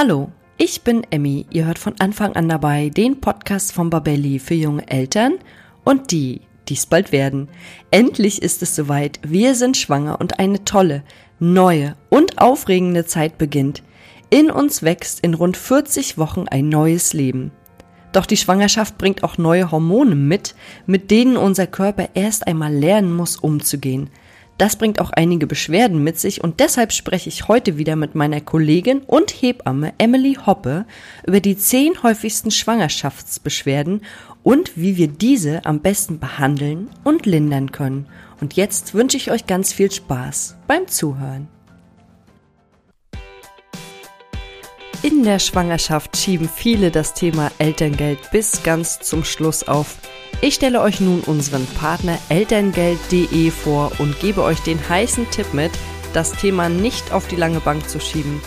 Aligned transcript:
Hallo, 0.00 0.30
ich 0.58 0.82
bin 0.82 1.04
Emmy. 1.10 1.44
Ihr 1.50 1.66
hört 1.66 1.80
von 1.80 1.94
Anfang 1.98 2.36
an 2.36 2.48
dabei 2.48 2.88
den 2.88 3.20
Podcast 3.20 3.72
von 3.72 3.90
Babelli 3.90 4.38
für 4.38 4.54
junge 4.54 4.88
Eltern 4.88 5.38
und 5.82 6.12
die, 6.12 6.42
die 6.68 6.74
es 6.74 6.86
bald 6.86 7.10
werden. 7.10 7.48
Endlich 7.90 8.40
ist 8.40 8.62
es 8.62 8.76
soweit. 8.76 9.18
Wir 9.26 9.56
sind 9.56 9.76
schwanger 9.76 10.20
und 10.20 10.38
eine 10.38 10.64
tolle, 10.64 11.02
neue 11.40 11.96
und 12.10 12.40
aufregende 12.40 13.06
Zeit 13.06 13.38
beginnt. 13.38 13.82
In 14.30 14.52
uns 14.52 14.84
wächst 14.84 15.18
in 15.18 15.34
rund 15.34 15.56
40 15.56 16.16
Wochen 16.16 16.46
ein 16.48 16.68
neues 16.68 17.12
Leben. 17.12 17.50
Doch 18.12 18.24
die 18.24 18.36
Schwangerschaft 18.36 18.98
bringt 18.98 19.24
auch 19.24 19.36
neue 19.36 19.72
Hormone 19.72 20.14
mit, 20.14 20.54
mit 20.86 21.10
denen 21.10 21.36
unser 21.36 21.66
Körper 21.66 22.10
erst 22.14 22.46
einmal 22.46 22.72
lernen 22.72 23.16
muss, 23.16 23.36
umzugehen. 23.36 24.10
Das 24.58 24.74
bringt 24.74 25.00
auch 25.00 25.10
einige 25.10 25.46
Beschwerden 25.46 26.02
mit 26.02 26.18
sich 26.18 26.42
und 26.42 26.58
deshalb 26.58 26.92
spreche 26.92 27.28
ich 27.28 27.46
heute 27.46 27.78
wieder 27.78 27.94
mit 27.94 28.16
meiner 28.16 28.40
Kollegin 28.40 29.02
und 29.06 29.30
Hebamme 29.30 29.92
Emily 29.98 30.34
Hoppe 30.34 30.84
über 31.24 31.38
die 31.38 31.56
zehn 31.56 32.02
häufigsten 32.02 32.50
Schwangerschaftsbeschwerden 32.50 34.02
und 34.42 34.76
wie 34.76 34.96
wir 34.96 35.06
diese 35.06 35.64
am 35.64 35.80
besten 35.80 36.18
behandeln 36.18 36.88
und 37.04 37.24
lindern 37.24 37.70
können. 37.70 38.06
Und 38.40 38.54
jetzt 38.54 38.94
wünsche 38.94 39.16
ich 39.16 39.30
euch 39.30 39.46
ganz 39.46 39.72
viel 39.72 39.92
Spaß 39.92 40.56
beim 40.66 40.88
Zuhören. 40.88 41.46
In 45.00 45.22
der 45.22 45.38
Schwangerschaft 45.38 46.16
schieben 46.16 46.48
viele 46.48 46.90
das 46.90 47.14
Thema 47.14 47.52
Elterngeld 47.58 48.18
bis 48.32 48.64
ganz 48.64 48.98
zum 48.98 49.22
Schluss 49.22 49.68
auf. 49.68 49.96
Ich 50.40 50.54
stelle 50.54 50.80
euch 50.80 50.98
nun 50.98 51.20
unseren 51.20 51.66
Partner 51.66 52.18
elterngeld.de 52.30 53.50
vor 53.52 53.92
und 53.98 54.18
gebe 54.18 54.42
euch 54.42 54.58
den 54.58 54.88
heißen 54.88 55.30
Tipp 55.30 55.54
mit, 55.54 55.70
das 56.14 56.32
Thema 56.32 56.68
nicht 56.68 57.12
auf 57.12 57.28
die 57.28 57.36
lange 57.36 57.60
Bank 57.60 57.88
zu 57.88 58.00
schieben. 58.00 58.40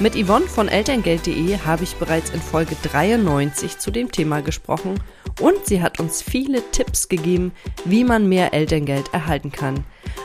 Mit 0.00 0.14
Yvonne 0.16 0.46
von 0.46 0.68
elterngeld.de 0.68 1.58
habe 1.58 1.84
ich 1.84 1.96
bereits 1.96 2.30
in 2.30 2.40
Folge 2.40 2.74
93 2.82 3.76
zu 3.76 3.90
dem 3.90 4.10
Thema 4.10 4.40
gesprochen 4.40 4.98
und 5.40 5.66
sie 5.66 5.82
hat 5.82 6.00
uns 6.00 6.22
viele 6.22 6.62
Tipps 6.70 7.10
gegeben, 7.10 7.52
wie 7.84 8.04
man 8.04 8.30
mehr 8.30 8.54
Elterngeld 8.54 9.12
erhalten 9.12 9.52
kann. 9.52 9.84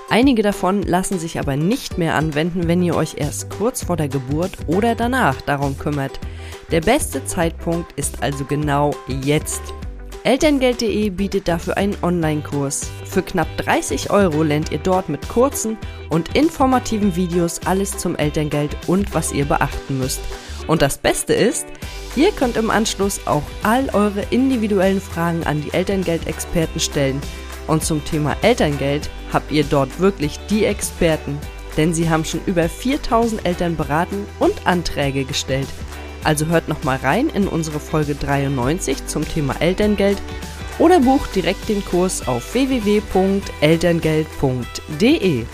Einige 0.10 0.42
davon 0.42 0.84
lassen 0.84 1.20
sich 1.20 1.38
aber 1.40 1.58
nicht 1.58 1.98
mehr 1.98 2.16
anwenden, 2.16 2.68
wenn 2.68 2.82
ihr 2.82 2.96
euch 2.96 3.16
erst 3.18 3.50
kurz 3.50 3.84
vor 3.84 3.98
der 3.98 4.08
Geburt 4.08 4.52
oder 4.68 4.96
danach 4.96 5.42
darum 5.42 5.78
kümmert. 5.78 6.20
Der 6.72 6.82
beste 6.82 7.26
Zeitpunkt 7.26 7.92
ist 7.94 8.24
also 8.24 8.46
genau 8.46 8.94
jetzt. 9.08 9.62
Elterngeld.de 10.24 11.10
bietet 11.12 11.48
dafür 11.48 11.78
einen 11.78 11.96
Online-Kurs. 12.02 12.90
Für 13.06 13.22
knapp 13.22 13.48
30 13.58 14.12
Euro 14.12 14.44
lernt 14.44 14.72
ihr 14.72 14.80
dort 14.80 15.08
mit 15.08 15.28
kurzen 15.30 15.78
und 16.10 16.36
informativen 16.36 17.16
Videos 17.16 17.62
alles 17.66 17.98
zum 17.98 18.16
Elterngeld 18.18 18.76
und 18.88 19.14
was 19.14 19.32
ihr 19.32 19.46
beachten 19.46 19.98
müsst. 19.98 20.20
Und 20.68 20.82
das 20.82 20.98
Beste 20.98 21.34
ist, 21.34 21.66
ihr 22.18 22.32
könnt 22.32 22.58
im 22.58 22.70
Anschluss 22.70 23.22
auch 23.26 23.44
all 23.64 23.90
eure 23.94 24.22
individuellen 24.30 25.00
Fragen 25.00 25.46
an 25.46 25.62
die 25.62 25.74
Elterngeld-Experten 25.74 26.80
stellen. 26.82 27.22
Und 27.68 27.84
zum 27.84 28.04
Thema 28.06 28.36
Elterngeld 28.42 29.12
habt 29.32 29.52
ihr 29.52 29.64
dort 29.64 30.00
wirklich 30.00 30.40
die 30.50 30.66
Experten, 30.66 31.38
denn 31.76 31.94
sie 31.94 32.10
haben 32.10 32.26
schon 32.26 32.40
über 32.46 32.68
4000 32.68 33.46
Eltern 33.46 33.76
beraten 33.76 34.26
und 34.40 34.66
Anträge 34.66 35.26
gestellt. 35.26 35.68
Also 36.24 36.48
hört 36.48 36.68
nochmal 36.68 36.98
rein 36.98 37.30
in 37.30 37.48
unsere 37.48 37.80
Folge 37.80 38.16
93 38.16 39.06
zum 39.06 39.28
Thema 39.28 39.56
Elterngeld 39.60 40.18
oder 40.80 41.00
bucht 41.00 41.36
direkt 41.36 41.70
den 41.70 41.86
Kurs 41.86 42.28
auf 42.28 42.54
www.elterngeld.de. 42.54 45.46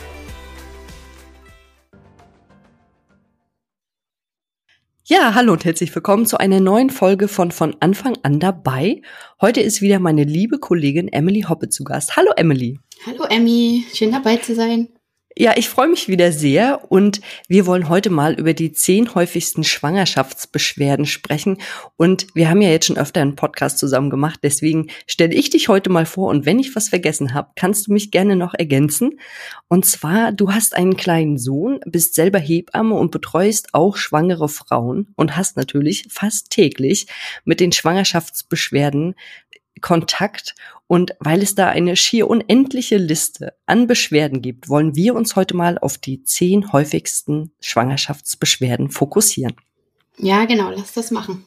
Ja, 5.05 5.33
hallo 5.35 5.51
und 5.51 5.65
herzlich 5.65 5.93
willkommen 5.93 6.25
zu 6.25 6.39
einer 6.39 6.61
neuen 6.61 6.89
Folge 6.89 7.27
von 7.27 7.51
von 7.51 7.75
Anfang 7.81 8.17
an 8.23 8.39
dabei. 8.39 9.01
Heute 9.41 9.59
ist 9.59 9.81
wieder 9.81 9.99
meine 9.99 10.23
liebe 10.23 10.59
Kollegin 10.59 11.09
Emily 11.09 11.41
Hoppe 11.41 11.67
zu 11.67 11.83
Gast. 11.83 12.15
Hallo 12.15 12.31
Emily. 12.37 12.79
Hallo 13.05 13.25
Emmy, 13.25 13.83
schön 13.93 14.13
dabei 14.13 14.37
zu 14.37 14.55
sein. 14.55 14.87
Ja, 15.35 15.53
ich 15.57 15.67
freue 15.67 15.87
mich 15.87 16.07
wieder 16.09 16.31
sehr 16.31 16.91
und 16.91 17.19
wir 17.47 17.65
wollen 17.65 17.89
heute 17.89 18.11
mal 18.11 18.35
über 18.35 18.53
die 18.53 18.71
zehn 18.71 19.15
häufigsten 19.15 19.63
Schwangerschaftsbeschwerden 19.63 21.07
sprechen. 21.07 21.57
Und 21.97 22.27
wir 22.35 22.49
haben 22.49 22.61
ja 22.61 22.69
jetzt 22.69 22.85
schon 22.85 22.99
öfter 22.99 23.21
einen 23.21 23.35
Podcast 23.35 23.79
zusammen 23.79 24.11
gemacht, 24.11 24.41
deswegen 24.43 24.91
stelle 25.07 25.33
ich 25.33 25.49
dich 25.49 25.69
heute 25.69 25.89
mal 25.89 26.05
vor 26.05 26.29
und 26.29 26.45
wenn 26.45 26.59
ich 26.59 26.75
was 26.75 26.89
vergessen 26.89 27.33
habe, 27.33 27.49
kannst 27.55 27.87
du 27.87 27.93
mich 27.93 28.11
gerne 28.11 28.35
noch 28.35 28.53
ergänzen. 28.53 29.19
Und 29.69 29.87
zwar, 29.87 30.31
du 30.31 30.51
hast 30.51 30.75
einen 30.75 30.97
kleinen 30.97 31.39
Sohn, 31.39 31.79
bist 31.87 32.13
selber 32.13 32.37
Hebamme 32.37 32.93
und 32.93 33.09
betreust 33.09 33.73
auch 33.73 33.97
schwangere 33.97 34.49
Frauen 34.49 35.13
und 35.15 35.35
hast 35.35 35.57
natürlich 35.57 36.05
fast 36.11 36.51
täglich 36.51 37.07
mit 37.43 37.59
den 37.59 37.71
Schwangerschaftsbeschwerden 37.71 39.15
Kontakt 39.81 40.55
und 40.87 41.15
weil 41.19 41.41
es 41.41 41.55
da 41.55 41.69
eine 41.69 41.95
schier 41.95 42.29
unendliche 42.29 42.97
Liste 42.97 43.53
an 43.65 43.87
Beschwerden 43.87 44.41
gibt, 44.41 44.69
wollen 44.69 44.95
wir 44.95 45.15
uns 45.15 45.35
heute 45.35 45.55
mal 45.55 45.77
auf 45.77 45.97
die 45.97 46.23
zehn 46.23 46.71
häufigsten 46.71 47.51
Schwangerschaftsbeschwerden 47.61 48.91
fokussieren. 48.91 49.55
Ja, 50.17 50.45
genau, 50.45 50.69
lass 50.69 50.93
das 50.93 51.11
machen. 51.11 51.45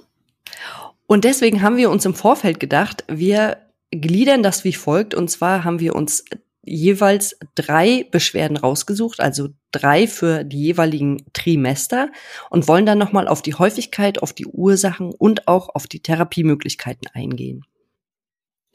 Und 1.07 1.25
deswegen 1.25 1.63
haben 1.63 1.77
wir 1.77 1.91
uns 1.91 2.05
im 2.05 2.15
Vorfeld 2.15 2.59
gedacht, 2.59 3.05
wir 3.09 3.59
gliedern 3.91 4.43
das 4.43 4.65
wie 4.65 4.73
folgt. 4.73 5.15
Und 5.15 5.31
zwar 5.31 5.65
haben 5.65 5.81
wir 5.81 5.95
uns 5.95 6.25
jeweils 6.65 7.39
drei 7.55 8.07
Beschwerden 8.11 8.57
rausgesucht, 8.57 9.21
also 9.21 9.51
drei 9.71 10.09
für 10.09 10.43
die 10.43 10.63
jeweiligen 10.63 11.25
Trimester 11.33 12.11
und 12.51 12.67
wollen 12.67 12.87
dann 12.87 12.99
nochmal 12.99 13.29
auf 13.29 13.41
die 13.41 13.55
Häufigkeit, 13.55 14.21
auf 14.21 14.33
die 14.33 14.47
Ursachen 14.47 15.13
und 15.13 15.47
auch 15.47 15.69
auf 15.75 15.87
die 15.87 16.01
Therapiemöglichkeiten 16.01 17.09
eingehen. 17.15 17.65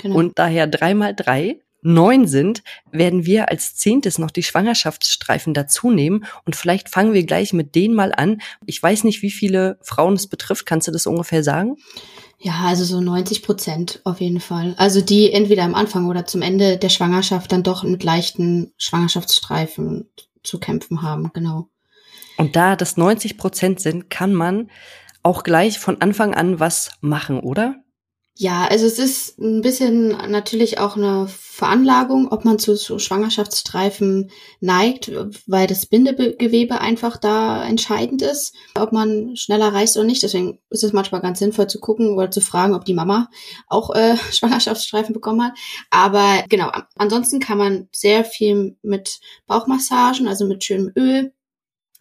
Genau. 0.01 0.15
Und 0.15 0.39
daher 0.39 0.67
drei 0.67 0.93
mal 0.93 1.15
drei 1.15 1.59
neun 1.83 2.27
sind, 2.27 2.63
werden 2.91 3.25
wir 3.25 3.49
als 3.49 3.75
zehntes 3.75 4.19
noch 4.19 4.31
die 4.31 4.43
Schwangerschaftsstreifen 4.43 5.53
dazunehmen. 5.53 6.25
Und 6.45 6.55
vielleicht 6.55 6.89
fangen 6.89 7.13
wir 7.13 7.25
gleich 7.25 7.53
mit 7.53 7.75
denen 7.75 7.95
mal 7.95 8.13
an. 8.13 8.41
Ich 8.65 8.81
weiß 8.81 9.03
nicht, 9.03 9.21
wie 9.21 9.31
viele 9.31 9.79
Frauen 9.81 10.13
es 10.13 10.27
betrifft. 10.27 10.65
Kannst 10.65 10.87
du 10.87 10.91
das 10.91 11.07
ungefähr 11.07 11.43
sagen? 11.43 11.77
Ja, 12.39 12.61
also 12.65 12.85
so 12.85 13.01
90 13.01 13.43
Prozent 13.43 14.01
auf 14.03 14.19
jeden 14.19 14.39
Fall. 14.39 14.73
Also 14.77 15.01
die 15.01 15.31
entweder 15.31 15.63
am 15.63 15.75
Anfang 15.75 16.07
oder 16.07 16.25
zum 16.25 16.41
Ende 16.41 16.77
der 16.77 16.89
Schwangerschaft 16.89 17.51
dann 17.51 17.63
doch 17.63 17.83
mit 17.83 18.03
leichten 18.03 18.73
Schwangerschaftsstreifen 18.77 20.09
zu 20.43 20.59
kämpfen 20.59 21.03
haben, 21.03 21.31
genau. 21.33 21.67
Und 22.37 22.55
da 22.55 22.75
das 22.75 22.97
90 22.97 23.37
Prozent 23.37 23.79
sind, 23.79 24.09
kann 24.09 24.33
man 24.33 24.71
auch 25.21 25.43
gleich 25.43 25.77
von 25.77 26.01
Anfang 26.01 26.33
an 26.33 26.59
was 26.59 26.91
machen, 27.01 27.39
oder? 27.41 27.75
Ja, 28.37 28.65
also 28.65 28.85
es 28.85 28.97
ist 28.97 29.37
ein 29.39 29.61
bisschen 29.61 30.07
natürlich 30.31 30.79
auch 30.79 30.95
eine 30.95 31.27
Veranlagung, 31.27 32.29
ob 32.31 32.45
man 32.45 32.57
zu, 32.59 32.75
zu 32.75 32.97
Schwangerschaftsstreifen 32.97 34.31
neigt, 34.61 35.11
weil 35.47 35.67
das 35.67 35.85
Bindegewebe 35.85 36.79
einfach 36.79 37.17
da 37.17 37.63
entscheidend 37.63 38.21
ist, 38.21 38.55
ob 38.73 38.93
man 38.93 39.35
schneller 39.35 39.73
reißt 39.73 39.97
oder 39.97 40.05
nicht. 40.07 40.23
Deswegen 40.23 40.59
ist 40.69 40.83
es 40.83 40.93
manchmal 40.93 41.21
ganz 41.21 41.39
sinnvoll 41.39 41.67
zu 41.67 41.79
gucken 41.79 42.15
oder 42.15 42.31
zu 42.31 42.41
fragen, 42.41 42.73
ob 42.73 42.85
die 42.85 42.93
Mama 42.93 43.29
auch 43.67 43.93
äh, 43.93 44.15
Schwangerschaftsstreifen 44.31 45.13
bekommen 45.13 45.43
hat. 45.43 45.53
Aber 45.89 46.43
genau, 46.49 46.71
ansonsten 46.95 47.39
kann 47.41 47.57
man 47.57 47.89
sehr 47.91 48.23
viel 48.23 48.77
mit 48.81 49.19
Bauchmassagen, 49.45 50.27
also 50.27 50.47
mit 50.47 50.63
schönem 50.63 50.91
Öl, 50.95 51.33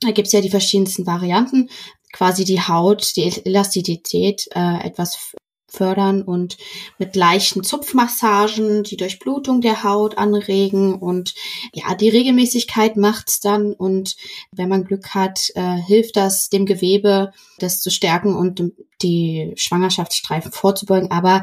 da 0.00 0.12
gibt's 0.12 0.32
ja 0.32 0.40
die 0.40 0.50
verschiedensten 0.50 1.06
Varianten, 1.06 1.68
quasi 2.12 2.44
die 2.44 2.60
Haut, 2.60 3.14
die 3.16 3.30
Elastizität 3.44 4.48
äh, 4.54 4.86
etwas 4.86 5.34
fördern 5.70 6.22
und 6.22 6.56
mit 6.98 7.16
leichten 7.16 7.62
Zupfmassagen 7.62 8.82
die 8.82 8.96
Durchblutung 8.96 9.60
der 9.60 9.84
Haut 9.84 10.18
anregen. 10.18 10.94
Und 10.94 11.34
ja, 11.72 11.94
die 11.94 12.08
Regelmäßigkeit 12.08 12.96
macht's 12.96 13.40
dann. 13.40 13.72
Und 13.72 14.16
wenn 14.52 14.68
man 14.68 14.84
Glück 14.84 15.14
hat, 15.14 15.50
äh, 15.54 15.76
hilft 15.76 16.16
das 16.16 16.48
dem 16.48 16.66
Gewebe, 16.66 17.32
das 17.58 17.80
zu 17.80 17.90
stärken 17.90 18.34
und 18.34 18.62
die 19.02 19.52
Schwangerschaftsstreifen 19.56 20.52
vorzubeugen, 20.52 21.10
aber 21.10 21.42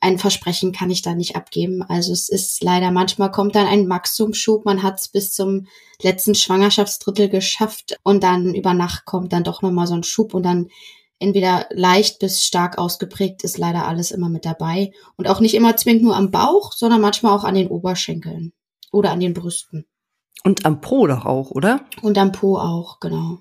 ein 0.00 0.18
Versprechen 0.18 0.72
kann 0.72 0.90
ich 0.90 1.02
da 1.02 1.14
nicht 1.14 1.36
abgeben. 1.36 1.82
Also 1.82 2.12
es 2.12 2.28
ist 2.28 2.62
leider 2.62 2.90
manchmal 2.90 3.30
kommt 3.30 3.54
dann 3.54 3.66
ein 3.66 3.86
Maximumschub, 3.86 4.64
man 4.64 4.82
hat 4.82 5.00
es 5.00 5.08
bis 5.08 5.32
zum 5.32 5.66
letzten 6.02 6.34
Schwangerschaftsdrittel 6.34 7.28
geschafft. 7.28 7.98
Und 8.02 8.22
dann 8.22 8.54
über 8.54 8.74
Nacht 8.74 9.04
kommt 9.04 9.32
dann 9.32 9.44
doch 9.44 9.62
nochmal 9.62 9.86
so 9.86 9.94
ein 9.94 10.04
Schub 10.04 10.34
und 10.34 10.42
dann 10.44 10.68
entweder 11.18 11.66
leicht 11.70 12.18
bis 12.18 12.44
stark 12.44 12.78
ausgeprägt 12.78 13.44
ist 13.44 13.58
leider 13.58 13.86
alles 13.86 14.10
immer 14.10 14.28
mit 14.28 14.44
dabei. 14.44 14.92
Und 15.16 15.28
auch 15.28 15.40
nicht 15.40 15.54
immer 15.54 15.76
zwingend 15.76 16.02
nur 16.02 16.16
am 16.16 16.30
Bauch, 16.30 16.72
sondern 16.72 17.00
manchmal 17.00 17.32
auch 17.32 17.44
an 17.44 17.54
den 17.54 17.68
Oberschenkeln 17.68 18.52
oder 18.92 19.10
an 19.10 19.20
den 19.20 19.34
Brüsten. 19.34 19.86
Und 20.44 20.64
am 20.64 20.80
Po 20.80 21.06
doch 21.06 21.24
auch, 21.24 21.50
oder? 21.50 21.84
Und 22.02 22.16
am 22.18 22.32
Po 22.32 22.58
auch, 22.58 23.00
genau. 23.00 23.38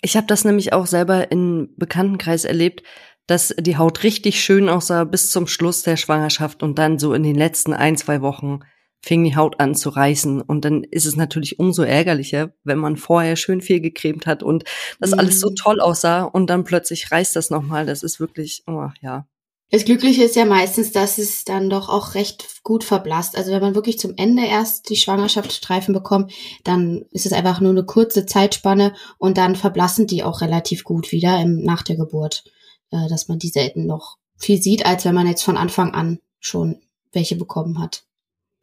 Ich 0.00 0.16
habe 0.16 0.26
das 0.26 0.44
nämlich 0.44 0.72
auch 0.72 0.86
selber 0.86 1.32
in 1.32 1.74
Bekanntenkreis 1.76 2.44
erlebt, 2.44 2.84
dass 3.26 3.54
die 3.58 3.76
Haut 3.76 4.04
richtig 4.04 4.42
schön 4.42 4.68
aussah 4.68 5.04
bis 5.04 5.30
zum 5.30 5.46
Schluss 5.46 5.82
der 5.82 5.96
Schwangerschaft 5.96 6.62
und 6.62 6.78
dann 6.78 6.98
so 6.98 7.12
in 7.12 7.22
den 7.22 7.34
letzten 7.34 7.74
ein, 7.74 7.96
zwei 7.96 8.22
Wochen 8.22 8.60
fing 9.00 9.24
die 9.24 9.36
Haut 9.36 9.60
an 9.60 9.74
zu 9.74 9.90
reißen. 9.90 10.40
Und 10.42 10.64
dann 10.64 10.84
ist 10.84 11.06
es 11.06 11.16
natürlich 11.16 11.58
umso 11.58 11.82
ärgerlicher, 11.82 12.52
wenn 12.64 12.78
man 12.78 12.96
vorher 12.96 13.36
schön 13.36 13.60
viel 13.60 13.80
gecremt 13.80 14.26
hat 14.26 14.42
und 14.42 14.64
das 15.00 15.12
mhm. 15.12 15.18
alles 15.20 15.40
so 15.40 15.50
mhm. 15.50 15.56
toll 15.56 15.80
aussah 15.80 16.22
und 16.22 16.48
dann 16.50 16.64
plötzlich 16.64 17.10
reißt 17.10 17.36
das 17.36 17.50
nochmal. 17.50 17.86
Das 17.86 18.02
ist 18.02 18.20
wirklich, 18.20 18.62
oh, 18.66 18.88
ja. 19.00 19.26
Das 19.70 19.84
Glückliche 19.84 20.24
ist 20.24 20.34
ja 20.34 20.46
meistens, 20.46 20.92
dass 20.92 21.18
es 21.18 21.44
dann 21.44 21.68
doch 21.68 21.90
auch 21.90 22.14
recht 22.14 22.62
gut 22.62 22.84
verblasst. 22.84 23.36
Also 23.36 23.52
wenn 23.52 23.60
man 23.60 23.74
wirklich 23.74 23.98
zum 23.98 24.14
Ende 24.16 24.46
erst 24.46 24.88
die 24.88 24.96
Schwangerschaftsstreifen 24.96 25.92
bekommt, 25.92 26.32
dann 26.64 27.04
ist 27.10 27.26
es 27.26 27.34
einfach 27.34 27.60
nur 27.60 27.72
eine 27.72 27.84
kurze 27.84 28.24
Zeitspanne 28.24 28.94
und 29.18 29.36
dann 29.36 29.56
verblassen 29.56 30.06
die 30.06 30.22
auch 30.22 30.40
relativ 30.40 30.84
gut 30.84 31.12
wieder 31.12 31.38
im, 31.40 31.62
nach 31.62 31.82
der 31.82 31.96
Geburt, 31.96 32.44
äh, 32.90 33.08
dass 33.10 33.28
man 33.28 33.38
die 33.38 33.50
selten 33.50 33.84
noch 33.84 34.16
viel 34.38 34.62
sieht, 34.62 34.86
als 34.86 35.04
wenn 35.04 35.14
man 35.14 35.26
jetzt 35.26 35.42
von 35.42 35.58
Anfang 35.58 35.92
an 35.92 36.18
schon 36.40 36.80
welche 37.12 37.36
bekommen 37.36 37.78
hat. 37.78 38.07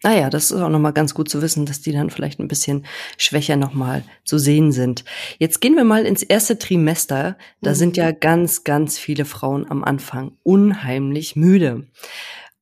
Naja, 0.06 0.30
das 0.30 0.52
ist 0.52 0.62
auch 0.62 0.69
nochmal 0.69 0.94
ganz 0.94 1.16
gut 1.16 1.30
zu 1.30 1.42
wissen, 1.42 1.66
dass 1.66 1.81
die 1.81 1.92
dann 1.92 2.12
vielleicht 2.12 2.40
ein 2.40 2.48
bisschen 2.48 2.86
schwächer 3.18 3.56
nochmal 3.56 4.04
zu 4.24 4.38
sehen 4.38 4.72
sind. 4.72 5.04
Jetzt 5.40 5.62
gehen 5.62 5.75
wir 5.75 5.84
mal 5.84 6.06
ins 6.06 6.22
erste 6.22 6.60
Trimester. 6.60 7.40
Da 7.63 7.72
mhm. 7.72 7.75
sind 7.75 7.98
ja 7.98 8.12
ganz, 8.12 8.63
ganz 8.63 9.00
viele 9.00 9.25
Frauen 9.25 9.66
am 9.68 9.84
Anfang 9.84 10.34
unheimlich 10.44 11.36
müde. 11.36 11.88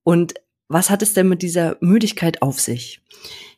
Und 0.04 0.36
was 0.70 0.90
hat 0.90 1.02
es 1.02 1.14
denn 1.16 1.28
mit 1.28 1.42
dieser 1.42 1.76
Müdigkeit 1.82 2.42
auf 2.42 2.62
sich? 2.62 3.02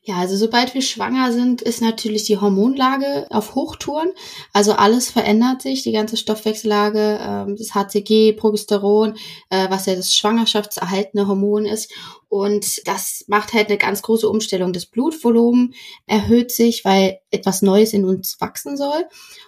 Ja, 0.08 0.18
also 0.18 0.38
sobald 0.38 0.76
wir 0.76 0.84
schwanger 0.84 1.32
sind, 1.32 1.64
ist 1.64 1.82
natürlich 1.82 2.26
die 2.26 2.38
Hormonlage 2.38 3.26
auf 3.32 3.56
Hochtouren. 3.56 4.12
Also 4.54 4.74
alles 4.74 5.10
verändert 5.10 5.64
sich, 5.64 5.82
die 5.82 5.94
ganze 5.94 6.16
Stoffwechsellage, 6.16 7.20
ähm, 7.20 7.56
das 7.58 7.74
HCG, 7.74 8.34
Progesteron, 8.34 9.16
äh, 9.50 9.68
was 9.72 9.88
ja 9.88 9.96
das 9.96 10.14
schwangerschaftserhaltende 10.14 11.28
Hormon 11.28 11.66
ist. 11.66 11.92
Und 12.30 12.88
das 12.88 13.26
macht 13.30 13.54
halt 13.54 13.70
eine 13.70 13.80
ganz 13.80 14.04
große 14.04 14.30
Umstellung. 14.30 14.74
Das 14.74 14.86
Blutvolumen 14.86 15.74
erhöht 16.06 16.52
sich, 16.52 16.86
weil 16.86 17.20
etwas 17.32 17.64
Neues 17.64 17.92
in 17.92 18.06
uns 18.06 18.40
wachsen 18.40 18.78
soll. 18.78 19.08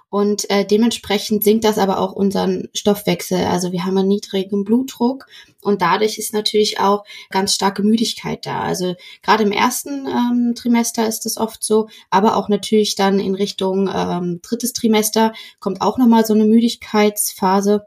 Und 0.09 0.49
äh, 0.49 0.65
dementsprechend 0.65 1.43
sinkt 1.43 1.65
das 1.65 1.77
aber 1.77 1.99
auch 1.99 2.13
unseren 2.13 2.69
Stoffwechsel. 2.73 3.43
Also 3.43 3.73
wir 3.73 3.83
haben 3.83 3.97
einen 3.97 4.07
niedrigen 4.07 4.63
Blutdruck 4.63 5.27
und 5.61 5.81
dadurch 5.81 6.17
ist 6.17 6.33
natürlich 6.33 6.79
auch 6.79 7.03
ganz 7.29 7.53
starke 7.53 7.83
Müdigkeit 7.83 8.45
da. 8.45 8.61
Also 8.61 8.95
gerade 9.21 9.43
im 9.43 9.51
ersten 9.51 10.07
ähm, 10.07 10.53
Trimester 10.55 11.07
ist 11.07 11.25
das 11.25 11.37
oft 11.37 11.61
so, 11.61 11.89
aber 12.09 12.37
auch 12.37 12.47
natürlich 12.47 12.95
dann 12.95 13.19
in 13.19 13.35
Richtung 13.35 13.89
ähm, 13.93 14.39
drittes 14.41 14.71
Trimester 14.71 15.33
kommt 15.59 15.81
auch 15.81 15.97
nochmal 15.97 16.25
so 16.25 16.33
eine 16.33 16.45
Müdigkeitsphase 16.45 17.85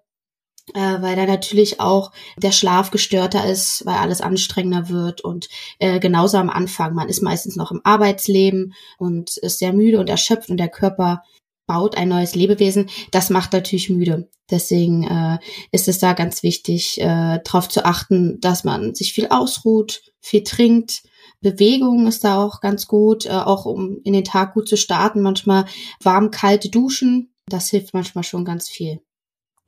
äh, 0.75 1.02
weil 1.02 1.17
da 1.17 1.26
natürlich 1.26 1.81
auch 1.81 2.12
der 2.37 2.52
Schlaf 2.52 2.90
gestörter 2.90 3.44
ist, 3.49 3.84
weil 3.87 3.96
alles 3.96 4.20
anstrengender 4.20 4.88
wird 4.88 5.20
und 5.20 5.49
äh, 5.78 5.99
genauso 5.99 6.37
am 6.38 6.50
Anfang. 6.50 6.94
Man 6.94 7.08
ist 7.08 7.22
meistens 7.22 7.56
noch 7.56 7.72
im 7.72 7.81
Arbeitsleben 7.82 8.75
und 8.99 9.37
ist 9.38 9.58
sehr 9.58 9.72
müde 9.72 9.99
und 9.99 10.08
erschöpft 10.08 10.49
und 10.50 10.58
der 10.58 10.69
Körper 10.69 11.22
baut 11.70 11.96
ein 11.96 12.08
neues 12.08 12.34
Lebewesen, 12.34 12.90
das 13.12 13.31
macht 13.31 13.52
natürlich 13.52 13.90
müde. 13.90 14.28
Deswegen 14.50 15.05
äh, 15.05 15.38
ist 15.70 15.87
es 15.87 16.00
da 16.00 16.14
ganz 16.14 16.43
wichtig, 16.43 17.00
äh, 17.00 17.38
darauf 17.44 17.69
zu 17.69 17.84
achten, 17.84 18.40
dass 18.40 18.64
man 18.64 18.96
sich 18.96 19.12
viel 19.12 19.28
ausruht, 19.28 20.02
viel 20.19 20.43
trinkt. 20.43 21.05
Bewegung 21.40 22.08
ist 22.08 22.25
da 22.25 22.44
auch 22.44 22.61
ganz 22.61 22.88
gut, 22.88 23.25
äh, 23.26 23.31
auch 23.31 23.67
um 23.67 24.00
in 24.02 24.14
den 24.14 24.25
Tag 24.25 24.55
gut 24.55 24.69
zu 24.69 24.76
starten. 24.76 25.22
Manchmal 25.22 25.67
warm, 26.02 26.32
kalte 26.32 26.70
Duschen, 26.70 27.32
das 27.46 27.70
hilft 27.70 27.94
manchmal 27.94 28.25
schon 28.25 28.44
ganz 28.44 28.69
viel. 28.69 29.00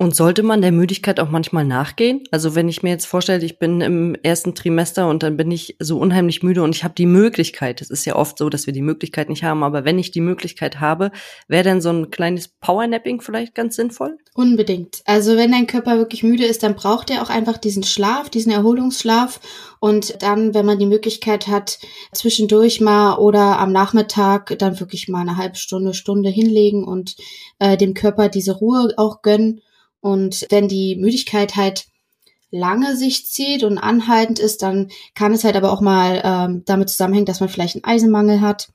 Und 0.02 0.16
sollte 0.16 0.42
man 0.42 0.62
der 0.62 0.72
Müdigkeit 0.72 1.20
auch 1.20 1.30
manchmal 1.30 1.64
nachgehen? 1.64 2.24
Also 2.32 2.56
wenn 2.56 2.68
ich 2.68 2.82
mir 2.82 2.90
jetzt 2.90 3.06
vorstelle, 3.06 3.44
ich 3.44 3.60
bin 3.60 3.80
im 3.80 4.16
ersten 4.16 4.52
Trimester 4.56 5.08
und 5.08 5.22
dann 5.22 5.36
bin 5.36 5.52
ich 5.52 5.76
so 5.78 5.96
unheimlich 5.96 6.42
müde 6.42 6.64
und 6.64 6.74
ich 6.74 6.82
habe 6.82 6.94
die 6.98 7.06
Möglichkeit, 7.06 7.80
es 7.80 7.88
ist 7.88 8.04
ja 8.04 8.16
oft 8.16 8.36
so, 8.36 8.48
dass 8.48 8.66
wir 8.66 8.72
die 8.72 8.82
Möglichkeit 8.82 9.28
nicht 9.28 9.44
haben, 9.44 9.62
aber 9.62 9.84
wenn 9.84 10.00
ich 10.00 10.10
die 10.10 10.20
Möglichkeit 10.20 10.80
habe, 10.80 11.12
wäre 11.46 11.62
dann 11.62 11.80
so 11.80 11.90
ein 11.90 12.10
kleines 12.10 12.48
Powernapping 12.48 13.20
vielleicht 13.20 13.54
ganz 13.54 13.76
sinnvoll? 13.76 14.18
Unbedingt. 14.34 15.02
Also 15.04 15.36
wenn 15.36 15.52
dein 15.52 15.68
Körper 15.68 15.96
wirklich 15.98 16.24
müde 16.24 16.46
ist, 16.46 16.64
dann 16.64 16.74
braucht 16.74 17.08
er 17.08 17.22
auch 17.22 17.30
einfach 17.30 17.56
diesen 17.56 17.84
Schlaf, 17.84 18.28
diesen 18.28 18.50
Erholungsschlaf 18.50 19.38
und 19.78 20.20
dann, 20.20 20.52
wenn 20.52 20.66
man 20.66 20.80
die 20.80 20.86
Möglichkeit 20.86 21.46
hat, 21.46 21.78
zwischendurch 22.10 22.80
mal 22.80 23.18
oder 23.18 23.60
am 23.60 23.70
Nachmittag 23.70 24.58
dann 24.58 24.80
wirklich 24.80 25.06
mal 25.06 25.20
eine 25.20 25.36
halbe 25.36 25.54
Stunde, 25.54 25.94
Stunde 25.94 26.28
hinlegen 26.28 26.82
und 26.82 27.14
äh, 27.60 27.76
dem 27.76 27.94
Körper 27.94 28.28
diese 28.28 28.56
Ruhe 28.56 28.94
auch 28.96 29.22
gönnen 29.22 29.60
und 30.02 30.46
wenn 30.50 30.68
die 30.68 30.96
Müdigkeit 30.96 31.56
halt 31.56 31.86
lange 32.50 32.96
sich 32.96 33.26
zieht 33.26 33.62
und 33.62 33.78
anhaltend 33.78 34.38
ist, 34.38 34.62
dann 34.62 34.90
kann 35.14 35.32
es 35.32 35.44
halt 35.44 35.56
aber 35.56 35.72
auch 35.72 35.80
mal 35.80 36.20
ähm, 36.22 36.62
damit 36.66 36.90
zusammenhängen, 36.90 37.24
dass 37.24 37.40
man 37.40 37.48
vielleicht 37.48 37.76
einen 37.76 37.84
Eisenmangel 37.84 38.42
hat 38.42 38.68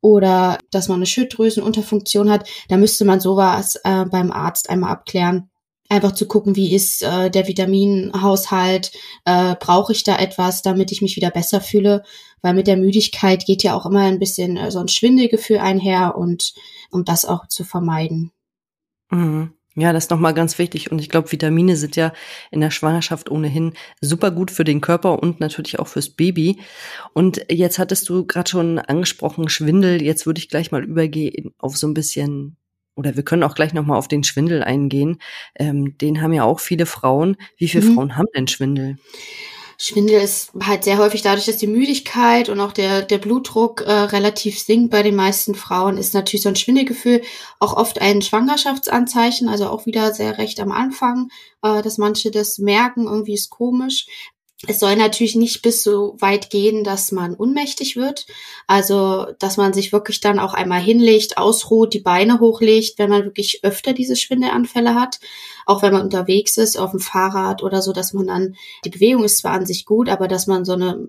oder 0.00 0.58
dass 0.70 0.88
man 0.88 0.96
eine 0.96 1.06
Schilddrüsenunterfunktion 1.06 2.30
hat. 2.30 2.48
Da 2.68 2.76
müsste 2.76 3.06
man 3.06 3.18
sowas 3.18 3.76
äh, 3.82 4.04
beim 4.04 4.30
Arzt 4.30 4.68
einmal 4.70 4.92
abklären. 4.92 5.50
Einfach 5.88 6.12
zu 6.12 6.28
gucken, 6.28 6.54
wie 6.54 6.74
ist 6.74 7.02
äh, 7.02 7.30
der 7.30 7.48
Vitaminhaushalt, 7.48 8.92
äh, 9.24 9.56
brauche 9.58 9.92
ich 9.92 10.04
da 10.04 10.16
etwas, 10.18 10.62
damit 10.62 10.92
ich 10.92 11.02
mich 11.02 11.16
wieder 11.16 11.30
besser 11.30 11.60
fühle, 11.60 12.04
weil 12.42 12.54
mit 12.54 12.66
der 12.66 12.76
Müdigkeit 12.76 13.46
geht 13.46 13.62
ja 13.62 13.74
auch 13.74 13.86
immer 13.86 14.02
ein 14.02 14.18
bisschen 14.18 14.58
äh, 14.58 14.70
so 14.70 14.80
ein 14.80 14.88
Schwindelgefühl 14.88 15.58
einher 15.58 16.16
und 16.16 16.52
um 16.90 17.04
das 17.04 17.24
auch 17.24 17.48
zu 17.48 17.64
vermeiden. 17.64 18.32
Mhm. 19.10 19.54
Ja, 19.76 19.92
das 19.92 20.04
ist 20.04 20.10
nochmal 20.10 20.34
ganz 20.34 20.58
wichtig. 20.58 20.92
Und 20.92 21.00
ich 21.00 21.08
glaube, 21.08 21.32
Vitamine 21.32 21.76
sind 21.76 21.96
ja 21.96 22.12
in 22.52 22.60
der 22.60 22.70
Schwangerschaft 22.70 23.28
ohnehin 23.28 23.72
super 24.00 24.30
gut 24.30 24.52
für 24.52 24.62
den 24.62 24.80
Körper 24.80 25.20
und 25.20 25.40
natürlich 25.40 25.80
auch 25.80 25.88
fürs 25.88 26.10
Baby. 26.10 26.60
Und 27.12 27.44
jetzt 27.50 27.80
hattest 27.80 28.08
du 28.08 28.24
gerade 28.24 28.48
schon 28.48 28.78
angesprochen, 28.78 29.48
Schwindel. 29.48 30.00
Jetzt 30.00 30.26
würde 30.26 30.38
ich 30.38 30.48
gleich 30.48 30.70
mal 30.70 30.84
übergehen 30.84 31.54
auf 31.58 31.76
so 31.76 31.88
ein 31.88 31.94
bisschen, 31.94 32.56
oder 32.94 33.16
wir 33.16 33.24
können 33.24 33.42
auch 33.42 33.56
gleich 33.56 33.74
nochmal 33.74 33.98
auf 33.98 34.06
den 34.06 34.22
Schwindel 34.22 34.62
eingehen. 34.62 35.18
Ähm, 35.56 35.98
den 35.98 36.22
haben 36.22 36.32
ja 36.32 36.44
auch 36.44 36.60
viele 36.60 36.86
Frauen. 36.86 37.36
Wie 37.56 37.68
viele 37.68 37.86
mhm. 37.86 37.94
Frauen 37.94 38.16
haben 38.16 38.28
denn 38.36 38.46
Schwindel? 38.46 38.96
Schwindel 39.78 40.20
ist 40.20 40.52
halt 40.60 40.84
sehr 40.84 40.98
häufig 40.98 41.22
dadurch, 41.22 41.46
dass 41.46 41.56
die 41.56 41.66
Müdigkeit 41.66 42.48
und 42.48 42.60
auch 42.60 42.72
der, 42.72 43.02
der 43.02 43.18
Blutdruck 43.18 43.80
äh, 43.82 43.90
relativ 43.90 44.58
sinkt 44.58 44.90
bei 44.90 45.02
den 45.02 45.16
meisten 45.16 45.54
Frauen, 45.54 45.98
ist 45.98 46.14
natürlich 46.14 46.42
so 46.42 46.48
ein 46.48 46.56
Schwindelgefühl 46.56 47.22
auch 47.60 47.76
oft 47.76 48.00
ein 48.00 48.22
Schwangerschaftsanzeichen, 48.22 49.48
also 49.48 49.68
auch 49.68 49.86
wieder 49.86 50.12
sehr 50.12 50.38
recht 50.38 50.60
am 50.60 50.72
Anfang, 50.72 51.30
äh, 51.62 51.82
dass 51.82 51.98
manche 51.98 52.30
das 52.30 52.58
merken, 52.58 53.06
irgendwie 53.06 53.34
ist 53.34 53.50
komisch. 53.50 54.06
Es 54.66 54.78
soll 54.80 54.96
natürlich 54.96 55.34
nicht 55.36 55.62
bis 55.62 55.82
so 55.82 56.16
weit 56.20 56.48
gehen, 56.48 56.84
dass 56.84 57.12
man 57.12 57.34
ohnmächtig 57.34 57.96
wird. 57.96 58.26
Also, 58.66 59.26
dass 59.38 59.56
man 59.56 59.72
sich 59.72 59.92
wirklich 59.92 60.20
dann 60.20 60.38
auch 60.38 60.54
einmal 60.54 60.80
hinlegt, 60.80 61.36
ausruht, 61.36 61.92
die 61.92 62.00
Beine 62.00 62.40
hochlegt, 62.40 62.98
wenn 62.98 63.10
man 63.10 63.24
wirklich 63.24 63.60
öfter 63.62 63.92
diese 63.92 64.16
Schwindelanfälle 64.16 64.94
hat. 64.94 65.20
Auch 65.66 65.82
wenn 65.82 65.92
man 65.92 66.02
unterwegs 66.02 66.56
ist, 66.56 66.78
auf 66.78 66.92
dem 66.92 67.00
Fahrrad 67.00 67.62
oder 67.62 67.82
so, 67.82 67.92
dass 67.92 68.12
man 68.14 68.26
dann, 68.26 68.56
die 68.84 68.90
Bewegung 68.90 69.24
ist 69.24 69.38
zwar 69.38 69.52
an 69.52 69.66
sich 69.66 69.84
gut, 69.84 70.08
aber 70.08 70.28
dass 70.28 70.46
man 70.46 70.64
so 70.64 70.72
eine 70.72 71.08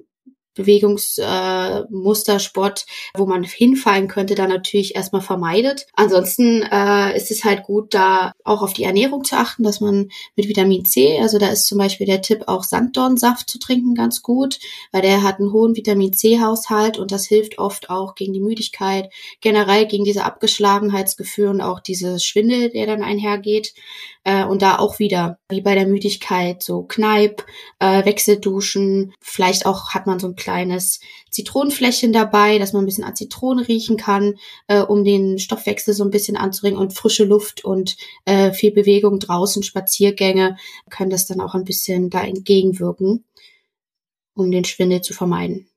Bewegungsmustersport, 0.56 2.82
äh, 2.82 3.20
wo 3.20 3.26
man 3.26 3.44
hinfallen 3.44 4.08
könnte, 4.08 4.36
dann 4.36 4.50
natürlich 4.50 4.96
erstmal 4.96 5.22
vermeidet. 5.22 5.88
Ansonsten 5.94 6.64
äh, 6.64 7.16
ist 7.16 7.32
es 7.32 7.44
halt 7.44 7.64
gut, 7.64 7.94
da 7.94 8.34
auch 8.44 8.62
auf 8.62 8.74
die 8.74 8.84
Ernährung 8.84 9.24
zu 9.24 9.38
achten, 9.38 9.64
dass 9.64 9.82
man 9.82 10.10
mit 10.36 10.48
Vitamin 10.48 10.86
C, 10.86 11.20
also 11.20 11.38
da 11.38 11.48
ist 11.48 11.68
zum 11.68 11.78
Beispiel 11.78 12.08
der 12.08 12.22
Tipp, 12.22 12.44
auch 12.48 12.64
Sanddornsaft 12.64 13.50
zu 13.50 13.60
trinken 13.60 13.96
ganz 13.96 14.22
gut, 14.22 14.60
weil 14.92 15.02
der 15.02 15.24
hat 15.24 15.40
einen 15.40 15.52
hohen 15.52 15.76
Vitamin 15.76 16.14
C-Haushalt 16.14 16.98
und 16.98 17.12
das 17.12 17.26
hilft 17.26 17.60
oft 17.60 17.90
auch 17.90 18.16
gegen 18.16 18.34
die 18.34 18.40
Müdigkeit, 18.40 19.12
generell 19.42 19.86
gegen 19.86 20.06
diese 20.06 20.24
Abgeschlagenheitsgefühle 20.24 21.50
und 21.50 21.62
auch 21.62 21.80
diese 21.80 22.20
Schwindel, 22.20 22.70
der 22.70 22.88
dann 22.88 23.04
einhergeht. 23.04 23.74
Äh, 24.26 24.44
und 24.44 24.62
da 24.62 24.80
auch 24.80 25.00
wieder, 25.00 25.38
wie 25.50 25.62
bei 25.62 25.76
der 25.76 25.88
Müdigkeit, 25.88 26.64
so 26.64 26.84
Kneip, 26.84 27.46
äh, 27.80 28.04
Wechselduschen. 28.06 29.14
Vielleicht 29.22 29.66
auch 29.66 29.92
hat 29.92 30.08
man 30.08 30.20
so 30.20 30.28
ein 30.28 30.36
kleines 30.46 31.00
Zitronenfläschchen 31.32 32.14
dabei, 32.14 32.60
dass 32.60 32.72
man 32.72 32.84
ein 32.84 32.86
bisschen 32.86 33.04
an 33.04 33.16
Zitrone 33.16 33.68
riechen 33.68 33.98
kann, 33.98 34.36
äh, 34.68 34.82
um 34.82 35.04
den 35.04 35.40
Stoffwechsel 35.40 35.96
so 35.96 36.04
ein 36.04 36.12
bisschen 36.12 36.38
anzuregen 36.38 36.78
und 36.78 36.94
frische 36.94 37.26
Luft 37.26 37.66
und 37.66 37.98
äh, 38.26 38.52
viel 38.52 38.72
Bewegung 38.72 39.20
draußen, 39.20 39.64
Spaziergänge 39.64 40.56
können 40.92 41.10
das 41.10 41.26
dann 41.26 41.42
auch 41.42 41.56
ein 41.56 41.64
bisschen 41.64 42.12
da 42.12 42.24
entgegenwirken, 42.24 43.26
um 44.36 44.52
den 44.52 44.66
Schwindel 44.66 45.02
zu 45.02 45.16
vermeiden. 45.16 45.68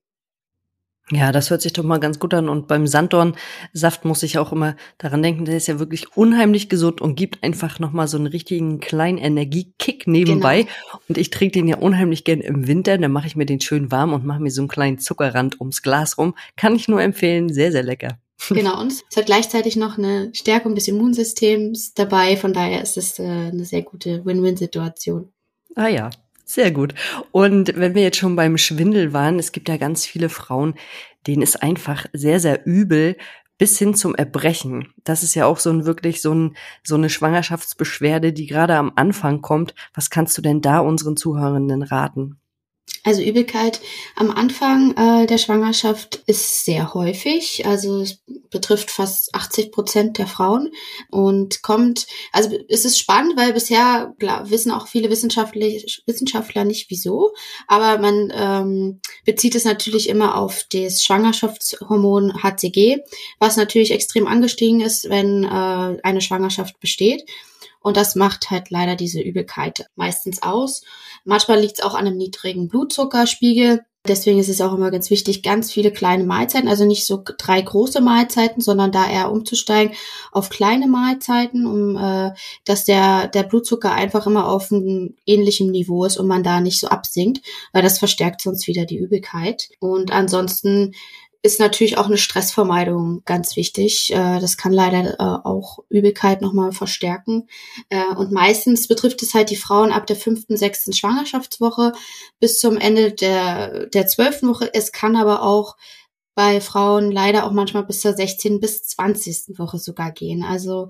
Ja, 1.11 1.33
das 1.33 1.51
hört 1.51 1.63
sich 1.63 1.73
doch 1.73 1.85
mal 1.85 1.99
ganz 1.99 2.19
gut 2.19 2.35
an. 2.35 2.49
Und 2.49 2.69
beim 2.69 2.87
Sanddornsaft 2.87 4.05
muss 4.05 4.23
ich 4.23 4.39
auch 4.39 4.53
immer 4.53 4.77
daran 4.99 5.23
denken, 5.23 5.47
der 5.47 5.57
ist 5.57 5.67
ja 5.67 5.79
wirklich 5.79 6.17
unheimlich 6.17 6.69
gesund 6.69 7.01
und 7.01 7.15
gibt 7.15 7.43
einfach 7.43 7.79
nochmal 7.79 8.09
so 8.09 8.19
einen 8.19 8.27
richtigen 8.27 8.79
kleinen 8.79 9.19
Energiekick 9.19 10.07
nebenbei. 10.07 10.63
Genau. 10.63 11.03
Und 11.09 11.19
ich 11.19 11.31
trinke 11.31 11.53
den 11.53 11.69
ja 11.69 11.79
unheimlich 11.79 12.25
gern 12.25 12.41
im 12.41 12.67
Winter. 12.67 12.99
Dann 12.99 13.13
mache 13.13 13.27
ich 13.27 13.37
mir 13.37 13.47
den 13.47 13.61
schön 13.61 13.91
warm 13.91 14.13
und 14.13 14.25
mache 14.25 14.41
mir 14.41 14.51
so 14.51 14.61
einen 14.61 14.69
kleinen 14.69 14.99
Zuckerrand 14.99 15.61
ums 15.61 15.83
Glas 15.83 16.19
rum. 16.19 16.35
Kann 16.57 16.77
ich 16.77 16.89
nur 16.89 17.01
empfehlen. 17.01 17.53
Sehr, 17.53 17.73
sehr 17.73 17.83
lecker. 17.83 18.19
Genau, 18.51 18.81
und 18.81 18.93
es 18.93 19.17
hat 19.17 19.27
gleichzeitig 19.27 19.77
noch 19.77 19.99
eine 19.99 20.31
Stärkung 20.33 20.75
des 20.75 20.89
Immunsystems 20.89 21.95
dabei. 21.95 22.37
Von 22.37 22.53
daher 22.53 22.83
ist 22.83 22.97
es 22.97 23.19
äh, 23.19 23.25
eine 23.25 23.65
sehr 23.65 23.83
gute 23.83 24.25
Win-Win-Situation. 24.25 25.33
Ah 25.75 25.89
ja, 25.89 26.11
Sehr 26.51 26.71
gut. 26.71 26.95
Und 27.31 27.77
wenn 27.77 27.95
wir 27.95 28.01
jetzt 28.01 28.17
schon 28.17 28.35
beim 28.35 28.57
Schwindel 28.57 29.13
waren, 29.13 29.39
es 29.39 29.53
gibt 29.53 29.69
ja 29.69 29.77
ganz 29.77 30.07
viele 30.07 30.31
Frauen, 30.31 30.77
denen 31.27 31.43
ist 31.43 31.63
einfach 31.63 32.07
sehr, 32.15 32.41
sehr 32.41 32.65
übel 32.65 33.19
bis 33.59 33.79
hin 33.79 33.93
zum 33.95 34.15
Erbrechen. 34.15 34.95
Das 35.05 35.23
ist 35.23 35.35
ja 35.35 35.45
auch 35.45 35.59
so 35.59 35.69
ein 35.69 35.85
wirklich 35.85 36.23
so 36.23 36.33
ein, 36.35 36.57
so 36.83 36.95
eine 36.95 37.11
Schwangerschaftsbeschwerde, 37.11 38.33
die 38.33 38.47
gerade 38.47 38.77
am 38.77 38.93
Anfang 38.97 39.43
kommt. 39.43 39.75
Was 39.93 40.09
kannst 40.09 40.39
du 40.39 40.43
denn 40.43 40.63
da 40.63 40.79
unseren 40.79 41.19
Zuhörenden 41.19 41.83
raten? 41.83 42.41
Also 43.05 43.23
Übelkeit 43.23 43.81
am 44.17 44.31
Anfang 44.31 44.95
äh, 44.97 45.27
der 45.27 45.39
Schwangerschaft 45.39 46.23
ist 46.27 46.65
sehr 46.65 46.93
häufig, 46.95 47.65
also 47.65 48.03
es 48.03 48.19
betrifft 48.51 48.91
fast 48.91 49.35
80 49.35 49.73
Prozent 49.73 50.19
der 50.19 50.27
Frauen 50.27 50.73
und 51.11 51.63
kommt, 51.63 52.07
also 52.33 52.51
es 52.69 52.85
ist 52.85 52.99
spannend, 52.99 53.37
weil 53.37 53.53
bisher 53.53 54.15
klar, 54.19 54.51
wissen 54.51 54.73
auch 54.73 54.89
viele 54.89 55.11
Wissenschaftler, 55.11 56.65
nicht 56.65 56.91
wieso, 56.91 57.33
aber 57.67 57.99
man 57.99 58.33
ähm, 58.35 59.01
bezieht 59.25 59.55
es 59.55 59.65
natürlich 59.65 60.09
immer 60.09 60.37
auf 60.37 60.65
das 60.71 61.03
Schwangerschaftshormon 61.03 62.43
HCG, 62.43 62.99
was 63.39 63.57
natürlich 63.57 63.93
extrem 63.93 64.27
angestiegen 64.27 64.81
ist, 64.81 65.09
wenn 65.09 65.45
äh, 65.45 65.99
eine 66.03 66.21
Schwangerschaft 66.21 66.79
besteht. 66.81 67.25
Und 67.81 67.97
das 67.97 68.15
macht 68.15 68.51
halt 68.51 68.71
leider 68.71 68.97
diese 68.97 69.21
Übelkeit 69.21 69.87
meistens 69.97 70.43
aus. 70.43 70.83
Manchmal 71.25 71.61
liegt 71.61 71.79
es 71.79 71.85
auch 71.85 71.95
an 71.95 72.07
einem 72.07 72.17
niedrigen 72.17 72.69
Blutzuckerspiegel. 72.69 73.85
Deswegen 74.07 74.39
ist 74.39 74.49
es 74.49 74.61
auch 74.61 74.73
immer 74.73 74.91
ganz 74.91 75.11
wichtig, 75.11 75.43
ganz 75.43 75.71
viele 75.71 75.91
kleine 75.91 76.25
Mahlzeiten, 76.25 76.69
also 76.69 76.87
nicht 76.87 77.05
so 77.05 77.23
drei 77.37 77.61
große 77.61 78.01
Mahlzeiten, 78.01 78.63
sondern 78.63 78.91
da 78.91 79.09
eher 79.09 79.31
umzusteigen 79.31 79.95
auf 80.33 80.49
kleine 80.49 80.87
Mahlzeiten, 80.87 81.67
um 81.67 81.97
äh, 81.97 82.33
dass 82.65 82.85
der, 82.85 83.29
der 83.29 83.43
Blutzucker 83.43 83.93
einfach 83.93 84.27
immer 84.27 84.49
auf 84.49 84.73
einem 84.73 85.17
ähnlichen 85.27 85.71
Niveau 85.71 86.05
ist 86.05 86.17
und 86.17 86.27
man 86.27 86.43
da 86.43 86.61
nicht 86.61 86.81
so 86.81 86.89
absinkt, 86.89 87.45
weil 87.73 87.83
das 87.83 87.99
verstärkt 87.99 88.41
sonst 88.41 88.67
wieder 88.67 88.87
die 88.87 88.99
Übelkeit. 88.99 89.69
Und 89.79 90.11
ansonsten 90.11 90.95
ist 91.43 91.61
natürlich 91.61 91.99
auch 91.99 92.07
eine 92.07 92.19
Stressvermeidung 92.19 93.23
ganz 93.25 93.55
wichtig. 93.57 94.13
Äh, 94.13 94.41
das 94.41 94.57
kann 94.57 94.73
leider 94.73 95.15
äh, 95.21 95.47
auch 95.47 95.79
Übelkeit 95.89 96.41
nochmal 96.41 96.73
verstärken. 96.73 97.49
Äh, 97.91 98.15
und 98.17 98.33
meistens 98.33 98.89
betrifft 98.89 99.23
es 99.23 99.35
halt 99.35 99.51
die 99.51 99.57
Frauen 99.57 99.93
ab 99.93 100.07
der 100.07 100.17
fünften, 100.17 100.57
sechsten 100.57 100.93
Schwangerschaftswoche 100.93 101.93
bis 102.41 102.59
zum 102.59 102.77
Ende 102.77 103.13
der, 103.13 103.89
zwölften 104.09 104.49
Woche. 104.49 104.71
Es 104.75 104.91
kann 104.91 105.15
aber 105.15 105.43
auch 105.43 105.77
bei 106.35 106.61
Frauen 106.61 107.11
leider 107.11 107.47
auch 107.47 107.53
manchmal 107.53 107.85
bis 107.85 108.01
zur 108.01 108.15
16. 108.15 108.61
bis 108.61 108.85
20. 108.85 109.59
Woche 109.59 109.79
sogar 109.79 110.13
gehen. 110.13 110.45
Also 110.45 110.89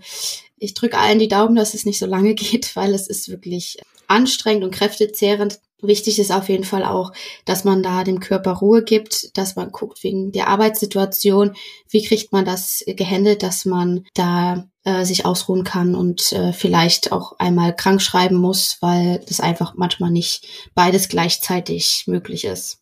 ich 0.56 0.74
drücke 0.74 0.98
allen 0.98 1.18
die 1.18 1.28
Daumen, 1.28 1.56
dass 1.56 1.74
es 1.74 1.84
nicht 1.84 1.98
so 1.98 2.06
lange 2.06 2.34
geht, 2.36 2.74
weil 2.74 2.94
es 2.94 3.06
ist 3.06 3.28
wirklich 3.28 3.78
anstrengend 4.06 4.64
und 4.64 4.74
kräftezehrend. 4.74 5.60
Wichtig 5.80 6.18
ist 6.18 6.32
auf 6.32 6.48
jeden 6.48 6.64
Fall 6.64 6.84
auch, 6.84 7.12
dass 7.44 7.62
man 7.62 7.84
da 7.84 8.02
dem 8.02 8.18
Körper 8.18 8.54
Ruhe 8.54 8.82
gibt, 8.82 9.36
dass 9.38 9.54
man 9.54 9.70
guckt 9.70 10.02
wegen 10.02 10.32
der 10.32 10.48
Arbeitssituation, 10.48 11.54
wie 11.88 12.04
kriegt 12.04 12.32
man 12.32 12.44
das 12.44 12.82
gehandelt, 12.86 13.44
dass 13.44 13.64
man 13.64 14.04
da 14.14 14.66
äh, 14.82 15.04
sich 15.04 15.24
ausruhen 15.24 15.62
kann 15.62 15.94
und 15.94 16.32
äh, 16.32 16.52
vielleicht 16.52 17.12
auch 17.12 17.38
einmal 17.38 17.76
krank 17.76 18.02
schreiben 18.02 18.36
muss, 18.36 18.78
weil 18.80 19.20
das 19.28 19.38
einfach 19.38 19.74
manchmal 19.76 20.10
nicht 20.10 20.48
beides 20.74 21.08
gleichzeitig 21.08 22.04
möglich 22.06 22.44
ist. 22.44 22.80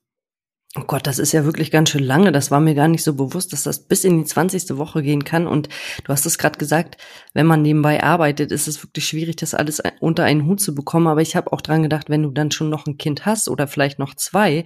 Oh 0.78 0.84
Gott, 0.86 1.06
das 1.06 1.18
ist 1.18 1.32
ja 1.32 1.46
wirklich 1.46 1.70
ganz 1.70 1.88
schön 1.88 2.02
lange. 2.02 2.32
Das 2.32 2.50
war 2.50 2.60
mir 2.60 2.74
gar 2.74 2.88
nicht 2.88 3.02
so 3.02 3.14
bewusst, 3.14 3.54
dass 3.54 3.62
das 3.62 3.88
bis 3.88 4.04
in 4.04 4.18
die 4.18 4.24
20. 4.26 4.76
Woche 4.76 5.02
gehen 5.02 5.24
kann. 5.24 5.46
Und 5.46 5.70
du 6.04 6.12
hast 6.12 6.26
es 6.26 6.36
gerade 6.36 6.58
gesagt, 6.58 6.98
wenn 7.32 7.46
man 7.46 7.62
nebenbei 7.62 8.02
arbeitet, 8.02 8.52
ist 8.52 8.68
es 8.68 8.82
wirklich 8.82 9.06
schwierig, 9.08 9.36
das 9.36 9.54
alles 9.54 9.82
unter 10.00 10.24
einen 10.24 10.44
Hut 10.44 10.60
zu 10.60 10.74
bekommen. 10.74 11.06
Aber 11.06 11.22
ich 11.22 11.34
habe 11.34 11.50
auch 11.54 11.62
dran 11.62 11.82
gedacht, 11.82 12.10
wenn 12.10 12.22
du 12.22 12.30
dann 12.30 12.50
schon 12.50 12.68
noch 12.68 12.86
ein 12.86 12.98
Kind 12.98 13.24
hast 13.24 13.48
oder 13.48 13.66
vielleicht 13.68 13.98
noch 13.98 14.14
zwei, 14.16 14.64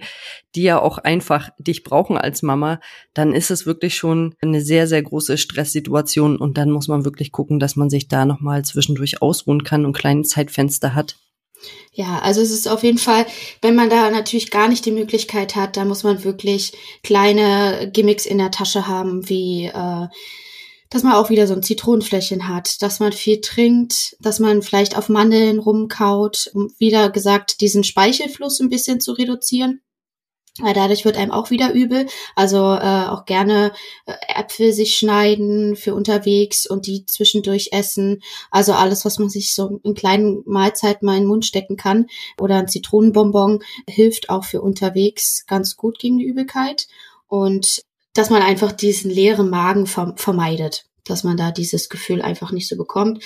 die 0.53 0.63
ja 0.63 0.81
auch 0.81 0.97
einfach 0.97 1.49
dich 1.57 1.83
brauchen 1.83 2.17
als 2.17 2.41
Mama, 2.41 2.81
dann 3.13 3.33
ist 3.33 3.49
es 3.49 3.65
wirklich 3.65 3.95
schon 3.95 4.35
eine 4.41 4.59
sehr, 4.59 4.87
sehr 4.87 5.03
große 5.03 5.37
Stresssituation. 5.37 6.35
Und 6.35 6.57
dann 6.57 6.71
muss 6.71 6.89
man 6.89 7.05
wirklich 7.05 7.31
gucken, 7.31 7.57
dass 7.57 7.77
man 7.77 7.89
sich 7.89 8.09
da 8.09 8.25
nochmal 8.25 8.65
zwischendurch 8.65 9.21
ausruhen 9.21 9.63
kann 9.63 9.85
und 9.85 9.93
kleine 9.93 10.23
Zeitfenster 10.23 10.93
hat. 10.93 11.15
Ja, 11.93 12.19
also 12.19 12.41
es 12.41 12.51
ist 12.51 12.67
auf 12.67 12.83
jeden 12.83 12.97
Fall, 12.97 13.25
wenn 13.61 13.75
man 13.75 13.89
da 13.89 14.09
natürlich 14.09 14.49
gar 14.49 14.69
nicht 14.69 14.85
die 14.85 14.91
Möglichkeit 14.91 15.55
hat, 15.55 15.75
da 15.75 15.83
muss 15.83 16.03
man 16.03 16.23
wirklich 16.23 16.73
kleine 17.03 17.89
Gimmicks 17.91 18.25
in 18.25 18.37
der 18.37 18.51
Tasche 18.51 18.87
haben, 18.87 19.27
wie 19.27 19.65
äh, 19.65 20.07
dass 20.91 21.03
man 21.03 21.13
auch 21.13 21.29
wieder 21.29 21.47
so 21.47 21.53
ein 21.53 21.63
Zitronenfläschchen 21.63 22.49
hat, 22.49 22.81
dass 22.81 22.99
man 22.99 23.13
viel 23.13 23.39
trinkt, 23.39 24.17
dass 24.19 24.39
man 24.39 24.61
vielleicht 24.61 24.97
auf 24.97 25.07
Mandeln 25.07 25.57
rumkaut, 25.57 26.51
um 26.53 26.69
wieder 26.77 27.09
gesagt 27.09 27.61
diesen 27.61 27.83
Speichelfluss 27.83 28.59
ein 28.59 28.69
bisschen 28.69 28.99
zu 28.99 29.13
reduzieren. 29.13 29.81
Weil 30.59 30.73
dadurch 30.73 31.05
wird 31.05 31.15
einem 31.15 31.31
auch 31.31 31.49
wieder 31.49 31.71
übel. 31.71 32.07
Also 32.35 32.57
äh, 32.57 33.05
auch 33.07 33.25
gerne 33.25 33.71
äh, 34.05 34.13
Äpfel 34.35 34.73
sich 34.73 34.97
schneiden 34.97 35.77
für 35.77 35.95
unterwegs 35.95 36.65
und 36.65 36.87
die 36.87 37.05
zwischendurch 37.05 37.69
essen. 37.71 38.21
Also 38.49 38.73
alles, 38.73 39.05
was 39.05 39.17
man 39.17 39.29
sich 39.29 39.55
so 39.55 39.79
in 39.83 39.95
kleinen 39.95 40.43
Mahlzeiten 40.45 41.05
mal 41.05 41.15
in 41.15 41.23
den 41.23 41.29
Mund 41.29 41.45
stecken 41.45 41.77
kann. 41.77 42.07
Oder 42.39 42.57
ein 42.57 42.67
Zitronenbonbon 42.67 43.63
hilft 43.87 44.29
auch 44.29 44.43
für 44.43 44.61
unterwegs 44.61 45.45
ganz 45.47 45.77
gut 45.77 45.99
gegen 45.99 46.17
die 46.17 46.25
Übelkeit. 46.25 46.87
Und 47.27 47.83
dass 48.13 48.29
man 48.29 48.41
einfach 48.41 48.73
diesen 48.73 49.09
leeren 49.09 49.49
Magen 49.49 49.87
vermeidet. 49.87 50.85
Dass 51.05 51.23
man 51.23 51.37
da 51.37 51.51
dieses 51.51 51.87
Gefühl 51.87 52.21
einfach 52.21 52.51
nicht 52.51 52.67
so 52.67 52.75
bekommt. 52.75 53.23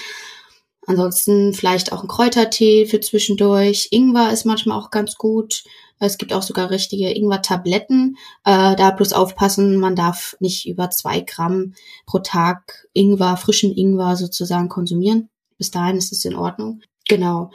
Ansonsten 0.87 1.53
vielleicht 1.53 1.91
auch 1.91 2.03
ein 2.03 2.07
Kräutertee 2.07 2.85
für 2.85 2.99
zwischendurch. 2.99 3.87
Ingwer 3.91 4.31
ist 4.31 4.45
manchmal 4.45 4.79
auch 4.79 4.91
ganz 4.91 5.15
gut. 5.15 5.63
Es 5.99 6.17
gibt 6.17 6.33
auch 6.33 6.43
sogar 6.43 6.69
richtige 6.69 7.09
Ingwer-Tabletten. 7.09 8.17
Äh, 8.43 8.75
da 8.75 8.91
bloß 8.91 9.13
aufpassen, 9.13 9.77
man 9.77 9.95
darf 9.95 10.35
nicht 10.39 10.67
über 10.67 10.89
zwei 10.89 11.21
Gramm 11.21 11.73
pro 12.05 12.19
Tag 12.19 12.87
Ingwer, 12.93 13.37
frischen 13.37 13.75
Ingwer 13.75 14.15
sozusagen 14.15 14.69
konsumieren. 14.69 15.29
Bis 15.57 15.71
dahin 15.71 15.97
ist 15.97 16.11
es 16.11 16.25
in 16.25 16.35
Ordnung. 16.35 16.81
Genau. 17.07 17.51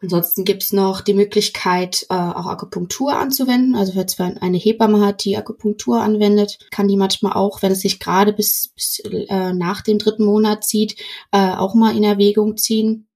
Ansonsten 0.00 0.44
gibt's 0.44 0.72
noch 0.72 1.00
die 1.00 1.14
Möglichkeit, 1.14 2.06
äh, 2.08 2.14
auch 2.14 2.46
Akupunktur 2.46 3.16
anzuwenden. 3.16 3.74
Also 3.74 3.96
wenn 3.96 4.06
zwar 4.06 4.40
eine 4.40 4.58
Hebamme 4.58 5.04
hat, 5.04 5.24
die 5.24 5.36
Akupunktur 5.36 6.00
anwendet, 6.00 6.58
kann 6.70 6.86
die 6.86 6.96
manchmal 6.96 7.32
auch, 7.32 7.62
wenn 7.62 7.72
es 7.72 7.80
sich 7.80 7.98
gerade 7.98 8.32
bis, 8.32 8.68
bis 8.76 9.00
äh, 9.00 9.52
nach 9.52 9.82
dem 9.82 9.98
dritten 9.98 10.24
Monat 10.24 10.62
zieht, 10.62 10.96
äh, 11.32 11.50
auch 11.50 11.74
mal 11.74 11.96
in 11.96 12.04
Erwägung 12.04 12.56
ziehen. 12.56 13.07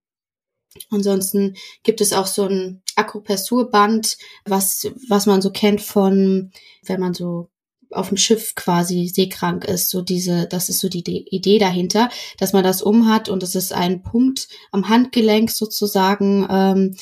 Ansonsten 0.89 1.55
gibt 1.83 2.01
es 2.01 2.13
auch 2.13 2.27
so 2.27 2.43
ein 2.45 2.81
Akupressurband, 2.95 4.17
was, 4.45 4.87
was 5.07 5.25
man 5.25 5.41
so 5.41 5.51
kennt 5.51 5.81
von, 5.81 6.51
wenn 6.85 6.99
man 6.99 7.13
so 7.13 7.49
auf 7.91 8.07
dem 8.07 8.17
Schiff 8.17 8.55
quasi 8.55 9.07
seekrank 9.07 9.65
ist. 9.65 9.89
So 9.89 10.01
diese, 10.01 10.47
das 10.47 10.69
ist 10.69 10.79
so 10.79 10.89
die 10.89 11.03
Idee 11.29 11.59
dahinter, 11.59 12.09
dass 12.37 12.53
man 12.53 12.63
das 12.63 12.81
umhat 12.81 13.29
und 13.29 13.43
es 13.43 13.55
ist 13.55 13.71
ein 13.71 14.01
Punkt 14.01 14.47
am 14.71 14.89
Handgelenk 14.89 15.51
sozusagen 15.51 16.47
ähm, 16.49 16.95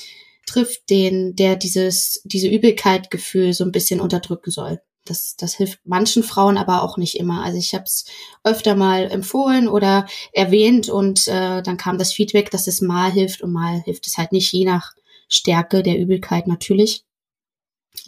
trifft, 0.46 0.90
den, 0.90 1.36
der 1.36 1.56
dieses, 1.56 2.22
diese 2.26 2.50
Übelkeitgefühl 2.50 3.54
so 3.54 3.64
ein 3.64 3.72
bisschen 3.72 4.02
unterdrücken 4.02 4.52
soll 4.52 4.82
das, 5.06 5.36
das 5.36 5.56
hilft 5.56 5.80
manchen 5.84 6.24
Frauen 6.24 6.58
aber 6.58 6.84
auch 6.84 6.98
nicht 6.98 7.16
immer. 7.16 7.44
Also 7.44 7.58
ich 7.58 7.74
habe 7.74 7.86
es 7.86 8.06
öfter 8.44 8.76
mal 8.76 9.10
empfohlen 9.12 9.68
oder 9.68 10.06
erwähnt 10.32 10.90
und 10.90 11.28
äh, 11.28 11.62
dann 11.62 11.78
kam 11.78 11.98
das 11.98 12.14
Feedback, 12.14 12.52
dass 12.52 12.68
es 12.68 12.82
mal 12.82 13.12
hilft 13.12 13.42
und 13.42 13.52
mal 13.52 13.82
hilft 13.82 14.08
es 14.08 14.18
halt 14.18 14.32
nicht, 14.32 14.52
je 14.52 14.66
nach 14.66 14.94
Stärke 15.28 15.82
der 15.82 15.98
Übelkeit 15.98 16.48
natürlich. 16.48 17.06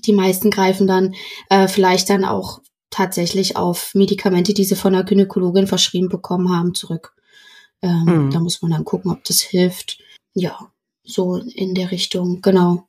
Die 0.05 0.13
meisten 0.13 0.51
greifen 0.51 0.87
dann 0.87 1.15
äh, 1.49 1.67
vielleicht 1.67 2.09
dann 2.09 2.25
auch 2.25 2.61
tatsächlich 2.89 3.57
auf 3.57 3.95
Medikamente, 3.95 4.53
die 4.53 4.65
sie 4.65 4.75
von 4.75 4.93
der 4.93 5.03
Gynäkologin 5.03 5.67
verschrieben 5.67 6.09
bekommen 6.09 6.55
haben, 6.55 6.75
zurück. 6.75 7.15
Ähm, 7.81 8.05
hm. 8.05 8.31
Da 8.31 8.39
muss 8.39 8.61
man 8.61 8.71
dann 8.71 8.85
gucken, 8.85 9.11
ob 9.11 9.23
das 9.23 9.41
hilft. 9.41 9.99
Ja, 10.33 10.71
so 11.03 11.37
in 11.37 11.73
der 11.75 11.91
Richtung, 11.91 12.41
genau. 12.41 12.87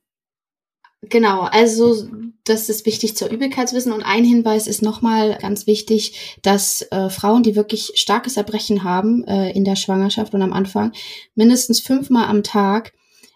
Genau, 1.08 1.42
also 1.42 2.08
das 2.44 2.68
ist 2.68 2.84
wichtig 2.84 3.16
zur 3.16 3.30
Übelkeit 3.30 3.68
zu 3.68 3.76
wissen. 3.76 3.92
Und 3.92 4.02
ein 4.02 4.24
Hinweis 4.24 4.66
ist 4.66 4.82
nochmal 4.82 5.38
ganz 5.40 5.66
wichtig, 5.66 6.36
dass 6.42 6.82
äh, 6.90 7.08
Frauen, 7.08 7.42
die 7.42 7.56
wirklich 7.56 7.92
starkes 7.94 8.36
Erbrechen 8.36 8.84
haben 8.84 9.24
äh, 9.24 9.50
in 9.52 9.64
der 9.64 9.76
Schwangerschaft 9.76 10.34
und 10.34 10.42
am 10.42 10.52
Anfang, 10.52 10.92
mindestens 11.34 11.80
fünfmal 11.80 12.26
am 12.28 12.42
Tag 12.42 12.92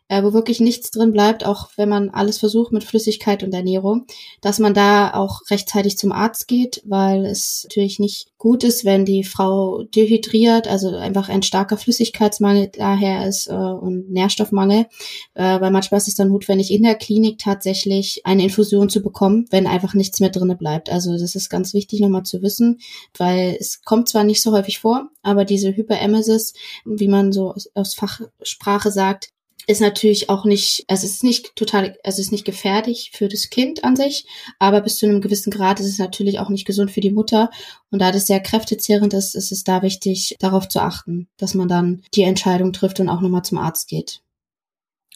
äh, 0.09 0.23
wo 0.23 0.33
wirklich 0.33 0.61
nichts 0.61 0.91
drin 0.91 1.13
bleibt, 1.13 1.45
auch 1.45 1.69
wenn 1.77 1.89
man 1.89 2.11
alles 2.11 2.39
versucht 2.39 2.73
mit 2.73 2.85
Flüssigkeit 2.85 3.43
und 3.43 3.55
Ernährung, 3.55 4.07
dass 4.41 4.59
man 4.59 4.75
da 4.75 5.15
auch 5.15 5.43
rechtzeitig 5.51 5.99
zum 5.99 6.13
Arzt 6.13 6.49
geht, 6.49 6.83
weil 6.85 7.27
es 7.27 7.65
natürlich 7.65 7.99
nicht 7.99 8.29
gut 8.39 8.65
ist, 8.65 8.85
wenn 8.85 9.05
die 9.05 9.25
Frau 9.25 9.83
dehydriert, 9.83 10.69
also 10.69 10.97
einfach 10.97 11.29
ein 11.29 11.43
starker 11.43 11.77
Flüssigkeitsmangel 11.77 12.71
daher 12.73 13.27
ist 13.27 13.49
äh, 13.49 13.53
und 13.53 14.11
Nährstoffmangel, 14.11 14.87
äh, 15.35 15.61
weil 15.61 15.71
manchmal 15.71 15.99
ist 15.99 16.09
es 16.09 16.15
dann 16.15 16.29
notwendig, 16.29 16.71
in 16.71 16.85
der 16.85 16.95
Klinik 16.95 17.39
tatsächlich 17.39 18.23
eine 18.25 18.45
Infusion 18.45 18.89
zu 18.89 19.03
bekommen, 19.03 19.47
wenn 19.51 19.67
einfach 19.67 19.95
nichts 19.95 20.21
mehr 20.21 20.31
drinne 20.31 20.57
bleibt. 20.57 20.91
Also 20.91 21.19
das 21.19 21.35
ist 21.35 21.51
ganz 21.51 21.75
wichtig 21.75 22.01
nochmal 22.01 22.23
zu 22.23 22.41
wissen, 22.43 22.79
weil 23.17 23.57
es 23.61 23.83
kommt 23.83 24.09
zwar 24.09 24.25
nicht 24.25 24.43
so 24.43 24.53
häufig 24.53 24.79
vor, 24.79 25.09
aber 25.23 25.45
diese 25.45 25.75
Hyperemesis, 25.77 26.55
wie 26.85 27.09
man 27.09 27.33
so 27.33 27.55
aus 27.75 27.95
Fachsprache 27.95 28.91
sagt, 28.91 29.31
ist 29.69 29.83
natürlich 29.83 30.31
auch 30.31 30.47
nicht, 30.47 30.85
also 30.89 31.07
es 31.07 31.13
ist 31.13 31.25
nicht 31.25 31.55
total, 31.55 31.97
also 32.03 32.21
es 32.21 32.27
ist 32.27 32.33
nicht 32.33 32.47
gefährlich 32.47 33.11
für 33.13 33.29
das 33.29 33.51
Kind 33.51 33.85
an 33.85 33.97
sich, 33.97 34.27
aber 34.59 34.81
bis 34.81 34.97
zu 34.97 35.07
einem 35.07 35.21
gewissen 35.21 35.51
Grad 35.51 35.79
ist 35.79 35.87
es 35.87 35.99
natürlich 35.99 36.39
auch 36.39 36.49
nicht 36.49 36.67
gesund 36.67 36.91
für 36.91 37.03
die 37.03 37.11
Mutter. 37.11 37.51
Und 37.91 38.01
da 38.01 38.11
das 38.11 38.27
sehr 38.27 38.41
kräftezehrend 38.41 39.13
ist, 39.13 39.35
ist 39.35 39.53
es 39.53 39.65
da 39.65 39.83
wichtig, 39.83 40.37
darauf 40.41 40.69
zu 40.69 40.81
achten, 40.81 41.29
dass 41.37 41.55
man 41.55 41.69
dann 41.69 42.03
die 42.15 42.23
Entscheidung 42.23 42.73
trifft 42.73 42.99
und 42.99 43.11
auch 43.11 43.21
nochmal 43.21 43.45
zum 43.45 43.59
Arzt 43.59 43.89
geht. 43.89 44.23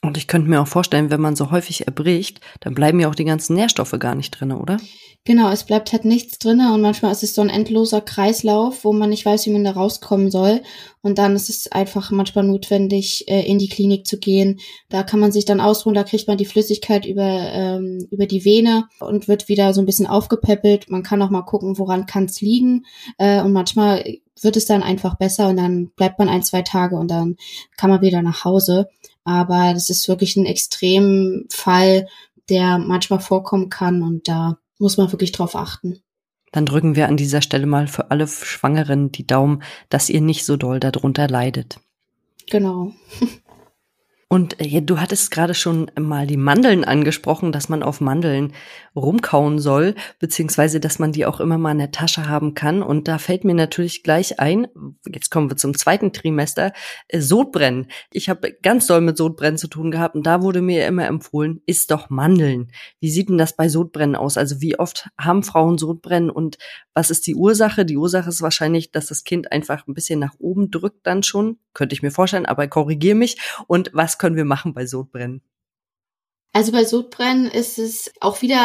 Und 0.05 0.17
ich 0.17 0.27
könnte 0.27 0.51
mir 0.51 0.61
auch 0.61 0.67
vorstellen, 0.67 1.11
wenn 1.11 1.21
man 1.21 1.37
so 1.37 1.53
häufig 1.53 1.87
erbricht, 1.87 2.41
dann 2.59 2.75
bleiben 2.75 2.99
ja 2.99 3.09
auch 3.09 3.15
die 3.15 3.25
ganzen 3.25 3.55
Nährstoffe 3.55 3.95
gar 4.01 4.17
nicht 4.17 4.33
drin, 4.33 4.51
oder? 4.51 4.79
Genau, 5.25 5.51
es 5.53 5.63
bleibt 5.63 5.93
halt 5.93 6.05
nichts 6.05 6.39
drin 6.39 6.61
und 6.61 6.81
manchmal 6.81 7.13
ist 7.13 7.23
es 7.23 7.37
so 7.37 7.43
ein 7.43 7.49
endloser 7.49 8.01
Kreislauf, 8.01 8.85
wo 8.85 8.93
man 8.93 9.11
nicht 9.11 9.25
weiß, 9.25 9.47
wie 9.47 9.53
man 9.53 9.63
da 9.63 9.71
rauskommen 9.71 10.33
soll. 10.33 10.63
Und 11.01 11.19
dann 11.19 11.37
ist 11.37 11.49
es 11.49 11.71
einfach 11.71 12.11
manchmal 12.11 12.43
notwendig, 12.45 13.29
äh, 13.29 13.47
in 13.47 13.61
die 13.61 13.69
Klinik 13.69 14.05
zu 14.05 14.19
gehen. 14.19 14.59
Da 14.89 15.05
kann 15.05 15.21
man 15.21 15.31
sich 15.31 15.45
dann 15.45 15.61
ausruhen, 15.61 15.95
da 15.95 16.03
kriegt 16.03 16.27
man 16.27 16.39
die 16.39 16.45
Flüssigkeit 16.47 17.07
über, 17.07 17.23
ähm, 17.23 18.05
über 18.11 18.27
die 18.27 18.45
Vene 18.45 18.89
und 18.99 19.29
wird 19.29 19.49
wieder 19.49 19.73
so 19.73 19.81
ein 19.81 19.87
bisschen 19.87 20.09
aufgepäppelt. 20.09 20.91
Man 20.91 21.05
kann 21.05 21.23
auch 21.23 21.31
mal 21.31 21.43
gucken, 21.43 21.79
woran 21.79 22.07
kann 22.07 22.25
es 22.25 22.41
liegen. 22.41 22.85
Äh, 23.19 23.41
und 23.43 23.53
manchmal 23.53 24.03
wird 24.41 24.57
es 24.57 24.65
dann 24.65 24.83
einfach 24.83 25.17
besser 25.17 25.49
und 25.49 25.57
dann 25.57 25.91
bleibt 25.95 26.19
man 26.19 26.29
ein, 26.29 26.43
zwei 26.43 26.63
Tage 26.63 26.97
und 26.97 27.13
dann 27.13 27.37
kann 27.77 27.91
man 27.91 28.01
wieder 28.01 28.23
nach 28.23 28.45
Hause. 28.45 28.89
Aber 29.25 29.73
das 29.73 29.91
ist 29.91 30.09
wirklich 30.09 30.37
ein 30.37 30.47
Extremfall, 30.47 32.09
der 32.49 32.79
manchmal 32.79 33.21
vorkommen 33.21 33.69
kann 33.69 34.03
und 34.03 34.29
da 34.29 34.59
muss 34.79 34.97
man 34.97 35.13
wirklich 35.13 35.33
drauf 35.33 35.55
achten. 35.55 36.03
Dann 36.51 36.67
drücken 36.67 36.97
wir 36.97 37.09
an 37.09 37.17
dieser 37.17 37.41
Stelle 37.41 37.67
mal 37.67 37.87
für 37.87 38.11
alle 38.11 38.29
Schwangeren 38.29 39.11
die 39.11 39.27
Daumen, 39.27 39.63
dass 39.89 40.11
ihr 40.11 40.21
nicht 40.21 40.45
so 40.45 40.57
doll 40.57 40.81
darunter 40.81 41.29
leidet. 41.29 41.81
Genau. 42.51 42.93
Und 44.33 44.59
äh, 44.63 44.81
du 44.81 44.99
hattest 44.99 45.31
gerade 45.31 45.53
schon 45.53 45.91
mal 46.01 46.27
die 46.27 46.39
Mandeln 46.39 46.85
angesprochen, 46.85 47.53
dass 47.53 47.69
man 47.69 47.83
auf 47.83 48.01
Mandeln 48.01 48.55
rumkauen 48.97 49.59
soll, 49.59 49.95
beziehungsweise 50.21 50.81
dass 50.81 50.99
man 50.99 51.13
die 51.13 51.27
auch 51.27 51.39
immer 51.39 51.59
mal 51.59 51.73
in 51.73 51.79
der 51.79 51.91
Tasche 51.91 52.31
haben 52.31 52.55
kann. 52.55 52.83
Und 52.83 53.09
da 53.09 53.19
fällt 53.19 53.45
mir 53.45 53.53
natürlich 53.53 54.03
gleich 54.03 54.41
ein, 54.41 54.69
jetzt 55.07 55.31
kommen 55.31 55.51
wir 55.51 55.59
zum 55.59 55.77
zweiten 55.77 56.15
Trimester, 56.15 56.73
äh, 57.09 57.21
Sodbrennen. 57.21 57.89
Ich 58.11 58.31
habe 58.31 58.55
ganz 58.63 58.87
doll 58.87 59.03
mit 59.03 59.19
Sodbrennen 59.19 59.59
zu 59.59 59.69
tun 59.69 59.91
gehabt 59.91 60.15
und 60.15 60.25
da 60.27 60.41
wurde 60.41 60.63
mir 60.63 60.87
immer 60.87 61.07
empfohlen, 61.07 61.61
isst 61.67 61.91
doch 61.91 62.09
Mandeln. 62.09 62.73
Wie 63.01 63.11
sieht 63.11 63.29
denn 63.29 63.37
das 63.37 63.55
bei 63.55 63.69
Sodbrennen 63.69 64.17
aus? 64.17 64.39
Also 64.39 64.63
wie 64.63 64.79
oft 64.79 65.11
haben 65.19 65.43
Frauen 65.43 65.77
Sodbrennen 65.77 66.31
und 66.31 66.57
was 66.95 67.11
ist 67.11 67.27
die 67.27 67.35
Ursache? 67.35 67.85
Die 67.85 67.99
Ursache 67.99 68.31
ist 68.31 68.41
wahrscheinlich, 68.41 68.93
dass 68.93 69.09
das 69.09 69.25
Kind 69.25 69.53
einfach 69.53 69.87
ein 69.87 69.93
bisschen 69.93 70.21
nach 70.21 70.37
oben 70.39 70.71
drückt 70.71 71.07
dann 71.07 71.23
schon. 71.23 71.59
Könnte 71.75 71.95
ich 71.95 72.03
mir 72.03 72.11
vorstellen, 72.11 72.47
aber 72.47 72.69
korrigier 72.69 73.15
mich. 73.15 73.39
Und 73.67 73.91
was 73.93 74.19
können 74.19 74.37
wir 74.37 74.45
machen 74.45 74.75
bei 74.75 74.87
Sodbrennen? 74.87 75.43
Also 76.55 76.71
bei 76.71 76.85
Sodbrennen 76.85 77.47
ist 77.47 77.79
es 77.79 78.13
auch 78.21 78.43
wieder 78.43 78.61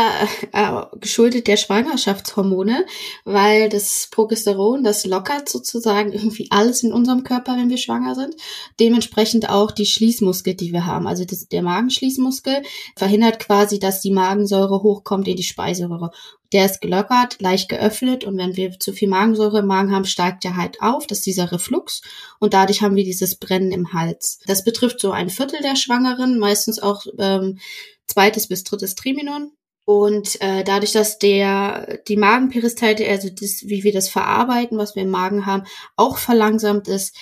äh, 0.51 0.97
geschuldet 0.99 1.47
der 1.47 1.55
Schwangerschaftshormone, 1.55 2.85
weil 3.23 3.69
das 3.69 4.09
Progesteron, 4.11 4.83
das 4.83 5.05
lockert 5.05 5.47
sozusagen 5.47 6.11
irgendwie 6.11 6.47
alles 6.49 6.83
in 6.83 6.91
unserem 6.91 7.23
Körper, 7.23 7.55
wenn 7.55 7.69
wir 7.69 7.77
schwanger 7.77 8.13
sind. 8.13 8.35
Dementsprechend 8.77 9.49
auch 9.49 9.71
die 9.71 9.85
Schließmuskel, 9.85 10.55
die 10.55 10.73
wir 10.73 10.85
haben. 10.85 11.07
Also 11.07 11.23
das, 11.23 11.47
der 11.47 11.61
Magenschließmuskel 11.61 12.61
verhindert 12.97 13.39
quasi, 13.39 13.79
dass 13.79 14.01
die 14.01 14.11
Magensäure 14.11 14.83
hochkommt 14.83 15.29
in 15.29 15.37
die 15.37 15.43
Speiseröhre. 15.43 16.11
Der 16.53 16.65
ist 16.65 16.81
gelockert, 16.81 17.41
leicht 17.41 17.69
geöffnet 17.69 18.23
und 18.23 18.37
wenn 18.37 18.55
wir 18.55 18.79
zu 18.79 18.93
viel 18.93 19.09
Magensäure 19.09 19.59
im 19.59 19.67
Magen 19.67 19.93
haben, 19.93 20.05
steigt 20.05 20.43
der 20.43 20.55
halt 20.55 20.81
auf. 20.81 21.07
Das 21.07 21.19
ist 21.19 21.25
dieser 21.25 21.51
Reflux 21.51 22.01
und 22.39 22.53
dadurch 22.53 22.81
haben 22.81 22.95
wir 22.95 23.03
dieses 23.03 23.35
Brennen 23.35 23.71
im 23.71 23.93
Hals. 23.93 24.39
Das 24.47 24.63
betrifft 24.63 24.99
so 24.99 25.11
ein 25.11 25.29
Viertel 25.29 25.61
der 25.61 25.75
Schwangeren, 25.75 26.39
meistens 26.39 26.79
auch 26.79 27.05
ähm, 27.17 27.59
zweites 28.05 28.47
bis 28.47 28.63
drittes 28.63 28.95
Triminon. 28.95 29.51
Und 29.85 30.41
äh, 30.41 30.65
dadurch, 30.65 30.91
dass 30.91 31.17
der 31.17 31.99
die 32.09 32.17
Magenperistaltik, 32.17 33.07
also 33.07 33.29
das, 33.29 33.63
wie 33.65 33.83
wir 33.85 33.93
das 33.93 34.09
verarbeiten, 34.09 34.77
was 34.77 34.95
wir 34.95 35.03
im 35.03 35.09
Magen 35.09 35.45
haben, 35.45 35.63
auch 35.95 36.17
verlangsamt 36.17 36.89
ist, 36.89 37.15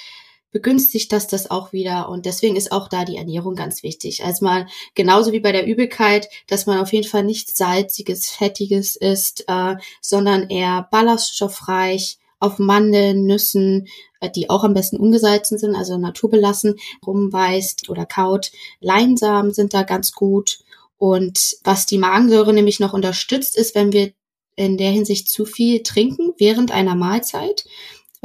begünstigt 0.55 1.11
das 1.11 1.27
das 1.27 1.51
auch 1.51 1.73
wieder. 1.73 2.07
Und 2.07 2.25
deswegen 2.25 2.55
ist 2.55 2.71
auch 2.71 2.87
da 2.87 3.03
die 3.03 3.17
Ernährung 3.17 3.55
ganz 3.55 3.83
wichtig. 3.83 4.23
Also 4.23 4.45
mal 4.45 4.67
genauso 4.93 5.33
wie 5.33 5.41
bei 5.41 5.51
der 5.51 5.67
Übelkeit, 5.67 6.29
dass 6.47 6.65
man 6.65 6.79
auf 6.79 6.93
jeden 6.93 7.05
Fall 7.05 7.25
nichts 7.25 7.57
salziges, 7.57 8.29
fettiges 8.29 8.95
isst, 8.95 9.43
äh, 9.49 9.75
sondern 9.99 10.49
eher 10.49 10.87
ballaststoffreich 10.91 12.19
auf 12.39 12.57
Mandeln, 12.57 13.25
Nüssen, 13.25 13.89
äh, 14.21 14.29
die 14.29 14.49
auch 14.49 14.63
am 14.63 14.73
besten 14.73 14.95
ungesalzen 14.95 15.57
sind, 15.57 15.75
also 15.75 15.97
naturbelassen, 15.97 16.75
rumweist 17.05 17.89
oder 17.89 18.05
kaut. 18.05 18.53
Leinsamen 18.79 19.53
sind 19.53 19.73
da 19.73 19.83
ganz 19.83 20.13
gut. 20.13 20.59
Und 20.97 21.57
was 21.65 21.85
die 21.85 21.97
Magensäure 21.97 22.53
nämlich 22.53 22.79
noch 22.79 22.93
unterstützt, 22.93 23.57
ist, 23.57 23.75
wenn 23.75 23.91
wir 23.91 24.13
in 24.55 24.77
der 24.77 24.91
Hinsicht 24.91 25.27
zu 25.27 25.43
viel 25.43 25.83
trinken 25.83 26.31
während 26.37 26.71
einer 26.71 26.95
Mahlzeit, 26.95 27.65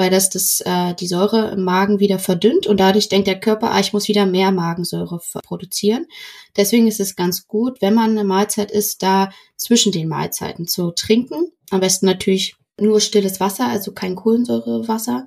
weil 0.01 0.09
das, 0.09 0.31
das 0.31 0.63
äh, 0.63 0.95
die 0.95 1.07
Säure 1.07 1.51
im 1.51 1.63
Magen 1.63 2.01
wieder 2.01 2.19
verdünnt 2.19 2.67
und 2.67 2.81
dadurch 2.81 3.11
denkt 3.11 3.27
der 3.27 3.39
Körper, 3.39 3.71
ah, 3.71 3.81
ich 3.81 3.93
muss 3.93 4.09
wieder 4.09 4.25
mehr 4.25 4.51
Magensäure 4.51 5.21
produzieren. 5.45 6.07
Deswegen 6.57 6.89
ist 6.89 7.01
es 7.01 7.17
ganz 7.17 7.47
gut, 7.47 7.83
wenn 7.83 7.93
man 7.93 8.13
eine 8.13 8.25
Mahlzeit 8.25 8.71
isst, 8.71 9.03
da 9.03 9.31
zwischen 9.57 9.93
den 9.93 10.09
Mahlzeiten 10.09 10.67
zu 10.67 10.93
trinken. 10.93 11.53
Am 11.69 11.81
besten 11.81 12.07
natürlich 12.07 12.55
nur 12.79 12.99
stilles 12.99 13.41
Wasser, 13.41 13.69
also 13.69 13.93
kein 13.93 14.15
Kohlensäurewasser. 14.15 15.27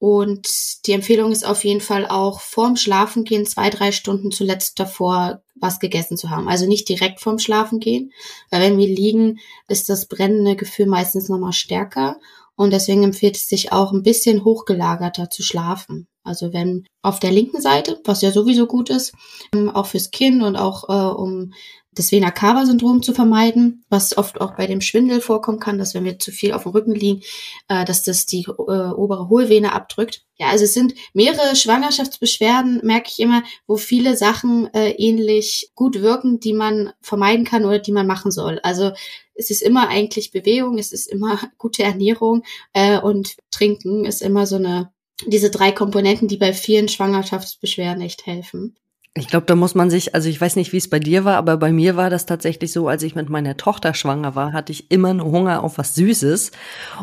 Und 0.00 0.48
die 0.86 0.92
Empfehlung 0.92 1.30
ist 1.30 1.46
auf 1.46 1.62
jeden 1.62 1.80
Fall 1.80 2.04
auch 2.08 2.40
vorm 2.40 2.74
Schlafengehen 2.74 3.46
zwei, 3.46 3.70
drei 3.70 3.92
Stunden 3.92 4.32
zuletzt 4.32 4.80
davor 4.80 5.40
was 5.54 5.78
gegessen 5.78 6.16
zu 6.16 6.30
haben. 6.30 6.48
Also 6.48 6.66
nicht 6.66 6.88
direkt 6.88 7.20
vorm 7.20 7.38
Schlafengehen, 7.38 8.10
weil 8.50 8.60
wenn 8.60 8.76
wir 8.76 8.88
liegen, 8.88 9.38
ist 9.68 9.88
das 9.88 10.06
brennende 10.06 10.56
Gefühl 10.56 10.86
meistens 10.86 11.28
nochmal 11.28 11.52
stärker. 11.52 12.16
Und 12.60 12.74
deswegen 12.74 13.04
empfiehlt 13.04 13.36
es 13.36 13.48
sich 13.48 13.72
auch 13.72 13.90
ein 13.90 14.02
bisschen 14.02 14.44
hochgelagerter 14.44 15.30
zu 15.30 15.42
schlafen. 15.42 16.08
Also 16.22 16.52
wenn 16.52 16.84
auf 17.00 17.18
der 17.18 17.32
linken 17.32 17.62
Seite, 17.62 17.98
was 18.04 18.20
ja 18.20 18.32
sowieso 18.32 18.66
gut 18.66 18.90
ist, 18.90 19.14
ähm, 19.54 19.70
auch 19.70 19.86
fürs 19.86 20.10
Kind 20.10 20.42
und 20.42 20.56
auch 20.56 20.86
äh, 20.90 21.14
um 21.14 21.54
das 21.92 22.12
Vena-Cava-Syndrom 22.12 23.02
zu 23.02 23.12
vermeiden, 23.12 23.84
was 23.88 24.16
oft 24.16 24.40
auch 24.40 24.54
bei 24.56 24.66
dem 24.66 24.80
Schwindel 24.80 25.20
vorkommen 25.20 25.58
kann, 25.58 25.78
dass 25.78 25.94
wenn 25.94 26.04
wir 26.04 26.18
zu 26.18 26.30
viel 26.30 26.52
auf 26.52 26.62
dem 26.62 26.72
Rücken 26.72 26.94
liegen, 26.94 27.22
äh, 27.68 27.84
dass 27.84 28.04
das 28.04 28.26
die 28.26 28.44
äh, 28.44 28.52
obere 28.52 29.28
Hohlvene 29.28 29.72
abdrückt. 29.72 30.24
Ja, 30.36 30.48
also 30.48 30.64
es 30.64 30.72
sind 30.74 30.94
mehrere 31.14 31.56
Schwangerschaftsbeschwerden, 31.56 32.80
merke 32.84 33.10
ich 33.10 33.18
immer, 33.18 33.42
wo 33.66 33.76
viele 33.76 34.16
Sachen 34.16 34.72
äh, 34.72 34.90
ähnlich 34.92 35.72
gut 35.74 36.00
wirken, 36.00 36.38
die 36.38 36.52
man 36.52 36.92
vermeiden 37.00 37.44
kann 37.44 37.64
oder 37.64 37.80
die 37.80 37.92
man 37.92 38.06
machen 38.06 38.30
soll. 38.30 38.60
Also 38.62 38.92
es 39.34 39.50
ist 39.50 39.62
immer 39.62 39.88
eigentlich 39.88 40.30
Bewegung, 40.30 40.78
es 40.78 40.92
ist 40.92 41.08
immer 41.08 41.40
gute 41.58 41.82
Ernährung 41.82 42.44
äh, 42.72 43.00
und 43.00 43.36
Trinken 43.50 44.04
ist 44.04 44.22
immer 44.22 44.46
so 44.46 44.56
eine, 44.56 44.92
diese 45.26 45.50
drei 45.50 45.72
Komponenten, 45.72 46.28
die 46.28 46.36
bei 46.36 46.52
vielen 46.52 46.88
Schwangerschaftsbeschwerden 46.88 48.02
echt 48.02 48.26
helfen. 48.26 48.76
Ich 49.14 49.26
glaube, 49.26 49.46
da 49.46 49.56
muss 49.56 49.74
man 49.74 49.90
sich, 49.90 50.14
also 50.14 50.28
ich 50.28 50.40
weiß 50.40 50.54
nicht, 50.54 50.72
wie 50.72 50.76
es 50.76 50.88
bei 50.88 51.00
dir 51.00 51.24
war, 51.24 51.36
aber 51.36 51.56
bei 51.56 51.72
mir 51.72 51.96
war 51.96 52.10
das 52.10 52.26
tatsächlich 52.26 52.72
so, 52.72 52.86
als 52.86 53.02
ich 53.02 53.16
mit 53.16 53.28
meiner 53.28 53.56
Tochter 53.56 53.92
schwanger 53.92 54.36
war, 54.36 54.52
hatte 54.52 54.70
ich 54.70 54.90
immer 54.92 55.10
einen 55.10 55.24
Hunger 55.24 55.64
auf 55.64 55.78
was 55.78 55.96
Süßes. 55.96 56.52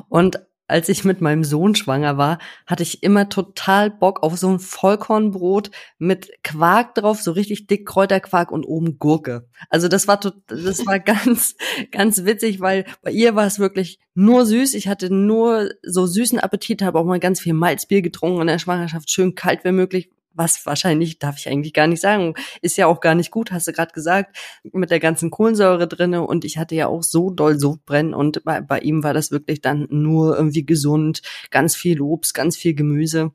Und 0.08 0.40
als 0.68 0.90
ich 0.90 1.06
mit 1.06 1.22
meinem 1.22 1.44
Sohn 1.44 1.76
schwanger 1.76 2.18
war, 2.18 2.40
hatte 2.66 2.84
ich 2.84 3.02
immer 3.04 3.30
total 3.30 3.90
Bock 3.90 4.22
auf 4.22 4.38
so 4.38 4.50
ein 4.50 4.60
Vollkornbrot 4.60 5.72
mit 5.98 6.30
Quark 6.44 6.96
drauf, 6.96 7.22
so 7.22 7.32
richtig 7.32 7.68
dick 7.68 7.86
Kräuterquark 7.86 8.52
und 8.52 8.66
oben 8.66 9.00
Gurke. 9.00 9.48
Also 9.70 9.88
das 9.88 10.08
war 10.08 10.18
das 10.18 10.86
war 10.86 11.00
ganz 11.00 11.56
ganz 11.92 12.26
witzig, 12.26 12.60
weil 12.60 12.86
bei 13.02 13.12
ihr 13.12 13.36
war 13.36 13.48
es 13.48 13.60
wirklich 13.60 14.00
nur 14.14 14.46
süß. 14.46 14.74
Ich 14.74 14.88
hatte 14.88 15.14
nur 15.14 15.70
so 15.84 16.06
süßen 16.06 16.40
Appetit, 16.40 16.82
habe 16.82 17.00
auch 17.00 17.06
mal 17.06 17.20
ganz 17.20 17.40
viel 17.40 17.54
Malzbier 17.54 18.02
getrunken 18.02 18.42
in 18.42 18.48
der 18.48 18.60
Schwangerschaft, 18.60 19.10
schön 19.10 19.36
kalt 19.36 19.64
wie 19.64 19.72
möglich, 19.72 20.10
was 20.38 20.66
wahrscheinlich, 20.66 21.20
darf 21.20 21.38
ich 21.38 21.50
eigentlich 21.50 21.74
gar 21.74 21.88
nicht 21.88 22.02
sagen, 22.02 22.36
ist 22.62 22.78
ja 22.78 22.88
auch 22.88 23.00
gar 23.02 23.16
nicht 23.16 23.32
gut, 23.32 23.52
hast 23.52 23.68
du 23.68 23.74
gerade 23.74 23.94
gesagt, 23.94 24.38
mit 24.64 24.92
der 24.92 25.00
ganzen 25.00 25.32
Kohlensäure 25.32 25.88
drinne 25.88 26.26
und 26.26 26.46
ich 26.46 26.58
hatte 26.58 26.76
ja 26.76 26.88
auch 26.88 27.04
so 27.04 27.30
doll 27.30 27.60
Sodbrennen 27.60 28.14
und 28.14 28.44
bei, 28.44 28.62
bei 28.62 28.80
ihm 28.80 29.04
war 29.04 29.14
das 29.14 29.32
wirklich 29.32 29.62
dann 29.62 29.88
nur 29.90 30.38
irgendwie 30.38 30.66
gesund, 30.66 31.22
ganz 31.52 31.76
viel 31.76 32.02
Obst, 32.02 32.34
ganz 32.34 32.58
viel 32.58 32.74
Gemüse. 32.74 33.32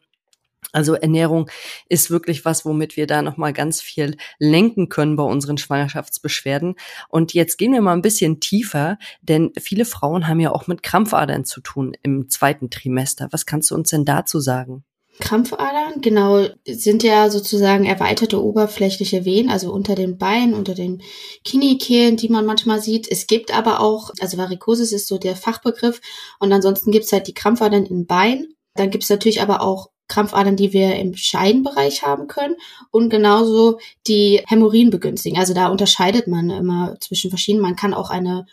Also 0.73 0.95
Ernährung 0.95 1.51
ist 1.89 2.11
wirklich 2.11 2.45
was, 2.45 2.65
womit 2.65 2.97
wir 2.97 3.07
da 3.07 3.21
nochmal 3.21 3.53
ganz 3.53 3.83
viel 3.83 4.17
lenken 4.39 4.89
können 4.89 5.17
bei 5.17 5.23
unseren 5.23 5.59
Schwangerschaftsbeschwerden. 5.59 6.77
Und 7.09 7.35
jetzt 7.35 7.59
gehen 7.59 7.73
wir 7.73 7.83
mal 7.83 7.93
ein 7.93 8.03
bisschen 8.03 8.41
tiefer, 8.41 8.99
denn 9.21 9.53
viele 9.61 9.85
Frauen 9.85 10.29
haben 10.29 10.41
ja 10.41 10.51
auch 10.51 10.69
mit 10.69 10.83
Krampfadern 10.83 11.45
zu 11.45 11.61
tun 11.61 11.95
im 12.03 12.31
zweiten 12.31 12.71
Trimester. 12.71 13.29
Was 13.33 13.45
kannst 13.45 13.71
du 13.71 13.75
uns 13.75 13.91
denn 13.91 14.07
dazu 14.07 14.41
sagen? 14.41 14.85
Krampfadern, 15.21 16.01
genau, 16.01 16.47
sind 16.67 17.03
ja 17.03 17.31
sozusagen 17.31 17.85
erweiterte 17.85 18.43
oberflächliche 18.43 19.25
Venen, 19.25 19.51
also 19.51 19.73
unter 19.73 19.95
den 19.95 20.19
Beinen, 20.19 20.55
unter 20.55 20.75
den 20.75 21.03
Kniekehlen, 21.45 22.17
die 22.17 22.29
man 22.29 22.47
manchmal 22.47 22.81
sieht. 22.81 23.11
Es 23.11 23.27
gibt 23.27 23.57
aber 23.57 23.81
auch, 23.81 24.11
also 24.21 24.39
Varikosis 24.39 24.93
ist 24.93 25.09
so 25.09 25.19
der 25.19 25.37
Fachbegriff 25.37 26.01
und 26.39 26.53
ansonsten 26.53 26.91
gibt's 26.91 27.13
halt 27.13 27.27
die 27.29 27.35
Krampfadern 27.35 27.87
im 27.87 28.07
Bein. 28.07 28.49
Dann 28.75 28.91
gibt's 28.91 29.11
natürlich 29.11 29.43
aber 29.43 29.61
auch 29.61 29.91
Krampfadern, 30.09 30.57
die 30.57 30.73
wir 30.73 30.97
im 30.97 31.15
Scheidenbereich 31.15 32.03
haben 32.03 32.27
können 32.27 32.57
und 32.91 33.09
genauso 33.09 33.79
die 34.07 34.43
Hämorrhoiden 34.47 34.91
begünstigen. 34.91 35.39
Also 35.39 35.55
da 35.55 35.69
unterscheidet 35.69 36.27
man 36.27 36.51
immer 36.51 36.97
zwischen 37.01 37.31
verschiedenen. 37.31 37.63
Man 37.63 37.77
kann 37.77 37.95
auch 37.95 38.11
eine 38.11 38.47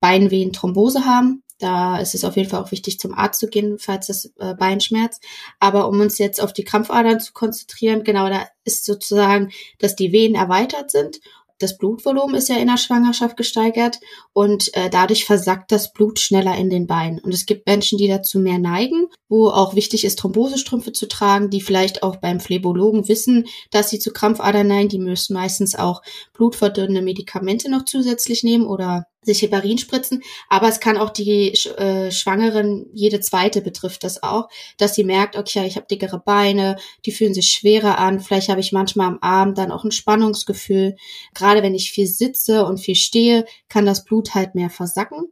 Beinvenenthrombose 0.00 1.04
haben. 1.04 1.42
Da 1.58 1.98
ist 1.98 2.14
es 2.14 2.24
auf 2.24 2.36
jeden 2.36 2.50
Fall 2.50 2.62
auch 2.62 2.72
wichtig, 2.72 2.98
zum 2.98 3.14
Arzt 3.14 3.40
zu 3.40 3.48
gehen, 3.48 3.78
falls 3.78 4.08
das 4.08 4.32
äh, 4.38 4.54
Bein 4.54 4.80
schmerzt. 4.80 5.22
Aber 5.58 5.88
um 5.88 6.00
uns 6.00 6.18
jetzt 6.18 6.40
auf 6.40 6.52
die 6.52 6.64
Krampfadern 6.64 7.20
zu 7.20 7.32
konzentrieren, 7.32 8.04
genau 8.04 8.28
da 8.28 8.46
ist 8.64 8.84
sozusagen, 8.84 9.50
dass 9.78 9.96
die 9.96 10.12
Venen 10.12 10.34
erweitert 10.34 10.90
sind 10.90 11.20
das 11.58 11.78
Blutvolumen 11.78 12.36
ist 12.36 12.48
ja 12.48 12.56
in 12.56 12.66
der 12.66 12.76
Schwangerschaft 12.76 13.36
gesteigert 13.36 13.98
und 14.32 14.74
äh, 14.74 14.90
dadurch 14.90 15.24
versackt 15.24 15.72
das 15.72 15.92
Blut 15.92 16.18
schneller 16.18 16.54
in 16.56 16.68
den 16.68 16.86
Beinen. 16.86 17.18
Und 17.18 17.32
es 17.32 17.46
gibt 17.46 17.66
Menschen, 17.66 17.98
die 17.98 18.08
dazu 18.08 18.38
mehr 18.38 18.58
neigen, 18.58 19.06
wo 19.28 19.48
auch 19.48 19.74
wichtig 19.74 20.04
ist, 20.04 20.18
Thrombosestrümpfe 20.18 20.92
zu 20.92 21.08
tragen, 21.08 21.48
die 21.48 21.62
vielleicht 21.62 22.02
auch 22.02 22.16
beim 22.16 22.40
Phlebologen 22.40 23.08
wissen, 23.08 23.46
dass 23.70 23.88
sie 23.88 23.98
zu 23.98 24.12
Krampfadern 24.12 24.66
neigen. 24.66 24.90
Die 24.90 24.98
müssen 24.98 25.34
meistens 25.34 25.74
auch 25.74 26.02
blutverdünnende 26.34 27.02
Medikamente 27.02 27.70
noch 27.70 27.86
zusätzlich 27.86 28.42
nehmen 28.42 28.66
oder 28.66 29.06
sich 29.26 29.42
Heparin 29.42 29.78
spritzen, 29.78 30.22
aber 30.48 30.68
es 30.68 30.80
kann 30.80 30.96
auch 30.96 31.10
die 31.10 31.52
äh, 31.52 32.10
Schwangeren, 32.10 32.86
jede 32.94 33.20
zweite 33.20 33.60
betrifft 33.60 34.04
das 34.04 34.22
auch, 34.22 34.48
dass 34.78 34.94
sie 34.94 35.04
merkt, 35.04 35.36
okay, 35.36 35.66
ich 35.66 35.76
habe 35.76 35.86
dickere 35.90 36.18
Beine, 36.18 36.76
die 37.04 37.12
fühlen 37.12 37.34
sich 37.34 37.48
schwerer 37.48 37.98
an, 37.98 38.20
vielleicht 38.20 38.48
habe 38.48 38.60
ich 38.60 38.72
manchmal 38.72 39.08
am 39.08 39.18
Abend 39.18 39.58
dann 39.58 39.70
auch 39.70 39.84
ein 39.84 39.90
Spannungsgefühl. 39.90 40.96
Gerade 41.34 41.62
wenn 41.62 41.74
ich 41.74 41.92
viel 41.92 42.06
sitze 42.06 42.64
und 42.64 42.78
viel 42.78 42.94
stehe, 42.94 43.44
kann 43.68 43.84
das 43.86 44.04
Blut 44.04 44.34
halt 44.34 44.54
mehr 44.54 44.70
versacken. 44.70 45.26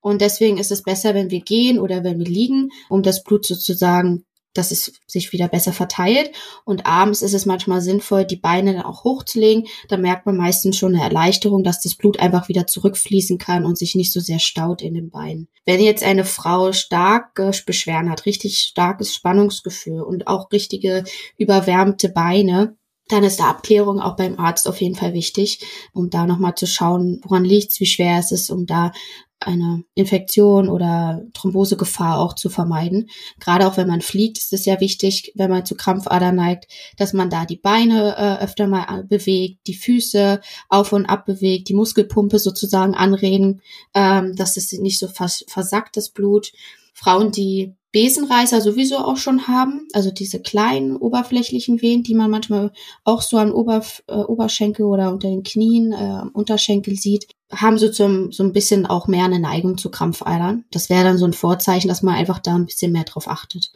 Und 0.00 0.22
deswegen 0.22 0.56
ist 0.56 0.70
es 0.70 0.82
besser, 0.82 1.14
wenn 1.14 1.30
wir 1.30 1.40
gehen 1.40 1.78
oder 1.78 2.04
wenn 2.04 2.18
wir 2.18 2.26
liegen, 2.26 2.70
um 2.88 3.02
das 3.02 3.22
Blut 3.22 3.46
sozusagen 3.46 4.24
dass 4.54 4.70
es 4.70 4.92
sich 5.06 5.32
wieder 5.32 5.48
besser 5.48 5.72
verteilt. 5.72 6.30
Und 6.64 6.86
abends 6.86 7.22
ist 7.22 7.34
es 7.34 7.46
manchmal 7.46 7.80
sinnvoll, 7.80 8.24
die 8.24 8.36
Beine 8.36 8.74
dann 8.74 8.82
auch 8.82 9.04
hochzulegen. 9.04 9.66
Da 9.88 9.96
merkt 9.96 10.26
man 10.26 10.36
meistens 10.36 10.76
schon 10.76 10.94
eine 10.94 11.04
Erleichterung, 11.04 11.62
dass 11.62 11.80
das 11.80 11.94
Blut 11.94 12.18
einfach 12.18 12.48
wieder 12.48 12.66
zurückfließen 12.66 13.38
kann 13.38 13.64
und 13.64 13.78
sich 13.78 13.94
nicht 13.94 14.12
so 14.12 14.20
sehr 14.20 14.38
staut 14.40 14.82
in 14.82 14.94
den 14.94 15.10
Beinen. 15.10 15.48
Wenn 15.64 15.80
jetzt 15.80 16.02
eine 16.02 16.24
Frau 16.24 16.72
starke 16.72 17.50
Beschwerden 17.66 18.10
hat, 18.10 18.26
richtig 18.26 18.58
starkes 18.58 19.14
Spannungsgefühl 19.14 20.02
und 20.02 20.26
auch 20.26 20.50
richtige 20.52 21.04
überwärmte 21.36 22.08
Beine, 22.08 22.76
dann 23.10 23.24
ist 23.24 23.40
da 23.40 23.50
Abklärung 23.50 24.00
auch 24.00 24.16
beim 24.16 24.38
Arzt 24.38 24.68
auf 24.68 24.80
jeden 24.80 24.94
Fall 24.94 25.14
wichtig, 25.14 25.60
um 25.92 26.10
da 26.10 26.26
nochmal 26.26 26.54
zu 26.54 26.66
schauen, 26.66 27.20
woran 27.24 27.44
liegt's, 27.44 27.80
wie 27.80 27.86
schwer 27.86 28.18
es 28.18 28.30
ist, 28.30 28.50
um 28.50 28.66
da 28.66 28.92
eine 29.40 29.84
Infektion 29.94 30.68
oder 30.68 31.22
Thrombosegefahr 31.32 32.18
auch 32.18 32.34
zu 32.34 32.50
vermeiden. 32.50 33.08
Gerade 33.40 33.66
auch 33.66 33.76
wenn 33.76 33.88
man 33.88 34.02
fliegt, 34.02 34.38
ist 34.38 34.52
es 34.52 34.66
ja 34.66 34.80
wichtig, 34.80 35.32
wenn 35.34 35.50
man 35.50 35.64
zu 35.64 35.74
Krampfader 35.74 36.30
neigt, 36.30 36.70
dass 36.98 37.14
man 37.14 37.30
da 37.30 37.46
die 37.46 37.56
Beine 37.56 38.16
äh, 38.16 38.44
öfter 38.44 38.66
mal 38.66 39.04
bewegt, 39.04 39.66
die 39.66 39.74
Füße 39.74 40.40
auf 40.68 40.92
und 40.92 41.06
ab 41.06 41.24
bewegt, 41.24 41.68
die 41.68 41.74
Muskelpumpe 41.74 42.38
sozusagen 42.38 42.94
anregen, 42.94 43.62
ähm, 43.94 44.36
dass 44.36 44.56
es 44.56 44.72
nicht 44.72 44.98
so 44.98 45.08
vers 45.08 45.44
versackt, 45.48 45.96
das 45.96 46.10
Blut. 46.10 46.52
Frauen, 46.92 47.32
die 47.32 47.74
Besenreißer 47.92 48.60
sowieso 48.60 48.98
auch 48.98 49.16
schon 49.16 49.48
haben, 49.48 49.88
also 49.92 50.12
diese 50.12 50.40
kleinen 50.40 50.96
oberflächlichen 50.96 51.82
Venen, 51.82 52.04
die 52.04 52.14
man 52.14 52.30
manchmal 52.30 52.72
auch 53.04 53.20
so 53.20 53.36
am 53.36 53.52
Oberf 53.52 54.02
äh, 54.06 54.14
Oberschenkel 54.14 54.86
oder 54.86 55.10
unter 55.12 55.28
den 55.28 55.42
Knien, 55.42 55.92
äh, 55.92 56.22
Unterschenkel 56.32 56.94
sieht, 56.96 57.26
haben 57.52 57.78
so, 57.78 57.90
zum, 57.90 58.30
so 58.30 58.44
ein 58.44 58.52
bisschen 58.52 58.86
auch 58.86 59.08
mehr 59.08 59.24
eine 59.24 59.40
Neigung 59.40 59.76
zu 59.76 59.90
Krampfeilern. 59.90 60.64
Das 60.70 60.88
wäre 60.88 61.02
dann 61.02 61.18
so 61.18 61.24
ein 61.24 61.32
Vorzeichen, 61.32 61.88
dass 61.88 62.02
man 62.02 62.14
einfach 62.14 62.38
da 62.38 62.54
ein 62.54 62.66
bisschen 62.66 62.92
mehr 62.92 63.04
drauf 63.04 63.26
achtet. 63.26 63.72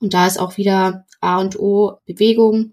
Und 0.00 0.12
da 0.12 0.26
ist 0.26 0.40
auch 0.40 0.56
wieder 0.56 1.06
A 1.20 1.40
und 1.40 1.58
O 1.58 1.98
Bewegung, 2.06 2.72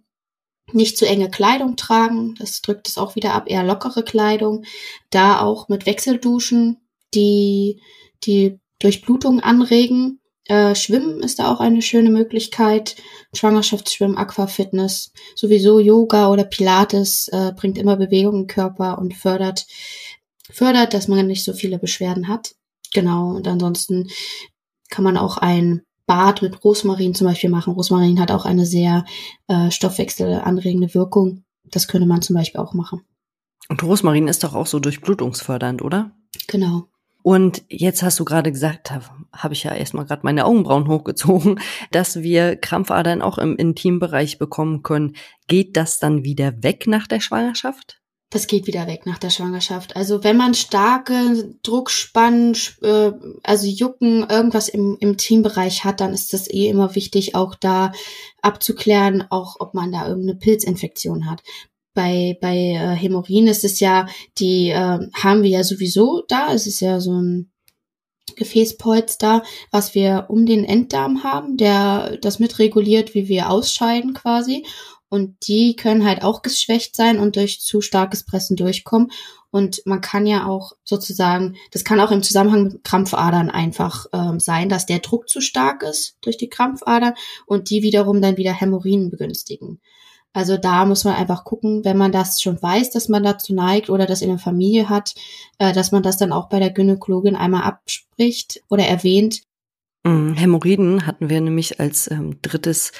nicht 0.74 0.98
zu 0.98 1.08
enge 1.08 1.30
Kleidung 1.30 1.76
tragen, 1.76 2.36
das 2.40 2.62
drückt 2.62 2.88
es 2.90 2.98
auch 2.98 3.16
wieder 3.16 3.34
ab, 3.34 3.46
eher 3.48 3.64
lockere 3.64 4.04
Kleidung. 4.04 4.66
Da 5.12 5.40
auch 5.40 5.70
mit 5.70 5.86
Wechselduschen, 5.86 6.78
die 7.14 7.80
die 8.24 8.60
Durchblutung 8.80 9.40
anregen 9.40 10.20
äh, 10.48 10.76
Schwimmen 10.76 11.22
ist 11.22 11.40
da 11.40 11.52
auch 11.52 11.60
eine 11.60 11.82
schöne 11.82 12.10
Möglichkeit. 12.10 12.96
Schwangerschaftsschwimmen, 13.34 14.18
Aquafitness, 14.18 15.12
sowieso 15.36 15.80
Yoga 15.80 16.30
oder 16.30 16.44
Pilates 16.44 17.28
äh, 17.30 17.52
bringt 17.56 17.78
immer 17.78 17.98
Bewegung 17.98 18.42
im 18.42 18.48
Körper 18.48 18.98
und 18.98 19.14
fördert, 19.14 19.66
fördert, 20.50 20.94
dass 20.94 21.08
man 21.08 21.28
nicht 21.28 21.44
so 21.44 21.54
viele 21.54 21.80
Beschwerden 21.80 22.28
hat. 22.28 22.56
Genau. 22.94 23.36
Und 23.36 23.48
ansonsten 23.48 24.08
kann 24.90 25.04
man 25.04 25.18
auch 25.18 25.38
ein 25.38 25.82
Bad 26.06 26.42
mit 26.42 26.64
Rosmarin 26.64 27.14
zum 27.14 27.28
Beispiel 27.28 27.50
machen. 27.50 27.74
Rosmarin 27.74 28.20
hat 28.20 28.32
auch 28.32 28.46
eine 28.46 28.66
sehr 28.66 29.06
äh, 29.48 29.70
stoffwechselanregende 29.70 30.94
Wirkung. 30.94 31.44
Das 31.66 31.90
könnte 31.90 32.08
man 32.08 32.22
zum 32.22 32.36
Beispiel 32.36 32.62
auch 32.62 32.74
machen. 32.74 33.02
Und 33.68 33.84
Rosmarin 33.84 34.30
ist 34.30 34.46
doch 34.46 34.56
auch 34.56 34.68
so 34.68 34.80
durchblutungsfördernd, 34.80 35.82
oder? 35.82 36.12
Genau. 36.48 36.88
Und 37.28 37.64
jetzt 37.68 38.04
hast 38.04 38.22
du 38.22 38.24
gerade 38.24 38.54
gesagt, 38.54 38.90
habe 38.90 39.04
hab 39.34 39.52
ich 39.52 39.66
ja 39.66 39.74
erstmal 39.74 40.06
gerade 40.06 40.22
meine 40.24 40.46
Augenbrauen 40.46 40.88
hochgezogen, 40.88 41.60
dass 41.92 42.22
wir 42.22 42.56
Krampfadern 42.56 43.22
auch 43.22 43.38
im 43.38 43.58
Intimbereich 43.58 44.40
bekommen 44.40 44.82
können. 44.82 45.18
Geht 45.50 45.76
das 45.76 46.00
dann 46.00 46.24
wieder 46.24 46.64
weg 46.64 46.88
nach 46.88 47.06
der 47.06 47.20
Schwangerschaft? 47.20 48.00
Das 48.30 48.48
geht 48.48 48.66
wieder 48.66 48.88
weg 48.88 49.06
nach 49.06 49.18
der 49.18 49.30
Schwangerschaft. 49.30 49.98
Also 49.98 50.24
wenn 50.24 50.38
man 50.38 50.54
starke 50.54 51.54
Druckspannen, 51.64 52.56
äh, 52.82 53.12
also 53.44 53.68
Jucken, 53.68 54.26
irgendwas 54.30 54.70
im, 54.70 54.96
im 55.02 55.18
Teambereich 55.18 55.84
hat, 55.84 56.00
dann 56.00 56.14
ist 56.14 56.32
das 56.32 56.50
eh 56.50 56.70
immer 56.70 56.96
wichtig, 56.96 57.36
auch 57.36 57.56
da 57.56 57.92
abzuklären, 58.42 59.26
auch 59.30 59.58
ob 59.60 59.74
man 59.74 59.92
da 59.92 60.08
irgendeine 60.08 60.40
Pilzinfektion 60.40 61.30
hat 61.30 61.44
bei, 61.98 62.38
bei 62.40 62.56
äh, 62.56 62.96
Hämorrhoiden 62.96 63.48
ist 63.48 63.64
es 63.64 63.80
ja, 63.80 64.06
die 64.38 64.70
äh, 64.70 65.00
haben 65.16 65.42
wir 65.42 65.50
ja 65.50 65.64
sowieso 65.64 66.22
da. 66.28 66.54
Es 66.54 66.68
ist 66.68 66.80
ja 66.80 67.00
so 67.00 67.20
ein 67.20 67.52
Gefäßpolster, 68.36 69.42
was 69.72 69.96
wir 69.96 70.28
um 70.30 70.46
den 70.46 70.64
Enddarm 70.64 71.24
haben, 71.24 71.58
der 71.58 72.18
das 72.18 72.38
mitreguliert, 72.38 73.16
wie 73.16 73.28
wir 73.28 73.50
ausscheiden 73.50 74.14
quasi. 74.14 74.64
Und 75.10 75.48
die 75.48 75.76
können 75.76 76.06
halt 76.06 76.22
auch 76.22 76.44
geschwächt 76.44 76.96
sein 76.96 77.18
und 77.18 77.36
durch 77.36 77.62
zu 77.62 77.82
starkes 77.82 78.26
Pressen 78.26 78.56
durchkommen. 78.58 79.10
Und 79.50 79.82
man 79.86 80.02
kann 80.02 80.28
ja 80.28 80.46
auch 80.46 80.74
sozusagen, 80.84 81.56
das 81.72 81.84
kann 81.84 82.00
auch 82.00 82.12
im 82.12 82.22
Zusammenhang 82.22 82.64
mit 82.66 82.84
Krampfadern 82.84 83.50
einfach 83.50 84.06
ähm, 84.14 84.40
sein, 84.40 84.70
dass 84.70 84.86
der 84.86 85.00
Druck 85.00 85.30
zu 85.30 85.42
stark 85.42 85.82
ist 85.82 86.18
durch 86.22 86.38
die 86.38 86.50
Krampfadern 86.50 87.16
und 87.48 87.72
die 87.72 87.82
wiederum 87.82 88.22
dann 88.22 88.38
wieder 88.38 88.54
Hämorrhoiden 88.54 89.10
begünstigen. 89.10 89.82
Also 90.34 90.58
da 90.58 90.86
muss 90.86 91.04
man 91.04 91.16
einfach 91.16 91.44
gucken, 91.44 91.84
wenn 91.84 91.98
man 91.98 92.12
das 92.12 92.42
schon 92.42 92.62
weiß, 92.62 92.92
dass 92.92 93.10
man 93.10 93.24
dazu 93.24 93.54
neigt 93.54 93.90
oder 93.90 94.06
das 94.06 94.22
in 94.22 94.30
der 94.30 94.38
Familie 94.38 94.90
hat, 94.90 95.16
äh, 95.58 95.74
dass 95.74 95.92
man 95.92 96.04
das 96.04 96.18
dann 96.18 96.32
auch 96.32 96.50
bei 96.50 96.60
der 96.60 96.72
Gynäkologin 96.72 97.36
einmal 97.36 97.64
abspricht 97.64 98.62
oder 98.70 98.86
erwähnt. 98.86 99.42
Mm, 100.08 100.36
Hämorrhoiden 100.36 101.06
hatten 101.06 101.30
wir 101.30 101.42
nämlich 101.42 101.82
als 101.82 102.10
ähm, 102.10 102.42
drittes 102.42 102.94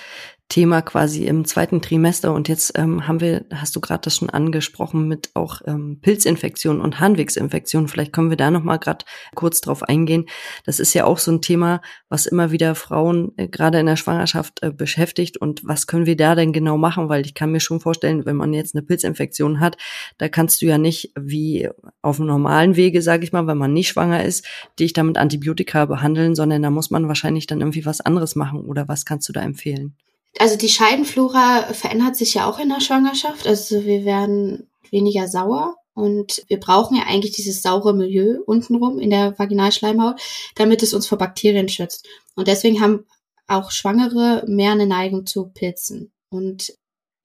Thema 0.50 0.82
quasi 0.82 1.26
im 1.26 1.46
zweiten 1.46 1.82
Trimester. 1.82 2.34
Und 2.34 2.48
jetzt 2.48 2.78
ähm, 2.78 3.08
haben 3.08 3.22
wir, 3.22 3.46
hast 3.54 3.76
du 3.76 3.82
gerade 3.82 4.02
das 4.04 4.18
schon 4.18 4.30
angesprochen, 4.30 5.08
mit 5.08 5.30
auch 5.34 5.62
ähm, 5.66 6.00
Pilzinfektionen 6.02 6.82
und 6.82 7.00
Harnwegsinfektionen. 7.00 7.88
Vielleicht 7.88 8.14
können 8.14 8.30
wir 8.30 8.38
da 8.38 8.52
noch 8.52 8.64
mal 8.64 8.78
gerade 8.78 9.06
kurz 9.36 9.62
drauf 9.62 9.84
eingehen. 9.84 10.26
Das 10.66 10.80
ist 10.80 10.94
ja 10.94 11.06
auch 11.06 11.18
so 11.18 11.32
ein 11.32 11.42
Thema, 11.42 11.82
was 12.10 12.26
immer 12.26 12.52
wieder 12.52 12.76
Frauen 12.76 13.34
äh, 13.38 13.48
gerade 13.48 13.80
in 13.80 13.86
der 13.86 13.98
Schwangerschaft 13.98 14.64
äh, 14.64 14.72
beschäftigt. 14.72 15.38
Und 15.38 15.62
was 15.66 15.88
können 15.88 16.06
wir 16.06 16.16
da 16.16 16.36
denn 16.36 16.54
genau 16.54 16.78
machen? 16.78 17.10
Weil 17.10 17.26
ich 17.26 17.34
kann 17.34 17.52
mir 17.52 17.62
schon 17.62 17.82
vorstellen, 17.82 18.26
wenn 18.26 18.38
man 18.38 18.54
jetzt 18.54 18.76
eine 18.76 18.84
Pilzinfektion 18.84 19.60
hat, 19.60 19.78
da 20.18 20.30
kannst 20.30 20.62
du 20.62 20.66
ja 20.66 20.78
nicht 20.78 21.12
wie 21.18 21.70
auf 22.08 22.18
dem 22.18 22.26
normalen 22.26 22.76
Wege, 22.76 23.02
sage 23.02 23.24
ich 23.24 23.32
mal, 23.32 23.48
wenn 23.48 23.58
man 23.58 23.74
nicht 23.74 23.90
schwanger 23.90 24.24
ist, 24.24 24.46
dich 24.80 24.94
damit 24.94 25.18
Antibiotika 25.18 25.86
behandeln, 25.86 26.36
sondern 26.36 26.62
da 26.62 26.70
muss 26.70 26.90
man 26.90 27.08
wahrscheinlich 27.08 27.48
dann 27.48 27.62
irgendwie 27.62 27.86
was 27.86 28.02
anderes 28.02 28.36
machen. 28.36 28.62
Oder 28.62 28.88
was 28.88 29.06
kannst 29.06 29.30
du 29.30 29.34
da 29.34 29.42
empfehlen? 29.42 29.96
also 30.40 30.56
die 30.56 30.70
Scheidenflora 30.70 31.74
verändert 31.74 32.16
sich 32.16 32.34
ja 32.34 32.50
auch 32.50 32.60
in 32.60 32.70
der 32.70 32.82
Schwangerschaft. 32.82 33.48
Also 33.48 33.86
wir 33.86 34.06
werden 34.06 34.70
weniger 34.92 35.28
sauer 35.28 35.76
und 35.94 36.44
wir 36.48 36.60
brauchen 36.60 36.96
ja 36.96 37.04
eigentlich 37.08 37.32
dieses 37.32 37.62
saure 37.62 37.94
Milieu 37.94 38.40
untenrum 38.46 39.00
in 39.00 39.10
der 39.10 39.38
Vaginalschleimhaut, 39.38 40.20
damit 40.56 40.84
es 40.84 40.94
uns 40.94 41.08
vor 41.08 41.18
Bakterien 41.18 41.70
schützt. 41.70 42.08
Und 42.36 42.48
deswegen 42.48 42.82
haben 42.82 43.06
auch 43.48 43.72
Schwangere 43.72 44.44
mehr 44.48 44.72
eine 44.72 44.88
Neigung 44.88 45.26
zu 45.26 45.48
Pilzen. 45.48 46.12
Und 46.30 46.74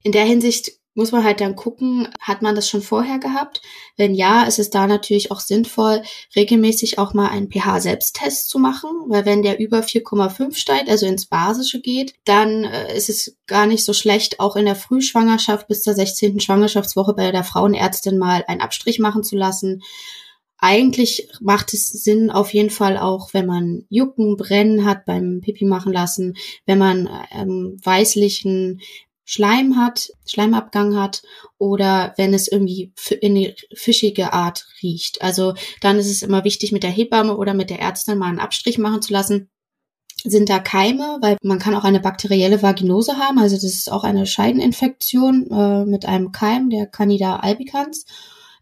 in 0.03 0.12
der 0.12 0.25
Hinsicht 0.25 0.73
muss 0.94 1.12
man 1.12 1.24
halt 1.24 1.40
dann 1.40 1.57
gucken, 1.57 2.09
hat 2.20 2.42
man 2.42 2.55
das 2.55 2.68
schon 2.68 2.83
vorher 2.83 3.18
gehabt? 3.18 3.62
Wenn 3.96 4.14
ja, 4.14 4.44
ist 4.44 4.59
es 4.59 4.70
da 4.70 4.87
natürlich 4.87 5.31
auch 5.31 5.40
sinnvoll, 5.40 6.02
regelmäßig 6.37 6.98
auch 6.98 7.14
mal 7.14 7.28
einen 7.28 7.50
pH-Selbsttest 7.50 8.48
zu 8.48 8.59
machen, 8.59 8.90
weil 9.09 9.24
wenn 9.24 9.42
der 9.42 9.59
über 9.59 9.81
4,5 9.81 10.55
steigt, 10.55 10.90
also 10.90 11.07
ins 11.07 11.26
Basische 11.26 11.81
geht, 11.81 12.14
dann 12.24 12.64
äh, 12.64 12.96
ist 12.96 13.09
es 13.09 13.37
gar 13.46 13.66
nicht 13.66 13.85
so 13.85 13.92
schlecht, 13.92 14.40
auch 14.40 14.57
in 14.57 14.66
der 14.66 14.76
Frühschwangerschaft 14.76 15.66
bis 15.66 15.83
zur 15.83 15.94
16. 15.94 16.40
Schwangerschaftswoche 16.40 17.14
bei 17.14 17.33
der 17.33 17.44
Frauenärztin 17.44 18.18
mal 18.18 18.44
einen 18.46 18.61
Abstrich 18.61 18.98
machen 18.98 19.22
zu 19.22 19.37
lassen. 19.37 19.83
eigentlich 20.59 21.28
macht 21.40 21.74
es 21.74 21.88
Sinn 21.88 22.31
auf 22.31 22.55
jeden 22.55 22.70
Fall 22.70 22.96
auch, 22.96 23.35
wenn 23.35 23.46
man 23.46 23.85
Jucken, 23.88 24.37
Brennen 24.37 24.85
hat 24.85 25.07
beim 25.07 25.40
Pipi 25.40 25.64
machen 25.64 25.92
lassen, 25.92 26.35
wenn 26.66 26.78
man 26.78 27.09
ähm, 27.33 27.78
weißlichen 27.83 28.81
Schleim 29.33 29.79
hat, 29.79 30.12
Schleimabgang 30.27 30.95
hat 30.95 31.23
oder 31.57 32.12
wenn 32.18 32.35
es 32.35 32.49
irgendwie 32.49 32.92
in 33.23 33.35
eine 33.35 33.55
fischige 33.73 34.35
Art 34.35 34.66
riecht. 34.83 35.23
Also 35.23 35.55
dann 35.81 35.99
ist 35.99 36.11
es 36.11 36.21
immer 36.21 36.45
wichtig, 36.45 36.71
mit 36.71 36.83
der 36.83 36.90
Hebamme 36.90 37.38
oder 37.38 37.55
mit 37.55 37.71
der 37.71 37.81
Ärztin 37.81 38.18
mal 38.18 38.29
einen 38.29 38.40
Abstrich 38.40 38.77
machen 38.77 39.01
zu 39.01 39.14
lassen. 39.14 39.49
Sind 40.23 40.51
da 40.51 40.59
Keime, 40.59 41.16
weil 41.23 41.38
man 41.42 41.59
kann 41.59 41.75
auch 41.75 41.85
eine 41.85 41.99
bakterielle 41.99 42.62
Vaginose 42.62 43.16
haben, 43.16 43.38
also 43.38 43.57
das 43.57 43.64
ist 43.64 43.90
auch 43.90 44.05
eine 44.05 44.27
Scheideninfektion 44.27 45.51
äh, 45.51 45.87
mit 45.87 46.05
einem 46.05 46.31
Keim, 46.31 46.68
der 46.68 46.87
Candida 46.87 47.37
albicans. 47.37 48.05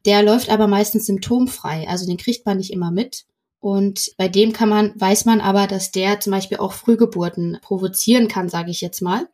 Der 0.07 0.23
läuft 0.23 0.51
aber 0.51 0.69
meistens 0.69 1.07
symptomfrei, 1.07 1.89
also 1.89 2.07
den 2.07 2.17
kriegt 2.17 2.47
man 2.47 2.59
nicht 2.59 2.73
immer 2.73 2.93
mit. 2.93 3.25
Und 3.61 4.13
bei 4.17 4.27
dem 4.27 4.55
kann 4.55 4.71
man, 4.71 4.99
weiß 4.99 5.27
man 5.27 5.43
aber, 5.43 5.67
dass 5.67 5.91
der 5.91 6.19
zum 6.19 6.33
Beispiel 6.33 6.57
auch 6.57 6.73
Frühgeburten 6.73 7.59
provozieren 7.61 8.27
kann, 8.27 8.49
sage 8.49 8.71
ich 8.71 8.81
jetzt 8.81 9.03
mal. 9.03 9.29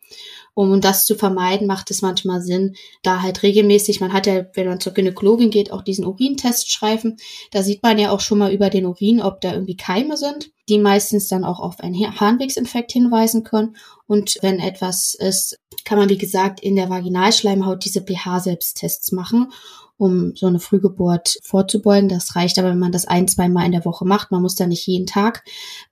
Um 0.52 0.80
das 0.80 1.06
zu 1.06 1.14
vermeiden, 1.14 1.68
macht 1.68 1.90
es 1.90 2.02
manchmal 2.02 2.40
Sinn, 2.40 2.74
da 3.02 3.22
halt 3.22 3.42
regelmäßig, 3.44 4.00
man 4.00 4.12
hat 4.12 4.26
ja, 4.26 4.46
wenn 4.54 4.66
man 4.66 4.80
zur 4.80 4.94
Gynäkologin 4.94 5.50
geht, 5.50 5.70
auch 5.70 5.82
diesen 5.82 6.04
Urintest 6.04 6.72
schreiben. 6.72 7.18
Da 7.52 7.62
sieht 7.62 7.82
man 7.84 7.98
ja 7.98 8.10
auch 8.10 8.20
schon 8.20 8.38
mal 8.38 8.52
über 8.52 8.68
den 8.68 8.86
Urin, 8.86 9.20
ob 9.20 9.40
da 9.42 9.52
irgendwie 9.52 9.76
Keime 9.76 10.16
sind, 10.16 10.50
die 10.68 10.78
meistens 10.78 11.28
dann 11.28 11.44
auch 11.44 11.60
auf 11.60 11.78
einen 11.78 12.18
Harnwegsinfekt 12.18 12.90
hinweisen 12.90 13.44
können. 13.44 13.76
Und 14.08 14.38
wenn 14.40 14.58
etwas 14.58 15.14
ist, 15.14 15.58
kann 15.84 15.98
man, 15.98 16.08
wie 16.08 16.18
gesagt, 16.18 16.58
in 16.60 16.74
der 16.74 16.90
Vaginalschleimhaut 16.90 17.84
diese 17.84 18.00
pH-Selbsttests 18.00 19.12
machen 19.12 19.52
um 19.98 20.36
so 20.36 20.46
eine 20.46 20.60
Frühgeburt 20.60 21.38
vorzubeugen. 21.42 22.08
Das 22.08 22.36
reicht 22.36 22.58
aber, 22.58 22.70
wenn 22.70 22.78
man 22.78 22.92
das 22.92 23.06
ein, 23.06 23.28
zwei 23.28 23.48
Mal 23.48 23.64
in 23.64 23.72
der 23.72 23.84
Woche 23.84 24.04
macht. 24.04 24.30
Man 24.30 24.42
muss 24.42 24.54
da 24.54 24.66
nicht 24.66 24.86
jeden 24.86 25.06
Tag 25.06 25.44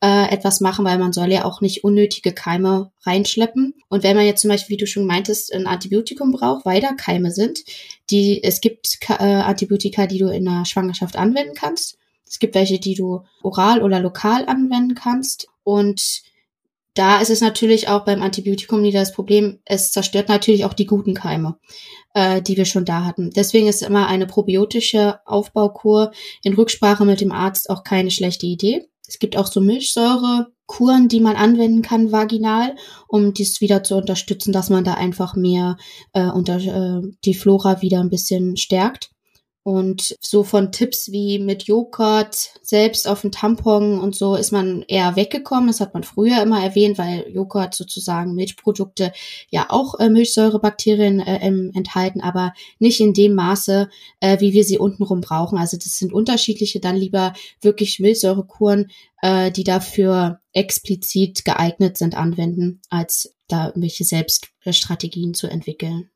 äh, 0.02 0.30
etwas 0.30 0.60
machen, 0.60 0.84
weil 0.84 0.98
man 0.98 1.12
soll 1.12 1.32
ja 1.32 1.44
auch 1.44 1.60
nicht 1.60 1.84
unnötige 1.84 2.32
Keime 2.32 2.92
reinschleppen. 3.02 3.74
Und 3.88 4.02
wenn 4.02 4.16
man 4.16 4.26
jetzt 4.26 4.42
zum 4.42 4.50
Beispiel, 4.50 4.74
wie 4.74 4.80
du 4.80 4.86
schon 4.86 5.06
meintest, 5.06 5.52
ein 5.54 5.66
Antibiotikum 5.66 6.32
braucht, 6.32 6.66
weil 6.66 6.80
da 6.80 6.92
Keime 6.92 7.30
sind, 7.30 7.64
die, 8.10 8.42
es 8.42 8.60
gibt 8.60 8.98
äh, 9.08 9.22
Antibiotika, 9.22 10.06
die 10.06 10.18
du 10.18 10.28
in 10.28 10.44
der 10.44 10.64
Schwangerschaft 10.64 11.16
anwenden 11.16 11.54
kannst. 11.54 11.98
Es 12.26 12.38
gibt 12.38 12.54
welche, 12.54 12.78
die 12.78 12.94
du 12.94 13.22
oral 13.42 13.82
oder 13.82 14.00
lokal 14.00 14.46
anwenden 14.46 14.94
kannst. 14.94 15.48
Und 15.62 16.22
da 16.94 17.20
ist 17.20 17.30
es 17.30 17.40
natürlich 17.40 17.88
auch 17.88 18.04
beim 18.04 18.22
Antibiotikum 18.22 18.82
wieder 18.82 19.00
das 19.00 19.12
Problem, 19.12 19.58
es 19.64 19.92
zerstört 19.92 20.28
natürlich 20.28 20.64
auch 20.64 20.74
die 20.74 20.86
guten 20.86 21.14
Keime 21.14 21.56
äh, 22.14 22.40
die 22.40 22.56
wir 22.56 22.64
schon 22.64 22.84
da 22.84 23.04
hatten. 23.04 23.30
Deswegen 23.30 23.66
ist 23.66 23.82
immer 23.82 24.06
eine 24.06 24.26
probiotische 24.26 25.20
Aufbaukur 25.26 26.12
in 26.42 26.54
Rücksprache 26.54 27.04
mit 27.04 27.20
dem 27.20 27.32
Arzt 27.32 27.68
auch 27.68 27.84
keine 27.84 28.10
schlechte 28.10 28.46
Idee. 28.46 28.88
Es 29.06 29.18
gibt 29.18 29.36
auch 29.36 29.46
so 29.46 29.60
Milchsäurekuren, 29.60 31.08
die 31.08 31.20
man 31.20 31.36
anwenden 31.36 31.82
kann 31.82 32.10
vaginal, 32.10 32.74
um 33.06 33.34
dies 33.34 33.60
wieder 33.60 33.82
zu 33.82 33.96
unterstützen, 33.96 34.52
dass 34.52 34.70
man 34.70 34.84
da 34.84 34.94
einfach 34.94 35.36
mehr 35.36 35.76
äh, 36.14 36.26
unter 36.26 36.56
äh, 36.56 37.02
die 37.24 37.34
Flora 37.34 37.82
wieder 37.82 38.00
ein 38.00 38.10
bisschen 38.10 38.56
stärkt. 38.56 39.10
Und 39.64 40.18
so 40.20 40.44
von 40.44 40.72
Tipps 40.72 41.10
wie 41.10 41.38
mit 41.38 41.62
Joghurt 41.62 42.50
selbst 42.60 43.08
auf 43.08 43.22
den 43.22 43.32
Tampon 43.32 43.98
und 43.98 44.14
so 44.14 44.36
ist 44.36 44.52
man 44.52 44.82
eher 44.82 45.16
weggekommen. 45.16 45.68
Das 45.68 45.80
hat 45.80 45.94
man 45.94 46.04
früher 46.04 46.42
immer 46.42 46.62
erwähnt, 46.62 46.98
weil 46.98 47.26
Joghurt 47.30 47.74
sozusagen 47.74 48.34
Milchprodukte 48.34 49.10
ja 49.48 49.64
auch 49.70 49.98
äh, 49.98 50.10
Milchsäurebakterien 50.10 51.20
äh, 51.20 51.38
enthalten, 51.74 52.20
aber 52.20 52.52
nicht 52.78 53.00
in 53.00 53.14
dem 53.14 53.34
Maße, 53.34 53.88
äh, 54.20 54.38
wie 54.38 54.52
wir 54.52 54.64
sie 54.64 54.78
untenrum 54.78 55.22
brauchen. 55.22 55.56
Also 55.56 55.78
das 55.78 55.96
sind 55.96 56.12
unterschiedliche, 56.12 56.78
dann 56.78 56.96
lieber 56.96 57.32
wirklich 57.62 58.00
Milchsäurekuren, 58.00 58.90
äh, 59.22 59.50
die 59.50 59.64
dafür 59.64 60.40
explizit 60.52 61.46
geeignet 61.46 61.96
sind, 61.96 62.18
anwenden, 62.18 62.82
als 62.90 63.34
da 63.48 63.68
irgendwelche 63.68 64.04
Selbststrategien 64.04 65.32
zu 65.32 65.46
entwickeln. 65.46 66.10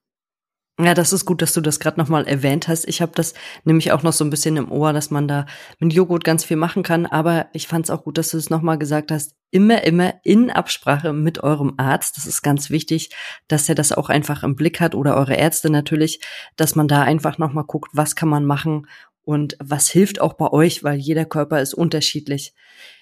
Ja, 0.81 0.95
das 0.95 1.13
ist 1.13 1.25
gut, 1.25 1.43
dass 1.43 1.55
du 1.55 1.61
das 1.61 1.81
gerade 1.81 1.99
nochmal 1.99 2.29
erwähnt 2.29 2.69
hast. 2.69 2.87
Ich 2.87 3.03
habe 3.03 3.11
das 3.13 3.35
nämlich 3.65 3.91
auch 3.91 4.05
noch 4.05 4.13
so 4.13 4.25
ein 4.25 4.31
bisschen 4.31 4.57
im 4.57 4.71
Ohr, 4.71 4.93
dass 4.93 5.11
man 5.11 5.27
da 5.27 5.47
mit 5.81 5.93
Joghurt 5.93 6.23
ganz 6.23 6.45
viel 6.45 6.57
machen 6.57 6.85
kann. 6.85 7.05
Aber 7.05 7.49
ich 7.53 7.67
fand 7.67 7.87
es 7.87 7.91
auch 7.91 8.05
gut, 8.05 8.17
dass 8.17 8.31
du 8.31 8.37
es 8.37 8.49
nochmal 8.49 8.79
gesagt 8.79 9.11
hast. 9.11 9.35
Immer, 9.51 9.83
immer 9.83 10.15
in 10.23 10.51
Absprache 10.53 11.13
mit 11.13 11.43
eurem 11.43 11.75
Arzt. 11.79 12.17
Das 12.17 12.27
ist 12.27 12.43
ganz 12.43 12.71
wichtig, 12.71 13.11
dass 13.49 13.69
er 13.69 13.75
das 13.75 13.91
auch 13.91 14.09
einfach 14.09 14.45
im 14.45 14.55
Blick 14.55 14.79
hat 14.79 14.95
oder 14.95 15.17
eure 15.17 15.35
Ärzte 15.35 15.69
natürlich, 15.69 16.21
dass 16.55 16.77
man 16.77 16.87
da 16.87 17.03
einfach 17.03 17.39
nochmal 17.39 17.65
guckt, 17.65 17.91
was 17.95 18.15
kann 18.15 18.29
man 18.29 18.45
machen 18.45 18.87
und 19.25 19.57
was 19.59 19.89
hilft 19.89 20.21
auch 20.21 20.35
bei 20.35 20.53
euch, 20.53 20.85
weil 20.85 20.99
jeder 20.99 21.25
Körper 21.25 21.61
ist 21.61 21.75
unterschiedlich. 21.75 22.55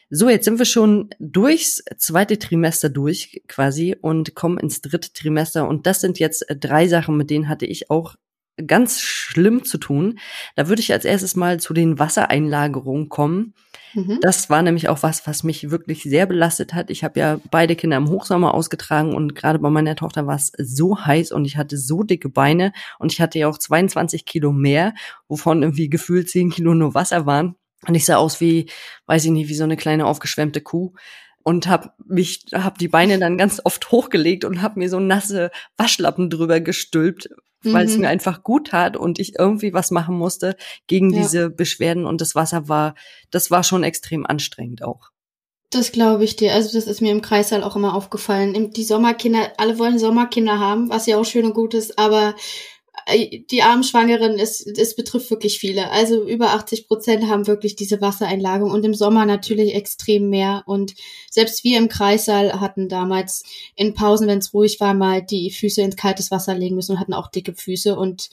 So, 0.08 0.28
jetzt 0.28 0.44
sind 0.44 0.58
wir 0.58 0.66
schon 0.66 1.10
durchs 1.18 1.82
zweite 1.98 2.38
Trimester 2.38 2.88
durch 2.88 3.42
quasi 3.48 3.96
und 4.00 4.34
kommen 4.36 4.58
ins 4.58 4.80
dritte 4.80 5.12
Trimester. 5.12 5.66
Und 5.66 5.86
das 5.86 6.00
sind 6.00 6.20
jetzt 6.20 6.46
drei 6.60 6.86
Sachen, 6.86 7.16
mit 7.16 7.28
denen 7.28 7.48
hatte 7.48 7.66
ich 7.66 7.90
auch 7.90 8.14
ganz 8.66 9.00
schlimm 9.00 9.64
zu 9.64 9.78
tun. 9.78 10.18
Da 10.54 10.68
würde 10.68 10.80
ich 10.80 10.92
als 10.92 11.04
erstes 11.04 11.36
mal 11.36 11.60
zu 11.60 11.74
den 11.74 11.98
Wassereinlagerungen 11.98 13.08
kommen. 13.08 13.54
Mhm. 13.94 14.18
Das 14.22 14.48
war 14.48 14.62
nämlich 14.62 14.88
auch 14.88 15.02
was, 15.02 15.26
was 15.26 15.42
mich 15.42 15.70
wirklich 15.70 16.04
sehr 16.04 16.26
belastet 16.26 16.72
hat. 16.72 16.90
Ich 16.90 17.04
habe 17.04 17.18
ja 17.20 17.40
beide 17.50 17.76
Kinder 17.76 17.96
im 17.96 18.08
Hochsommer 18.08 18.54
ausgetragen 18.54 19.14
und 19.14 19.34
gerade 19.34 19.58
bei 19.58 19.70
meiner 19.70 19.96
Tochter 19.96 20.26
war 20.26 20.36
es 20.36 20.52
so 20.56 21.04
heiß 21.04 21.32
und 21.32 21.44
ich 21.44 21.56
hatte 21.56 21.76
so 21.76 22.02
dicke 22.02 22.28
Beine 22.28 22.72
und 22.98 23.12
ich 23.12 23.20
hatte 23.20 23.38
ja 23.38 23.48
auch 23.48 23.58
22 23.58 24.24
Kilo 24.24 24.52
mehr, 24.52 24.94
wovon 25.28 25.62
irgendwie 25.62 25.90
gefühlt 25.90 26.30
10 26.30 26.50
Kilo 26.50 26.74
nur 26.74 26.94
Wasser 26.94 27.26
waren. 27.26 27.56
Und 27.86 27.94
ich 27.94 28.04
sah 28.04 28.16
aus 28.16 28.40
wie, 28.40 28.70
weiß 29.06 29.24
ich 29.24 29.30
nicht, 29.30 29.48
wie 29.48 29.54
so 29.54 29.64
eine 29.64 29.76
kleine 29.76 30.06
aufgeschwemmte 30.06 30.60
Kuh 30.60 30.92
und 31.46 31.68
habe 31.68 31.92
mich, 32.04 32.46
habe 32.52 32.78
die 32.78 32.88
Beine 32.88 33.20
dann 33.20 33.38
ganz 33.38 33.60
oft 33.62 33.92
hochgelegt 33.92 34.44
und 34.44 34.62
habe 34.62 34.80
mir 34.80 34.90
so 34.90 34.98
nasse 34.98 35.52
Waschlappen 35.76 36.28
drüber 36.28 36.60
gestülpt, 36.60 37.28
weil 37.62 37.84
mhm. 37.84 37.90
es 37.90 37.98
mir 37.98 38.08
einfach 38.08 38.42
gut 38.42 38.68
tat 38.68 38.96
und 38.96 39.20
ich 39.20 39.38
irgendwie 39.38 39.72
was 39.72 39.92
machen 39.92 40.16
musste 40.16 40.56
gegen 40.88 41.12
ja. 41.12 41.22
diese 41.22 41.50
Beschwerden 41.50 42.04
und 42.04 42.20
das 42.20 42.34
Wasser 42.34 42.68
war, 42.68 42.96
das 43.30 43.50
war 43.52 43.62
schon 43.62 43.84
extrem 43.84 44.26
anstrengend 44.26 44.82
auch. 44.82 45.10
Das 45.70 45.92
glaube 45.92 46.24
ich 46.24 46.34
dir. 46.34 46.52
Also 46.52 46.72
das 46.72 46.88
ist 46.88 47.00
mir 47.00 47.12
im 47.12 47.22
Kreißsaal 47.22 47.62
auch 47.62 47.76
immer 47.76 47.94
aufgefallen. 47.94 48.72
Die 48.72 48.84
Sommerkinder, 48.84 49.52
alle 49.56 49.78
wollen 49.78 49.98
Sommerkinder 49.98 50.58
haben, 50.58 50.88
was 50.88 51.06
ja 51.06 51.16
auch 51.16 51.24
schön 51.24 51.44
und 51.44 51.54
gut 51.54 51.74
ist, 51.74 51.98
aber 51.98 52.34
die 53.50 53.62
armen 53.62 53.84
Schwangeren, 53.84 54.38
es, 54.38 54.66
es 54.66 54.96
betrifft 54.96 55.30
wirklich 55.30 55.58
viele. 55.58 55.90
Also 55.90 56.26
über 56.26 56.50
80 56.50 56.88
Prozent 56.88 57.28
haben 57.28 57.46
wirklich 57.46 57.76
diese 57.76 58.00
Wassereinlagung 58.00 58.70
und 58.70 58.84
im 58.84 58.94
Sommer 58.94 59.26
natürlich 59.26 59.74
extrem 59.74 60.28
mehr. 60.28 60.64
Und 60.66 60.94
selbst 61.30 61.62
wir 61.62 61.78
im 61.78 61.88
Kreissaal 61.88 62.60
hatten 62.60 62.88
damals 62.88 63.44
in 63.76 63.94
Pausen, 63.94 64.26
wenn 64.26 64.38
es 64.38 64.52
ruhig 64.52 64.80
war, 64.80 64.94
mal 64.94 65.22
die 65.22 65.50
Füße 65.50 65.82
ins 65.82 65.96
kaltes 65.96 66.30
Wasser 66.30 66.54
legen 66.54 66.74
müssen 66.74 66.92
und 66.92 67.00
hatten 67.00 67.14
auch 67.14 67.30
dicke 67.30 67.54
Füße 67.54 67.96
und 67.96 68.30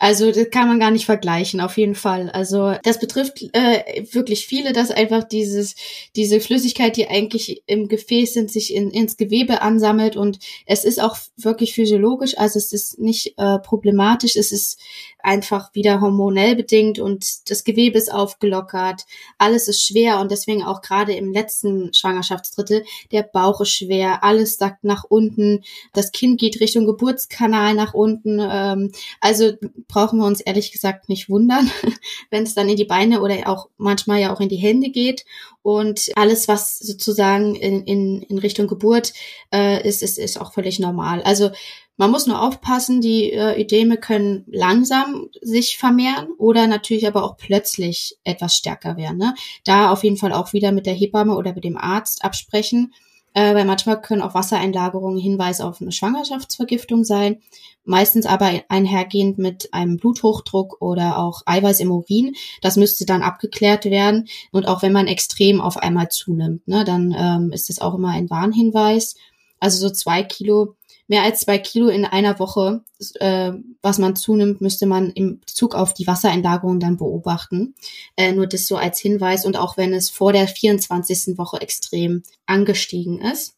also 0.00 0.30
das 0.30 0.50
kann 0.50 0.68
man 0.68 0.78
gar 0.78 0.92
nicht 0.92 1.06
vergleichen, 1.06 1.60
auf 1.60 1.76
jeden 1.76 1.96
Fall. 1.96 2.30
Also 2.30 2.74
das 2.84 3.00
betrifft 3.00 3.42
äh, 3.52 4.04
wirklich 4.12 4.46
viele, 4.46 4.72
dass 4.72 4.92
einfach 4.92 5.24
dieses 5.24 5.74
diese 6.14 6.40
Flüssigkeit, 6.40 6.96
die 6.96 7.08
eigentlich 7.08 7.62
im 7.66 7.88
Gefäß 7.88 8.34
sind, 8.34 8.50
sich 8.50 8.72
in, 8.74 8.90
ins 8.90 9.16
Gewebe 9.16 9.60
ansammelt 9.60 10.16
und 10.16 10.38
es 10.66 10.84
ist 10.84 11.02
auch 11.02 11.16
wirklich 11.36 11.74
physiologisch, 11.74 12.38
also 12.38 12.58
es 12.58 12.72
ist 12.72 13.00
nicht 13.00 13.34
äh, 13.38 13.58
problematisch, 13.58 14.36
es 14.36 14.52
ist 14.52 14.78
einfach 15.20 15.74
wieder 15.74 16.00
hormonell 16.00 16.54
bedingt 16.54 17.00
und 17.00 17.50
das 17.50 17.64
Gewebe 17.64 17.98
ist 17.98 18.12
aufgelockert, 18.12 19.04
alles 19.36 19.66
ist 19.66 19.84
schwer 19.84 20.20
und 20.20 20.30
deswegen 20.30 20.62
auch 20.62 20.80
gerade 20.80 21.12
im 21.12 21.32
letzten 21.32 21.92
Schwangerschaftsdrittel, 21.92 22.84
der 23.10 23.24
Bauch 23.24 23.60
ist 23.60 23.72
schwer, 23.72 24.22
alles 24.22 24.56
sackt 24.56 24.84
nach 24.84 25.04
unten, 25.04 25.64
das 25.92 26.12
Kind 26.12 26.38
geht 26.38 26.60
Richtung 26.60 26.86
Geburtskanal 26.86 27.74
nach 27.74 27.94
unten. 27.94 28.38
Ähm, 28.40 28.92
also 29.20 29.52
brauchen 29.88 30.18
wir 30.18 30.26
uns 30.26 30.40
ehrlich 30.40 30.70
gesagt 30.70 31.08
nicht 31.08 31.28
wundern, 31.28 31.70
wenn 32.30 32.44
es 32.44 32.54
dann 32.54 32.68
in 32.68 32.76
die 32.76 32.84
Beine 32.84 33.20
oder 33.22 33.48
auch 33.48 33.68
manchmal 33.78 34.20
ja 34.20 34.32
auch 34.32 34.40
in 34.40 34.48
die 34.48 34.56
Hände 34.56 34.90
geht. 34.90 35.24
Und 35.62 36.10
alles, 36.14 36.46
was 36.46 36.78
sozusagen 36.78 37.54
in, 37.54 37.84
in, 37.84 38.22
in 38.22 38.38
Richtung 38.38 38.68
Geburt 38.68 39.12
äh, 39.52 39.86
ist, 39.86 40.02
ist, 40.02 40.18
ist 40.18 40.40
auch 40.40 40.52
völlig 40.52 40.78
normal. 40.78 41.22
Also 41.22 41.50
man 41.96 42.12
muss 42.12 42.28
nur 42.28 42.40
aufpassen, 42.40 43.00
die 43.00 43.32
äh, 43.32 43.60
Ödeme 43.60 43.96
können 43.96 44.44
langsam 44.46 45.30
sich 45.42 45.78
vermehren 45.78 46.28
oder 46.38 46.68
natürlich 46.68 47.08
aber 47.08 47.24
auch 47.24 47.36
plötzlich 47.36 48.16
etwas 48.22 48.54
stärker 48.54 48.96
werden. 48.96 49.18
Ne? 49.18 49.34
Da 49.64 49.90
auf 49.90 50.04
jeden 50.04 50.16
Fall 50.16 50.32
auch 50.32 50.52
wieder 50.52 50.70
mit 50.70 50.86
der 50.86 50.94
Hebamme 50.94 51.34
oder 51.34 51.54
mit 51.54 51.64
dem 51.64 51.76
Arzt 51.76 52.24
absprechen, 52.24 52.94
äh, 53.34 53.54
weil 53.54 53.64
manchmal 53.64 54.00
können 54.00 54.22
auch 54.22 54.34
Wassereinlagerungen 54.34 55.18
Hinweis 55.18 55.60
auf 55.60 55.80
eine 55.80 55.92
Schwangerschaftsvergiftung 55.92 57.04
sein, 57.04 57.40
meistens 57.84 58.26
aber 58.26 58.50
einhergehend 58.68 59.38
mit 59.38 59.72
einem 59.72 59.96
Bluthochdruck 59.96 60.80
oder 60.80 61.18
auch 61.18 61.42
Eiweiß 61.46 61.80
im 61.80 61.90
Urin. 61.90 62.34
Das 62.62 62.76
müsste 62.76 63.06
dann 63.06 63.22
abgeklärt 63.22 63.84
werden 63.84 64.28
und 64.52 64.66
auch 64.66 64.82
wenn 64.82 64.92
man 64.92 65.06
extrem 65.06 65.60
auf 65.60 65.76
einmal 65.76 66.08
zunimmt, 66.08 66.66
ne, 66.66 66.84
dann 66.84 67.14
ähm, 67.16 67.52
ist 67.52 67.68
das 67.68 67.80
auch 67.80 67.94
immer 67.94 68.10
ein 68.10 68.30
Warnhinweis. 68.30 69.16
Also 69.60 69.88
so 69.88 69.92
zwei 69.92 70.22
Kilo 70.22 70.76
mehr 71.08 71.22
als 71.22 71.40
zwei 71.40 71.58
Kilo 71.58 71.88
in 71.88 72.04
einer 72.04 72.38
Woche, 72.38 72.82
äh, 73.14 73.52
was 73.82 73.98
man 73.98 74.14
zunimmt, 74.14 74.60
müsste 74.60 74.86
man 74.86 75.10
im 75.10 75.40
Bezug 75.40 75.74
auf 75.74 75.94
die 75.94 76.06
Wassereinlagerung 76.06 76.78
dann 76.78 76.98
beobachten. 76.98 77.74
Äh, 78.16 78.32
nur 78.32 78.46
das 78.46 78.66
so 78.66 78.76
als 78.76 79.00
Hinweis 79.00 79.44
und 79.44 79.56
auch 79.56 79.76
wenn 79.76 79.92
es 79.94 80.10
vor 80.10 80.32
der 80.32 80.46
24. 80.46 81.38
Woche 81.38 81.60
extrem 81.60 82.22
angestiegen 82.46 83.20
ist. 83.20 83.54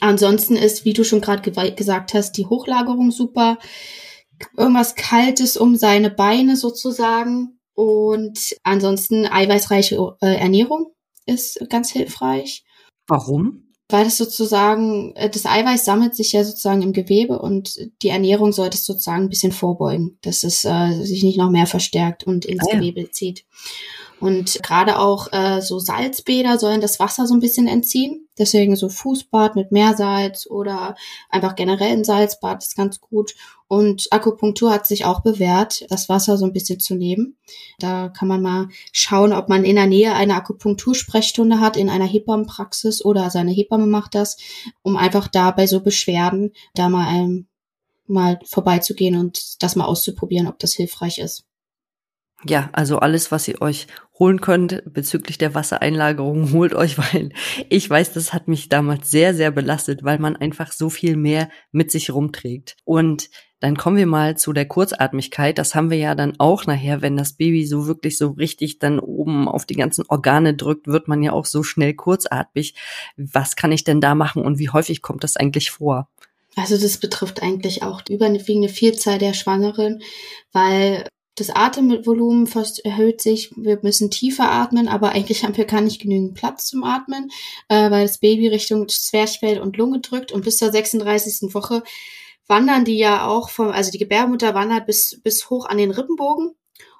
Ansonsten 0.00 0.56
ist, 0.56 0.84
wie 0.84 0.92
du 0.92 1.04
schon 1.04 1.20
gerade 1.20 1.50
ge 1.50 1.70
gesagt 1.72 2.14
hast, 2.14 2.32
die 2.32 2.46
Hochlagerung 2.46 3.10
super. 3.10 3.58
Irgendwas 4.56 4.94
Kaltes 4.94 5.56
um 5.56 5.76
seine 5.76 6.10
Beine 6.10 6.56
sozusagen. 6.56 7.58
Und 7.74 8.56
ansonsten 8.62 9.26
eiweißreiche 9.26 10.16
äh, 10.20 10.34
Ernährung 10.36 10.92
ist 11.26 11.64
ganz 11.70 11.90
hilfreich. 11.90 12.64
Warum? 13.06 13.67
Weil 13.90 14.04
das 14.04 14.18
sozusagen, 14.18 15.14
äh, 15.16 15.30
das 15.30 15.46
Eiweiß 15.46 15.84
sammelt 15.84 16.14
sich 16.14 16.32
ja 16.32 16.44
sozusagen 16.44 16.82
im 16.82 16.92
Gewebe 16.92 17.38
und 17.38 17.74
die 18.02 18.10
Ernährung 18.10 18.52
sollte 18.52 18.76
es 18.76 18.84
sozusagen 18.84 19.24
ein 19.24 19.28
bisschen 19.30 19.52
vorbeugen, 19.52 20.18
dass 20.22 20.42
es 20.42 20.64
äh, 20.64 20.92
sich 21.02 21.22
nicht 21.22 21.38
noch 21.38 21.50
mehr 21.50 21.66
verstärkt 21.66 22.24
und 22.24 22.44
ins 22.44 22.66
ah, 22.66 22.74
ja. 22.74 22.78
Gewebe 22.78 23.10
zieht. 23.10 23.44
Und 24.20 24.60
gerade 24.62 24.98
auch 24.98 25.32
äh, 25.32 25.60
so 25.62 25.78
Salzbäder 25.78 26.58
sollen 26.58 26.80
das 26.80 26.98
Wasser 26.98 27.26
so 27.26 27.34
ein 27.34 27.40
bisschen 27.40 27.68
entziehen. 27.68 28.28
Deswegen 28.36 28.76
so 28.76 28.88
Fußbad 28.88 29.56
mit 29.56 29.72
Meersalz 29.72 30.46
oder 30.46 30.96
einfach 31.30 31.54
generell 31.54 31.92
ein 31.92 32.04
Salzbad 32.04 32.62
ist 32.62 32.76
ganz 32.76 33.00
gut. 33.00 33.34
Und 33.68 34.08
Akupunktur 34.10 34.72
hat 34.72 34.86
sich 34.86 35.04
auch 35.04 35.20
bewährt, 35.20 35.84
das 35.90 36.08
Wasser 36.08 36.38
so 36.38 36.46
ein 36.46 36.54
bisschen 36.54 36.80
zu 36.80 36.94
nehmen. 36.94 37.36
Da 37.78 38.08
kann 38.08 38.26
man 38.26 38.40
mal 38.40 38.68
schauen, 38.92 39.34
ob 39.34 39.50
man 39.50 39.64
in 39.64 39.76
der 39.76 39.86
Nähe 39.86 40.14
eine 40.14 40.34
Akupunktursprechstunde 40.36 41.60
hat, 41.60 41.76
in 41.76 41.90
einer 41.90 42.06
Hebammenpraxis 42.06 43.04
oder 43.04 43.28
seine 43.28 43.52
Hebamme 43.52 43.86
macht 43.86 44.14
das, 44.14 44.38
um 44.82 44.96
einfach 44.96 45.28
da 45.28 45.50
bei 45.50 45.66
so 45.66 45.80
Beschwerden 45.80 46.52
da 46.74 46.88
mal, 46.88 47.14
ähm, 47.14 47.46
mal 48.06 48.40
vorbeizugehen 48.46 49.16
und 49.16 49.62
das 49.62 49.76
mal 49.76 49.84
auszuprobieren, 49.84 50.48
ob 50.48 50.58
das 50.58 50.72
hilfreich 50.72 51.18
ist. 51.18 51.47
Ja, 52.46 52.70
also 52.72 53.00
alles, 53.00 53.32
was 53.32 53.48
ihr 53.48 53.60
euch 53.60 53.88
holen 54.18 54.40
könnt 54.40 54.82
bezüglich 54.86 55.38
der 55.38 55.54
Wassereinlagerung, 55.54 56.52
holt 56.52 56.74
euch, 56.74 56.98
weil 56.98 57.30
ich 57.68 57.88
weiß, 57.88 58.12
das 58.12 58.32
hat 58.32 58.48
mich 58.48 58.68
damals 58.68 59.10
sehr, 59.10 59.34
sehr 59.34 59.50
belastet, 59.50 60.04
weil 60.04 60.18
man 60.18 60.36
einfach 60.36 60.72
so 60.72 60.88
viel 60.88 61.16
mehr 61.16 61.48
mit 61.72 61.90
sich 61.90 62.10
rumträgt. 62.10 62.76
Und 62.84 63.28
dann 63.60 63.76
kommen 63.76 63.96
wir 63.96 64.06
mal 64.06 64.36
zu 64.36 64.52
der 64.52 64.66
Kurzatmigkeit. 64.66 65.58
Das 65.58 65.74
haben 65.74 65.90
wir 65.90 65.98
ja 65.98 66.14
dann 66.14 66.38
auch 66.38 66.66
nachher, 66.66 67.02
wenn 67.02 67.16
das 67.16 67.32
Baby 67.32 67.66
so 67.66 67.88
wirklich 67.88 68.16
so 68.16 68.30
richtig 68.30 68.78
dann 68.78 69.00
oben 69.00 69.48
auf 69.48 69.66
die 69.66 69.74
ganzen 69.74 70.04
Organe 70.08 70.54
drückt, 70.54 70.86
wird 70.86 71.08
man 71.08 71.24
ja 71.24 71.32
auch 71.32 71.44
so 71.44 71.64
schnell 71.64 71.94
kurzatmig. 71.94 72.74
Was 73.16 73.56
kann 73.56 73.72
ich 73.72 73.82
denn 73.82 74.00
da 74.00 74.14
machen 74.14 74.44
und 74.44 74.60
wie 74.60 74.70
häufig 74.70 75.02
kommt 75.02 75.24
das 75.24 75.36
eigentlich 75.36 75.72
vor? 75.72 76.08
Also 76.54 76.78
das 76.78 76.98
betrifft 76.98 77.42
eigentlich 77.42 77.82
auch 77.82 78.02
überwiegende 78.08 78.68
Vielzahl 78.68 79.18
der 79.18 79.32
Schwangeren, 79.32 80.02
weil 80.52 81.04
das 81.40 81.50
Atemvolumen 81.50 82.46
fast 82.46 82.84
erhöht 82.84 83.20
sich. 83.20 83.50
Wir 83.56 83.78
müssen 83.82 84.10
tiefer 84.10 84.50
atmen, 84.50 84.88
aber 84.88 85.10
eigentlich 85.10 85.44
haben 85.44 85.56
wir 85.56 85.64
gar 85.64 85.80
nicht 85.80 86.00
genügend 86.00 86.34
Platz 86.34 86.66
zum 86.66 86.84
Atmen, 86.84 87.30
äh, 87.68 87.90
weil 87.90 88.06
das 88.06 88.18
Baby 88.18 88.48
Richtung 88.48 88.88
Zwerchfell 88.88 89.60
und 89.60 89.76
Lunge 89.76 90.00
drückt. 90.00 90.32
Und 90.32 90.44
bis 90.44 90.58
zur 90.58 90.70
36. 90.70 91.54
Woche 91.54 91.82
wandern 92.46 92.84
die 92.84 92.98
ja 92.98 93.26
auch 93.26 93.50
vom, 93.50 93.68
also 93.68 93.90
die 93.90 93.98
Gebärmutter 93.98 94.54
wandert 94.54 94.86
bis, 94.86 95.20
bis 95.22 95.50
hoch 95.50 95.66
an 95.66 95.78
den 95.78 95.90
Rippenbogen. 95.90 96.54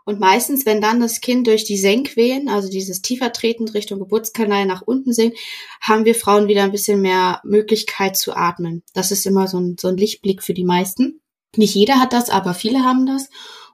Und 0.04 0.20
meistens, 0.20 0.64
wenn 0.64 0.80
dann 0.80 1.00
das 1.00 1.20
Kind 1.20 1.46
durch 1.46 1.64
die 1.64 1.76
Senkwehen, 1.76 2.48
also 2.48 2.70
dieses 2.70 3.02
tiefer 3.02 3.30
tretend 3.30 3.74
Richtung 3.74 3.98
Geburtskanal 3.98 4.64
nach 4.64 4.80
unten 4.80 5.12
sinkt, 5.12 5.38
haben 5.82 6.06
wir 6.06 6.14
Frauen 6.14 6.48
wieder 6.48 6.62
ein 6.62 6.72
bisschen 6.72 7.02
mehr 7.02 7.42
Möglichkeit 7.44 8.16
zu 8.16 8.34
atmen. 8.34 8.82
Das 8.94 9.10
ist 9.10 9.26
immer 9.26 9.48
so 9.48 9.60
ein, 9.60 9.76
so 9.78 9.88
ein 9.88 9.98
Lichtblick 9.98 10.42
für 10.42 10.54
die 10.54 10.64
meisten. 10.64 11.20
Nicht 11.56 11.74
jeder 11.74 12.00
hat 12.00 12.14
das, 12.14 12.30
aber 12.30 12.54
viele 12.54 12.84
haben 12.84 13.04
das. 13.04 13.28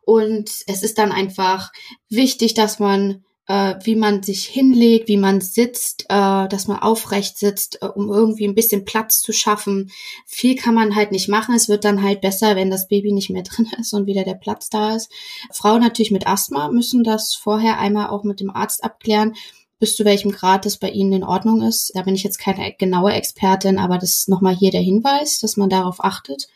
Und 0.06 0.50
es 0.66 0.82
ist 0.82 0.98
dann 0.98 1.12
einfach 1.12 1.72
wichtig, 2.08 2.54
dass 2.54 2.78
man 2.78 3.24
äh, 3.46 3.74
wie 3.82 3.96
man 3.96 4.22
sich 4.22 4.46
hinlegt, 4.46 5.08
wie 5.08 5.16
man 5.16 5.40
sitzt, 5.40 6.04
äh, 6.08 6.48
dass 6.48 6.66
man 6.66 6.78
aufrecht 6.78 7.38
sitzt, 7.38 7.82
äh, 7.82 7.86
um 7.86 8.10
irgendwie 8.10 8.46
ein 8.46 8.54
bisschen 8.54 8.84
Platz 8.84 9.20
zu 9.20 9.32
schaffen. 9.32 9.90
Viel 10.26 10.56
kann 10.56 10.74
man 10.74 10.94
halt 10.96 11.12
nicht 11.12 11.28
machen. 11.28 11.54
Es 11.54 11.68
wird 11.68 11.84
dann 11.84 12.02
halt 12.02 12.20
besser, 12.20 12.56
wenn 12.56 12.70
das 12.70 12.88
Baby 12.88 13.12
nicht 13.12 13.30
mehr 13.30 13.42
drin 13.44 13.70
ist 13.78 13.92
und 13.92 14.06
wieder 14.06 14.24
der 14.24 14.34
Platz 14.34 14.70
da 14.70 14.96
ist. 14.96 15.10
Frauen 15.52 15.82
natürlich 15.82 16.10
mit 16.10 16.26
Asthma 16.26 16.70
müssen 16.70 17.04
das 17.04 17.34
vorher 17.34 17.78
einmal 17.78 18.08
auch 18.08 18.24
mit 18.24 18.40
dem 18.40 18.50
Arzt 18.50 18.82
abklären 18.82 19.34
bis 19.78 19.96
zu 19.96 20.04
welchem 20.04 20.30
Grad 20.30 20.64
das 20.64 20.78
bei 20.78 20.90
Ihnen 20.90 21.12
in 21.12 21.24
Ordnung 21.24 21.62
ist. 21.62 21.92
Da 21.94 22.02
bin 22.02 22.14
ich 22.14 22.22
jetzt 22.22 22.38
keine 22.38 22.72
genaue 22.72 23.12
Expertin, 23.12 23.78
aber 23.78 23.98
das 23.98 24.10
ist 24.10 24.28
nochmal 24.28 24.54
hier 24.54 24.70
der 24.70 24.80
Hinweis, 24.80 25.38
dass 25.40 25.56
man 25.56 25.68
darauf 25.68 26.02
achtet, 26.02 26.48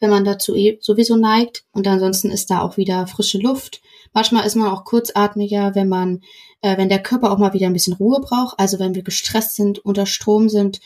wenn 0.00 0.10
man 0.10 0.24
dazu 0.24 0.54
eh 0.54 0.78
sowieso 0.80 1.16
neigt. 1.16 1.64
Und 1.72 1.86
ansonsten 1.88 2.30
ist 2.30 2.50
da 2.50 2.60
auch 2.62 2.76
wieder 2.76 3.06
frische 3.06 3.38
Luft. 3.38 3.80
Manchmal 4.12 4.46
ist 4.46 4.56
man 4.56 4.68
auch 4.68 4.84
kurzatmiger, 4.84 5.74
wenn 5.74 5.88
man, 5.88 6.20
äh, 6.62 6.76
wenn 6.78 6.88
der 6.88 7.02
Körper 7.02 7.30
auch 7.32 7.38
mal 7.38 7.52
wieder 7.52 7.66
ein 7.66 7.72
bisschen 7.72 7.94
Ruhe 7.94 8.20
braucht. 8.20 8.58
Also 8.58 8.78
wenn 8.78 8.94
wir 8.94 9.02
gestresst 9.02 9.56
sind, 9.56 9.78
unter 9.78 10.06
Strom 10.06 10.48
sind, 10.48 10.80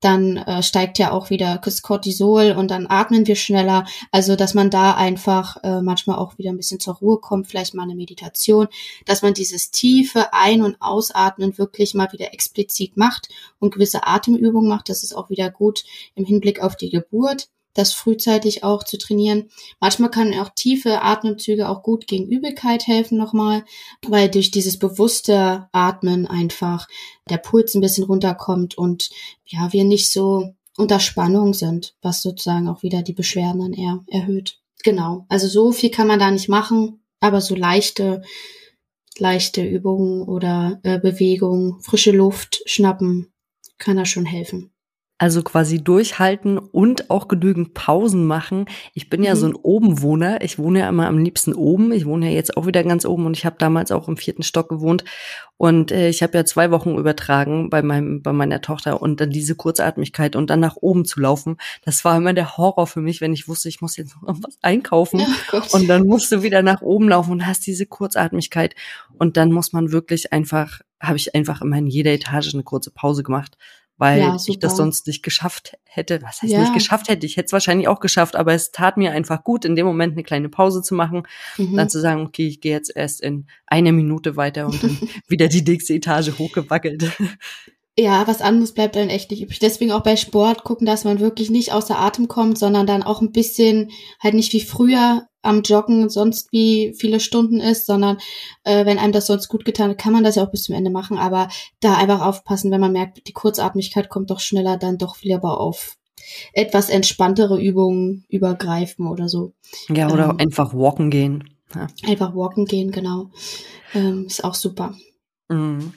dann 0.00 0.36
äh, 0.36 0.62
steigt 0.62 0.98
ja 0.98 1.12
auch 1.12 1.30
wieder 1.30 1.58
das 1.64 1.82
Cortisol 1.82 2.52
und 2.52 2.70
dann 2.70 2.86
atmen 2.86 3.26
wir 3.26 3.36
schneller. 3.36 3.86
Also, 4.12 4.36
dass 4.36 4.54
man 4.54 4.70
da 4.70 4.94
einfach 4.94 5.56
äh, 5.62 5.80
manchmal 5.80 6.18
auch 6.18 6.38
wieder 6.38 6.50
ein 6.50 6.56
bisschen 6.56 6.80
zur 6.80 6.94
Ruhe 6.94 7.18
kommt, 7.18 7.46
vielleicht 7.46 7.74
mal 7.74 7.84
eine 7.84 7.94
Meditation, 7.94 8.68
dass 9.04 9.22
man 9.22 9.34
dieses 9.34 9.70
tiefe 9.70 10.32
Ein- 10.32 10.62
und 10.62 10.76
Ausatmen 10.80 11.56
wirklich 11.58 11.94
mal 11.94 12.12
wieder 12.12 12.32
explizit 12.32 12.96
macht 12.96 13.28
und 13.58 13.72
gewisse 13.72 14.06
Atemübungen 14.06 14.68
macht. 14.68 14.88
Das 14.88 15.02
ist 15.02 15.16
auch 15.16 15.30
wieder 15.30 15.50
gut 15.50 15.84
im 16.14 16.24
Hinblick 16.24 16.62
auf 16.62 16.76
die 16.76 16.90
Geburt 16.90 17.48
das 17.76 17.92
frühzeitig 17.92 18.64
auch 18.64 18.82
zu 18.84 18.96
trainieren. 18.96 19.50
Manchmal 19.80 20.10
kann 20.10 20.34
auch 20.34 20.48
tiefe 20.54 21.02
Atemzüge 21.02 21.68
auch 21.68 21.82
gut 21.82 22.06
gegen 22.06 22.28
Übelkeit 22.28 22.86
helfen 22.86 23.18
nochmal, 23.18 23.64
weil 24.06 24.30
durch 24.30 24.50
dieses 24.50 24.78
bewusste 24.78 25.68
Atmen 25.72 26.26
einfach 26.26 26.88
der 27.28 27.38
Puls 27.38 27.74
ein 27.74 27.80
bisschen 27.80 28.04
runterkommt 28.04 28.78
und 28.78 29.10
ja, 29.44 29.72
wir 29.72 29.84
nicht 29.84 30.10
so 30.10 30.54
unter 30.76 31.00
Spannung 31.00 31.54
sind, 31.54 31.94
was 32.02 32.22
sozusagen 32.22 32.68
auch 32.68 32.82
wieder 32.82 33.02
die 33.02 33.14
Beschwerden 33.14 33.60
dann 33.60 33.72
eher 33.72 34.04
erhöht. 34.08 34.58
Genau. 34.82 35.26
Also 35.28 35.48
so 35.48 35.72
viel 35.72 35.90
kann 35.90 36.06
man 36.06 36.18
da 36.18 36.30
nicht 36.30 36.48
machen, 36.48 37.00
aber 37.20 37.40
so 37.40 37.54
leichte, 37.54 38.22
leichte 39.18 39.64
Übungen 39.64 40.22
oder 40.22 40.80
äh, 40.82 40.98
Bewegungen, 40.98 41.80
frische 41.80 42.12
Luft 42.12 42.62
schnappen, 42.66 43.32
kann 43.78 43.96
da 43.96 44.04
schon 44.04 44.26
helfen. 44.26 44.70
Also 45.18 45.42
quasi 45.42 45.82
durchhalten 45.82 46.58
und 46.58 47.08
auch 47.08 47.26
genügend 47.26 47.72
Pausen 47.72 48.26
machen. 48.26 48.66
Ich 48.92 49.08
bin 49.08 49.22
ja 49.22 49.34
mhm. 49.34 49.38
so 49.38 49.46
ein 49.46 49.54
Obenwohner. 49.54 50.42
Ich 50.42 50.58
wohne 50.58 50.80
ja 50.80 50.88
immer 50.90 51.06
am 51.06 51.16
liebsten 51.16 51.54
oben. 51.54 51.90
Ich 51.92 52.04
wohne 52.04 52.26
ja 52.28 52.32
jetzt 52.32 52.54
auch 52.56 52.66
wieder 52.66 52.84
ganz 52.84 53.06
oben 53.06 53.24
und 53.24 53.34
ich 53.34 53.46
habe 53.46 53.56
damals 53.58 53.90
auch 53.92 54.08
im 54.08 54.18
vierten 54.18 54.42
Stock 54.42 54.68
gewohnt. 54.68 55.04
Und 55.56 55.90
äh, 55.90 56.10
ich 56.10 56.22
habe 56.22 56.36
ja 56.36 56.44
zwei 56.44 56.70
Wochen 56.70 56.98
übertragen 56.98 57.70
bei 57.70 57.82
meinem, 57.82 58.20
bei 58.20 58.34
meiner 58.34 58.60
Tochter 58.60 59.00
und 59.00 59.18
dann 59.18 59.30
diese 59.30 59.54
Kurzatmigkeit 59.54 60.36
und 60.36 60.50
dann 60.50 60.60
nach 60.60 60.76
oben 60.76 61.06
zu 61.06 61.18
laufen. 61.18 61.56
Das 61.82 62.04
war 62.04 62.18
immer 62.18 62.34
der 62.34 62.58
Horror 62.58 62.86
für 62.86 63.00
mich, 63.00 63.22
wenn 63.22 63.32
ich 63.32 63.48
wusste, 63.48 63.70
ich 63.70 63.80
muss 63.80 63.96
jetzt 63.96 64.14
noch 64.20 64.36
was 64.42 64.58
einkaufen. 64.60 65.22
Oh 65.52 65.62
und 65.72 65.88
dann 65.88 66.06
musst 66.06 66.30
du 66.30 66.42
wieder 66.42 66.60
nach 66.60 66.82
oben 66.82 67.08
laufen 67.08 67.32
und 67.32 67.46
hast 67.46 67.66
diese 67.66 67.86
Kurzatmigkeit. 67.86 68.74
Und 69.18 69.38
dann 69.38 69.50
muss 69.50 69.72
man 69.72 69.92
wirklich 69.92 70.34
einfach, 70.34 70.80
habe 71.00 71.16
ich 71.16 71.34
einfach 71.34 71.62
immer 71.62 71.78
in 71.78 71.86
jeder 71.86 72.12
Etage 72.12 72.52
eine 72.52 72.64
kurze 72.64 72.90
Pause 72.90 73.22
gemacht 73.22 73.56
weil 73.98 74.20
ja, 74.20 74.36
ich 74.46 74.58
das 74.58 74.76
sonst 74.76 75.06
nicht 75.06 75.22
geschafft 75.22 75.78
hätte. 75.84 76.20
Was 76.22 76.42
heißt 76.42 76.52
ja. 76.52 76.60
nicht 76.60 76.74
geschafft 76.74 77.08
hätte? 77.08 77.26
Ich 77.26 77.36
hätte 77.36 77.46
es 77.46 77.52
wahrscheinlich 77.52 77.88
auch 77.88 78.00
geschafft, 78.00 78.36
aber 78.36 78.52
es 78.52 78.70
tat 78.70 78.96
mir 78.96 79.12
einfach 79.12 79.42
gut, 79.42 79.64
in 79.64 79.76
dem 79.76 79.86
Moment 79.86 80.12
eine 80.12 80.22
kleine 80.22 80.48
Pause 80.48 80.82
zu 80.82 80.94
machen, 80.94 81.26
mhm. 81.56 81.76
dann 81.76 81.88
zu 81.88 82.00
sagen, 82.00 82.22
okay, 82.22 82.46
ich 82.46 82.60
gehe 82.60 82.72
jetzt 82.72 82.94
erst 82.94 83.22
in 83.22 83.46
eine 83.66 83.92
Minute 83.92 84.36
weiter 84.36 84.66
und 84.66 84.82
dann 84.82 84.98
wieder 85.28 85.48
die 85.48 85.62
nächste 85.62 85.94
Etage 85.94 86.38
hochgewackelt. 86.38 87.10
Ja, 87.98 88.26
was 88.26 88.42
anderes 88.42 88.74
bleibt 88.74 88.94
dann 88.94 89.08
echt 89.08 89.30
nicht 89.30 89.42
übrig. 89.42 89.58
Deswegen 89.58 89.92
auch 89.92 90.02
bei 90.02 90.16
Sport 90.16 90.64
gucken, 90.64 90.86
dass 90.86 91.04
man 91.04 91.18
wirklich 91.18 91.48
nicht 91.48 91.72
außer 91.72 91.98
Atem 91.98 92.28
kommt, 92.28 92.58
sondern 92.58 92.86
dann 92.86 93.02
auch 93.02 93.22
ein 93.22 93.32
bisschen 93.32 93.90
halt 94.22 94.34
nicht 94.34 94.52
wie 94.52 94.60
früher 94.60 95.26
am 95.46 95.62
Joggen 95.62 96.08
sonst 96.08 96.52
wie 96.52 96.94
viele 96.98 97.20
Stunden 97.20 97.60
ist, 97.60 97.86
sondern 97.86 98.18
äh, 98.64 98.84
wenn 98.84 98.98
einem 98.98 99.12
das 99.12 99.26
sonst 99.26 99.48
gut 99.48 99.64
getan 99.64 99.90
hat, 99.90 99.98
kann 99.98 100.12
man 100.12 100.24
das 100.24 100.36
ja 100.36 100.44
auch 100.44 100.50
bis 100.50 100.64
zum 100.64 100.74
Ende 100.74 100.90
machen. 100.90 101.18
Aber 101.18 101.48
da 101.80 101.94
einfach 101.96 102.20
aufpassen, 102.20 102.70
wenn 102.70 102.80
man 102.80 102.92
merkt, 102.92 103.26
die 103.26 103.32
Kurzatmigkeit 103.32 104.08
kommt 104.08 104.30
doch 104.30 104.40
schneller, 104.40 104.76
dann 104.76 104.98
doch 104.98 105.22
lieber 105.22 105.60
auf 105.60 105.96
etwas 106.52 106.88
entspanntere 106.88 107.60
Übungen 107.60 108.24
übergreifen 108.28 109.06
oder 109.06 109.28
so. 109.28 109.52
Ja, 109.88 110.10
oder 110.10 110.30
ähm, 110.30 110.38
einfach 110.38 110.74
walken 110.74 111.10
gehen. 111.10 111.44
Ja. 111.74 111.86
Einfach 112.08 112.34
walken 112.34 112.64
gehen, 112.64 112.90
genau. 112.90 113.30
Ähm, 113.94 114.26
ist 114.26 114.44
auch 114.44 114.54
super. 114.54 114.94
Mhm. 115.48 115.92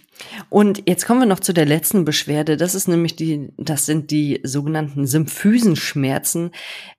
Und 0.50 0.84
jetzt 0.88 1.06
kommen 1.06 1.22
wir 1.22 1.26
noch 1.26 1.40
zu 1.40 1.54
der 1.54 1.66
letzten 1.66 2.06
Beschwerde. 2.06 2.58
Das 2.58 2.76
ist 2.76 2.88
nämlich 2.88 3.16
die, 3.16 3.50
das 3.58 3.86
sind 3.86 4.12
die 4.12 4.42
sogenannten 4.44 5.08
Symphysenschmerzen. 5.08 6.52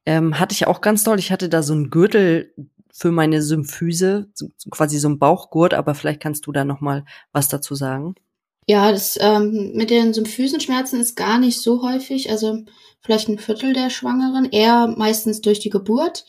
Ähm, 0.07 0.39
hatte 0.41 0.55
ich 0.55 0.67
auch 0.67 0.81
ganz 0.81 1.05
doll. 1.05 1.19
Ich 1.19 1.31
hatte 1.31 1.49
da 1.49 1.63
so 1.63 1.73
einen 1.73 1.91
Gürtel 1.91 2.55
für 2.93 3.13
meine 3.13 3.43
Symphyse, 3.43 4.31
quasi 4.71 4.99
so 4.99 5.09
ein 5.09 5.19
Bauchgurt, 5.19 5.75
aber 5.75 5.95
vielleicht 5.95 6.21
kannst 6.21 6.47
du 6.47 6.53
da 6.53 6.65
noch 6.65 6.81
mal 6.81 7.05
was 7.33 7.49
dazu 7.49 7.75
sagen. 7.75 8.15
Ja, 8.67 8.93
das 8.93 9.19
ähm, 9.21 9.73
mit 9.75 9.91
den 9.91 10.13
Symphysenschmerzen 10.13 11.01
ist 11.01 11.17
gar 11.17 11.39
nicht 11.39 11.61
so 11.61 11.83
häufig. 11.83 12.31
Also 12.31 12.65
vielleicht 13.01 13.29
ein 13.29 13.39
Viertel 13.39 13.73
der 13.73 13.91
Schwangeren, 13.91 14.45
eher 14.45 14.87
meistens 14.87 15.41
durch 15.41 15.61
die 15.61 15.71
Geburt. 15.71 16.25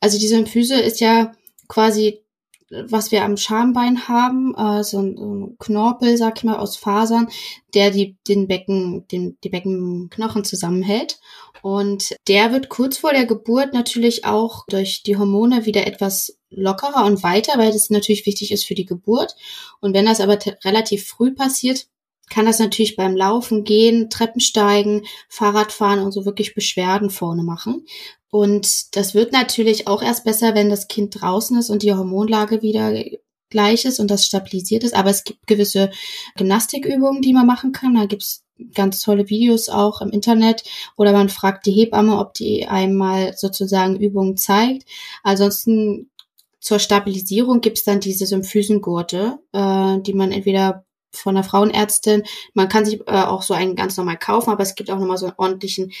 Also 0.00 0.18
die 0.18 0.26
Symphyse 0.26 0.74
ist 0.74 1.00
ja 1.00 1.32
quasi, 1.68 2.22
was 2.70 3.12
wir 3.12 3.24
am 3.24 3.36
Schambein 3.36 4.08
haben, 4.08 4.54
äh, 4.56 4.82
so, 4.82 4.98
ein, 4.98 5.16
so 5.16 5.34
ein 5.34 5.56
Knorpel, 5.58 6.16
sag 6.16 6.38
ich 6.38 6.44
mal, 6.44 6.58
aus 6.58 6.76
Fasern, 6.76 7.28
der 7.74 7.90
die, 7.90 8.16
den 8.26 8.48
Becken, 8.48 9.06
den, 9.08 9.38
die 9.44 9.48
Beckenknochen 9.48 10.44
zusammenhält. 10.44 11.18
Und 11.62 12.14
der 12.28 12.52
wird 12.52 12.68
kurz 12.68 12.98
vor 12.98 13.12
der 13.12 13.26
Geburt 13.26 13.72
natürlich 13.72 14.24
auch 14.24 14.64
durch 14.68 15.02
die 15.02 15.16
Hormone 15.16 15.66
wieder 15.66 15.86
etwas 15.86 16.38
lockerer 16.50 17.04
und 17.04 17.22
weiter, 17.22 17.58
weil 17.58 17.72
das 17.72 17.90
natürlich 17.90 18.26
wichtig 18.26 18.52
ist 18.52 18.64
für 18.64 18.74
die 18.74 18.86
Geburt. 18.86 19.34
Und 19.80 19.94
wenn 19.94 20.06
das 20.06 20.20
aber 20.20 20.38
relativ 20.64 21.06
früh 21.06 21.34
passiert, 21.34 21.86
kann 22.28 22.46
das 22.46 22.58
natürlich 22.58 22.96
beim 22.96 23.16
Laufen, 23.16 23.64
Gehen, 23.64 24.10
Treppensteigen, 24.10 25.06
Fahrradfahren 25.28 26.00
und 26.00 26.12
so 26.12 26.24
wirklich 26.24 26.54
Beschwerden 26.54 27.10
vorne 27.10 27.42
machen. 27.42 27.86
Und 28.30 28.96
das 28.96 29.14
wird 29.14 29.32
natürlich 29.32 29.86
auch 29.88 30.02
erst 30.02 30.24
besser, 30.24 30.54
wenn 30.54 30.68
das 30.68 30.88
Kind 30.88 31.20
draußen 31.20 31.58
ist 31.58 31.70
und 31.70 31.82
die 31.82 31.94
Hormonlage 31.94 32.62
wieder 32.62 32.92
gleich 33.50 33.84
ist 33.84 34.00
und 34.00 34.10
das 34.10 34.26
stabilisiert 34.26 34.84
ist. 34.84 34.94
Aber 34.94 35.10
es 35.10 35.24
gibt 35.24 35.46
gewisse 35.46 35.90
Gymnastikübungen, 36.36 37.22
die 37.22 37.32
man 37.32 37.46
machen 37.46 37.72
kann. 37.72 37.94
Da 37.94 38.06
gibt's 38.06 38.44
ganz 38.74 39.00
tolle 39.00 39.28
Videos 39.28 39.68
auch 39.68 40.00
im 40.00 40.10
Internet 40.10 40.64
oder 40.96 41.12
man 41.12 41.28
fragt 41.28 41.66
die 41.66 41.72
Hebamme, 41.72 42.18
ob 42.18 42.34
die 42.34 42.66
einmal 42.66 43.36
sozusagen 43.36 43.96
Übungen 43.96 44.36
zeigt. 44.36 44.88
Ansonsten 45.22 46.10
zur 46.58 46.78
Stabilisierung 46.78 47.60
gibt's 47.60 47.84
dann 47.84 48.00
diese 48.00 48.26
Symphysengurte, 48.26 49.38
äh, 49.52 50.00
die 50.00 50.14
man 50.14 50.32
entweder 50.32 50.84
von 51.12 51.34
der 51.34 51.44
Frauenärztin, 51.44 52.24
man 52.54 52.68
kann 52.68 52.84
sich 52.84 53.00
äh, 53.06 53.22
auch 53.22 53.42
so 53.42 53.54
einen 53.54 53.74
ganz 53.74 53.96
normal 53.96 54.18
kaufen, 54.18 54.50
aber 54.50 54.62
es 54.62 54.74
gibt 54.74 54.90
auch 54.90 54.98
nochmal 54.98 55.16
so 55.16 55.26
einen 55.26 55.34
ordentlichen 55.38 55.92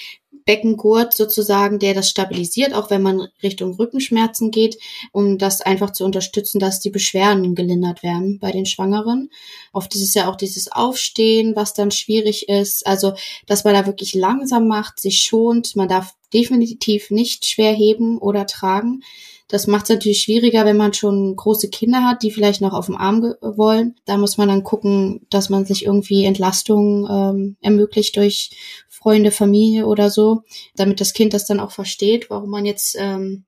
Beckengurt 0.46 1.12
sozusagen, 1.12 1.78
der 1.78 1.92
das 1.92 2.08
stabilisiert, 2.08 2.72
auch 2.72 2.88
wenn 2.88 3.02
man 3.02 3.28
Richtung 3.42 3.74
Rückenschmerzen 3.74 4.50
geht, 4.50 4.78
um 5.12 5.38
das 5.38 5.60
einfach 5.60 5.90
zu 5.90 6.04
unterstützen, 6.04 6.60
dass 6.60 6.80
die 6.80 6.90
Beschwerden 6.90 7.54
gelindert 7.54 8.02
werden 8.02 8.38
bei 8.38 8.52
den 8.52 8.64
Schwangeren. 8.64 9.28
Oft 9.72 9.94
ist 9.94 10.02
es 10.02 10.14
ja 10.14 10.30
auch 10.30 10.36
dieses 10.36 10.70
Aufstehen, 10.70 11.56
was 11.56 11.74
dann 11.74 11.90
schwierig 11.90 12.48
ist. 12.48 12.86
Also, 12.86 13.14
dass 13.46 13.64
man 13.64 13.74
da 13.74 13.86
wirklich 13.86 14.14
langsam 14.14 14.68
macht, 14.68 15.00
sich 15.00 15.20
schont. 15.20 15.74
Man 15.74 15.88
darf 15.88 16.14
definitiv 16.32 17.10
nicht 17.10 17.44
schwer 17.44 17.72
heben 17.72 18.18
oder 18.18 18.46
tragen. 18.46 19.02
Das 19.48 19.68
macht 19.68 19.84
es 19.84 19.90
natürlich 19.90 20.22
schwieriger, 20.22 20.64
wenn 20.64 20.76
man 20.76 20.92
schon 20.92 21.36
große 21.36 21.70
Kinder 21.70 22.04
hat, 22.04 22.24
die 22.24 22.32
vielleicht 22.32 22.60
noch 22.60 22.72
auf 22.72 22.86
dem 22.86 22.96
Arm 22.96 23.22
wollen. 23.40 23.94
Da 24.04 24.16
muss 24.16 24.38
man 24.38 24.48
dann 24.48 24.64
gucken, 24.64 25.24
dass 25.30 25.50
man 25.50 25.64
sich 25.64 25.84
irgendwie 25.84 26.24
Entlastung 26.24 27.06
ähm, 27.08 27.56
ermöglicht 27.60 28.16
durch 28.16 28.50
Freunde, 28.96 29.30
Familie 29.30 29.86
oder 29.86 30.10
so, 30.10 30.42
damit 30.74 31.00
das 31.00 31.12
Kind 31.12 31.34
das 31.34 31.46
dann 31.46 31.60
auch 31.60 31.70
versteht, 31.70 32.30
warum 32.30 32.50
man 32.50 32.64
jetzt 32.64 32.96
ähm, 32.98 33.44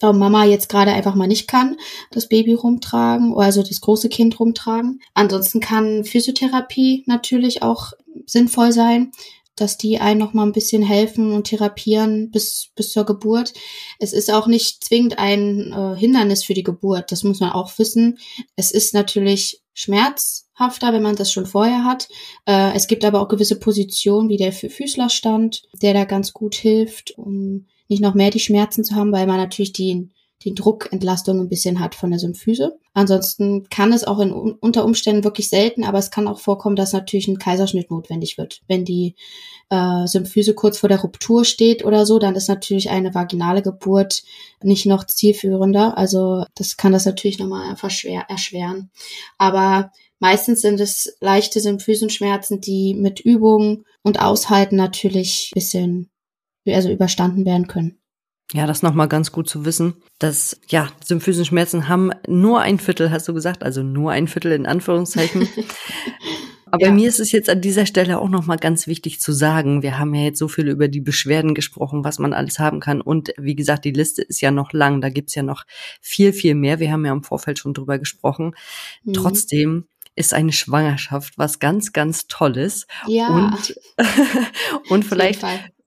warum 0.00 0.18
Mama 0.18 0.44
jetzt 0.44 0.68
gerade 0.68 0.92
einfach 0.92 1.14
mal 1.14 1.26
nicht 1.28 1.46
kann, 1.46 1.76
das 2.10 2.28
Baby 2.28 2.54
rumtragen, 2.54 3.34
also 3.36 3.62
das 3.62 3.80
große 3.80 4.08
Kind 4.08 4.38
rumtragen. 4.40 5.00
Ansonsten 5.14 5.60
kann 5.60 6.04
Physiotherapie 6.04 7.04
natürlich 7.06 7.62
auch 7.62 7.92
sinnvoll 8.26 8.72
sein 8.72 9.12
dass 9.56 9.78
die 9.78 9.98
einen 10.00 10.18
noch 10.18 10.32
mal 10.32 10.44
ein 10.44 10.52
bisschen 10.52 10.82
helfen 10.82 11.32
und 11.32 11.44
therapieren 11.44 12.30
bis, 12.30 12.70
bis 12.74 12.90
zur 12.90 13.04
Geburt. 13.04 13.52
Es 13.98 14.12
ist 14.12 14.32
auch 14.32 14.46
nicht 14.46 14.84
zwingend 14.84 15.18
ein 15.18 15.72
äh, 15.72 15.98
Hindernis 15.98 16.44
für 16.44 16.54
die 16.54 16.62
Geburt, 16.62 17.12
das 17.12 17.24
muss 17.24 17.40
man 17.40 17.50
auch 17.50 17.78
wissen. 17.78 18.18
Es 18.56 18.70
ist 18.70 18.94
natürlich 18.94 19.62
schmerzhafter, 19.74 20.92
wenn 20.92 21.02
man 21.02 21.16
das 21.16 21.32
schon 21.32 21.46
vorher 21.46 21.84
hat. 21.84 22.08
Äh, 22.46 22.74
es 22.74 22.86
gibt 22.86 23.04
aber 23.04 23.20
auch 23.20 23.28
gewisse 23.28 23.58
Positionen 23.58 24.28
wie 24.28 24.36
der 24.36 24.52
Füßlerstand, 24.52 25.62
der 25.82 25.94
da 25.94 26.04
ganz 26.04 26.32
gut 26.32 26.54
hilft, 26.54 27.18
um 27.18 27.66
nicht 27.88 28.00
noch 28.00 28.14
mehr 28.14 28.30
die 28.30 28.40
Schmerzen 28.40 28.84
zu 28.84 28.94
haben, 28.94 29.12
weil 29.12 29.26
man 29.26 29.36
natürlich 29.36 29.72
die 29.72 30.08
die 30.44 30.54
Druckentlastung 30.54 31.40
ein 31.40 31.48
bisschen 31.48 31.80
hat 31.80 31.94
von 31.94 32.10
der 32.10 32.18
Symphyse. 32.18 32.78
Ansonsten 32.92 33.68
kann 33.70 33.92
es 33.92 34.04
auch 34.04 34.20
in, 34.20 34.32
unter 34.32 34.84
Umständen 34.84 35.24
wirklich 35.24 35.48
selten, 35.48 35.84
aber 35.84 35.98
es 35.98 36.10
kann 36.10 36.28
auch 36.28 36.38
vorkommen, 36.38 36.76
dass 36.76 36.92
natürlich 36.92 37.28
ein 37.28 37.38
Kaiserschnitt 37.38 37.90
notwendig 37.90 38.36
wird. 38.36 38.60
Wenn 38.68 38.84
die 38.84 39.14
äh, 39.70 40.06
Symphyse 40.06 40.54
kurz 40.54 40.78
vor 40.78 40.88
der 40.88 41.00
Ruptur 41.00 41.44
steht 41.44 41.84
oder 41.84 42.04
so, 42.04 42.18
dann 42.18 42.36
ist 42.36 42.48
natürlich 42.48 42.90
eine 42.90 43.14
vaginale 43.14 43.62
Geburt 43.62 44.22
nicht 44.62 44.84
noch 44.84 45.04
zielführender. 45.04 45.96
Also 45.96 46.44
das 46.54 46.76
kann 46.76 46.92
das 46.92 47.06
natürlich 47.06 47.38
nochmal 47.38 47.74
erschweren. 48.28 48.90
Aber 49.38 49.92
meistens 50.18 50.60
sind 50.60 50.78
es 50.78 51.16
leichte 51.20 51.60
Symphysenschmerzen, 51.60 52.60
die 52.60 52.94
mit 52.94 53.18
Übung 53.20 53.84
und 54.02 54.20
Aushalten 54.20 54.76
natürlich 54.76 55.50
bisschen 55.54 56.10
also 56.66 56.90
überstanden 56.90 57.44
werden 57.44 57.66
können. 57.66 57.98
Ja, 58.52 58.66
das 58.66 58.82
nochmal 58.82 59.08
ganz 59.08 59.32
gut 59.32 59.48
zu 59.48 59.64
wissen, 59.64 59.94
dass, 60.18 60.60
ja, 60.68 60.88
Symphysenschmerzen 61.02 61.88
haben 61.88 62.10
nur 62.28 62.60
ein 62.60 62.78
Viertel, 62.78 63.10
hast 63.10 63.26
du 63.26 63.34
gesagt, 63.34 63.62
also 63.62 63.82
nur 63.82 64.12
ein 64.12 64.28
Viertel 64.28 64.52
in 64.52 64.66
Anführungszeichen. 64.66 65.48
Aber 66.74 66.86
ja. 66.86 66.92
mir 66.92 67.08
ist 67.08 67.20
es 67.20 67.30
jetzt 67.30 67.48
an 67.48 67.60
dieser 67.60 67.86
Stelle 67.86 68.18
auch 68.18 68.28
nochmal 68.28 68.56
ganz 68.56 68.88
wichtig 68.88 69.20
zu 69.20 69.32
sagen, 69.32 69.82
wir 69.82 69.96
haben 69.96 70.12
ja 70.12 70.24
jetzt 70.24 70.40
so 70.40 70.48
viel 70.48 70.68
über 70.68 70.88
die 70.88 71.00
Beschwerden 71.00 71.54
gesprochen, 71.54 72.02
was 72.02 72.18
man 72.18 72.32
alles 72.32 72.58
haben 72.58 72.80
kann. 72.80 73.00
Und 73.00 73.32
wie 73.38 73.54
gesagt, 73.54 73.84
die 73.84 73.92
Liste 73.92 74.22
ist 74.22 74.40
ja 74.40 74.50
noch 74.50 74.72
lang, 74.72 75.00
da 75.00 75.08
gibt's 75.08 75.36
ja 75.36 75.44
noch 75.44 75.64
viel, 76.00 76.32
viel 76.32 76.56
mehr. 76.56 76.80
Wir 76.80 76.90
haben 76.90 77.06
ja 77.06 77.12
im 77.12 77.22
Vorfeld 77.22 77.60
schon 77.60 77.74
drüber 77.74 78.00
gesprochen. 78.00 78.56
Mhm. 79.04 79.12
Trotzdem 79.12 79.84
ist 80.16 80.34
eine 80.34 80.52
Schwangerschaft 80.52 81.38
was 81.38 81.60
ganz, 81.60 81.92
ganz 81.92 82.26
Tolles. 82.26 82.88
Ja. 83.06 83.28
Und, 83.28 83.80
und 84.88 85.04
vielleicht 85.04 85.44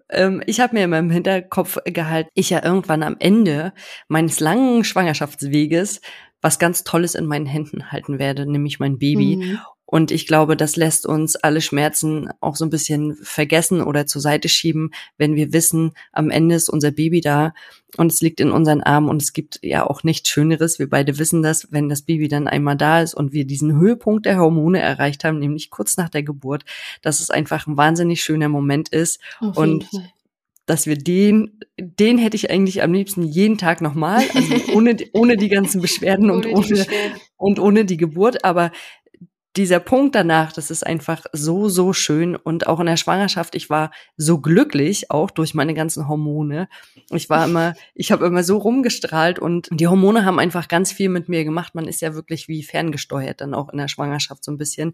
ähm, 0.10 0.42
ich 0.46 0.60
habe 0.60 0.76
mir 0.76 0.86
in 0.86 0.90
meinem 0.90 1.10
Hinterkopf 1.10 1.78
gehalten, 1.86 2.30
ich 2.34 2.50
ja 2.50 2.64
irgendwann 2.64 3.04
am 3.04 3.16
Ende 3.20 3.74
meines 4.08 4.40
langen 4.40 4.84
Schwangerschaftsweges 4.84 6.02
was 6.42 6.60
ganz 6.60 6.84
Tolles 6.84 7.16
in 7.16 7.26
meinen 7.26 7.46
Händen 7.46 7.92
halten 7.92 8.20
werde, 8.20 8.50
nämlich 8.50 8.80
mein 8.80 8.98
Baby. 8.98 9.38
Mhm. 9.38 9.60
Und 9.90 10.12
ich 10.12 10.28
glaube, 10.28 10.58
das 10.58 10.76
lässt 10.76 11.06
uns 11.06 11.38
alle 11.38 11.62
Schmerzen 11.62 12.30
auch 12.42 12.58
so 12.58 12.66
ein 12.66 12.70
bisschen 12.70 13.16
vergessen 13.16 13.82
oder 13.82 14.06
zur 14.06 14.22
Seite 14.22 14.50
schieben, 14.50 14.92
wenn 15.18 15.36
wir 15.36 15.54
wissen, 15.54 15.94
am 16.12 16.30
Ende 16.30 16.56
ist 16.56 16.68
unser 16.68 16.92
Baby 16.92 17.22
da 17.22 17.54
und 17.96 18.12
es 18.12 18.20
liegt 18.20 18.42
in 18.42 18.52
unseren 18.52 18.84
Armen 18.84 19.08
und 19.08 19.22
es 19.22 19.32
gibt 19.32 19.60
ja 19.64 19.88
auch 19.88 20.04
nichts 20.04 20.28
Schöneres. 20.28 20.78
Wir 20.78 20.90
beide 20.90 21.18
wissen 21.20 21.42
das, 21.42 21.72
wenn 21.72 21.88
das 21.88 22.02
Baby 22.02 22.28
dann 22.28 22.50
einmal 22.50 22.76
da 22.76 23.02
ist 23.02 23.14
und 23.14 23.32
wir 23.32 23.46
diesen 23.46 23.80
Höhepunkt 23.80 24.26
der 24.26 24.38
Hormone 24.38 24.82
erreicht 24.82 25.24
haben, 25.24 25.40
nämlich 25.40 25.70
kurz 25.70 25.96
nach 25.96 26.10
der 26.10 26.24
Geburt, 26.24 26.66
dass 27.02 27.22
es 27.22 27.30
einfach 27.30 27.66
ein 27.66 27.78
wahnsinnig 27.78 28.22
schöner 28.22 28.50
Moment 28.50 28.90
ist. 28.90 29.22
Auf 29.40 29.58
und 29.58 29.86
Fall 29.86 30.12
dass 30.68 30.86
wir 30.86 30.98
den, 30.98 31.62
den 31.80 32.18
hätte 32.18 32.36
ich 32.36 32.52
eigentlich 32.52 32.84
am 32.84 32.92
liebsten 32.92 33.24
jeden 33.24 33.58
Tag 33.58 33.80
nochmal, 33.82 34.22
also 34.36 34.74
ohne, 34.74 34.98
ohne 35.14 35.38
die 35.38 35.48
ganzen 35.48 35.82
Beschwerden 35.82 36.30
und 36.30 36.46
ohne, 36.46 36.68
Beschwerden. 36.68 37.22
und 37.38 37.58
ohne 37.60 37.86
die 37.86 37.96
Geburt, 37.96 38.44
aber 38.44 38.72
dieser 39.58 39.80
Punkt 39.80 40.16
danach, 40.16 40.54
das 40.54 40.72
ist 40.72 40.86
einfach 40.86 41.26
so, 41.34 41.68
so 41.68 41.92
schön. 41.92 42.36
Und 42.36 42.68
auch 42.68 42.80
in 42.80 42.86
der 42.86 42.98
Schwangerschaft, 42.98 43.56
ich 43.56 43.70
war 43.70 43.92
so 44.16 44.40
glücklich, 44.40 45.10
auch 45.10 45.32
durch 45.32 45.54
meine 45.54 45.74
ganzen 45.74 46.08
Hormone. 46.08 46.70
Ich 47.10 47.30
war 47.30 47.46
immer, 47.46 47.74
ich 47.96 48.12
habe 48.12 48.26
immer 48.26 48.44
so 48.44 48.58
rumgestrahlt 48.58 49.40
und 49.40 49.68
die 49.72 49.88
Hormone 49.88 50.26
haben 50.26 50.40
einfach 50.40 50.68
ganz 50.68 50.92
viel 50.92 51.10
mit 51.10 51.28
mir 51.28 51.44
gemacht. 51.44 51.76
Man 51.76 51.88
ist 51.88 52.02
ja 52.02 52.14
wirklich 52.14 52.48
wie 52.48 52.64
ferngesteuert 52.64 53.42
dann 53.42 53.54
auch 53.54 53.70
in 53.70 53.78
der 53.78 53.88
Schwangerschaft 53.88 54.44
so 54.44 54.52
ein 54.52 54.58
bisschen. 54.58 54.94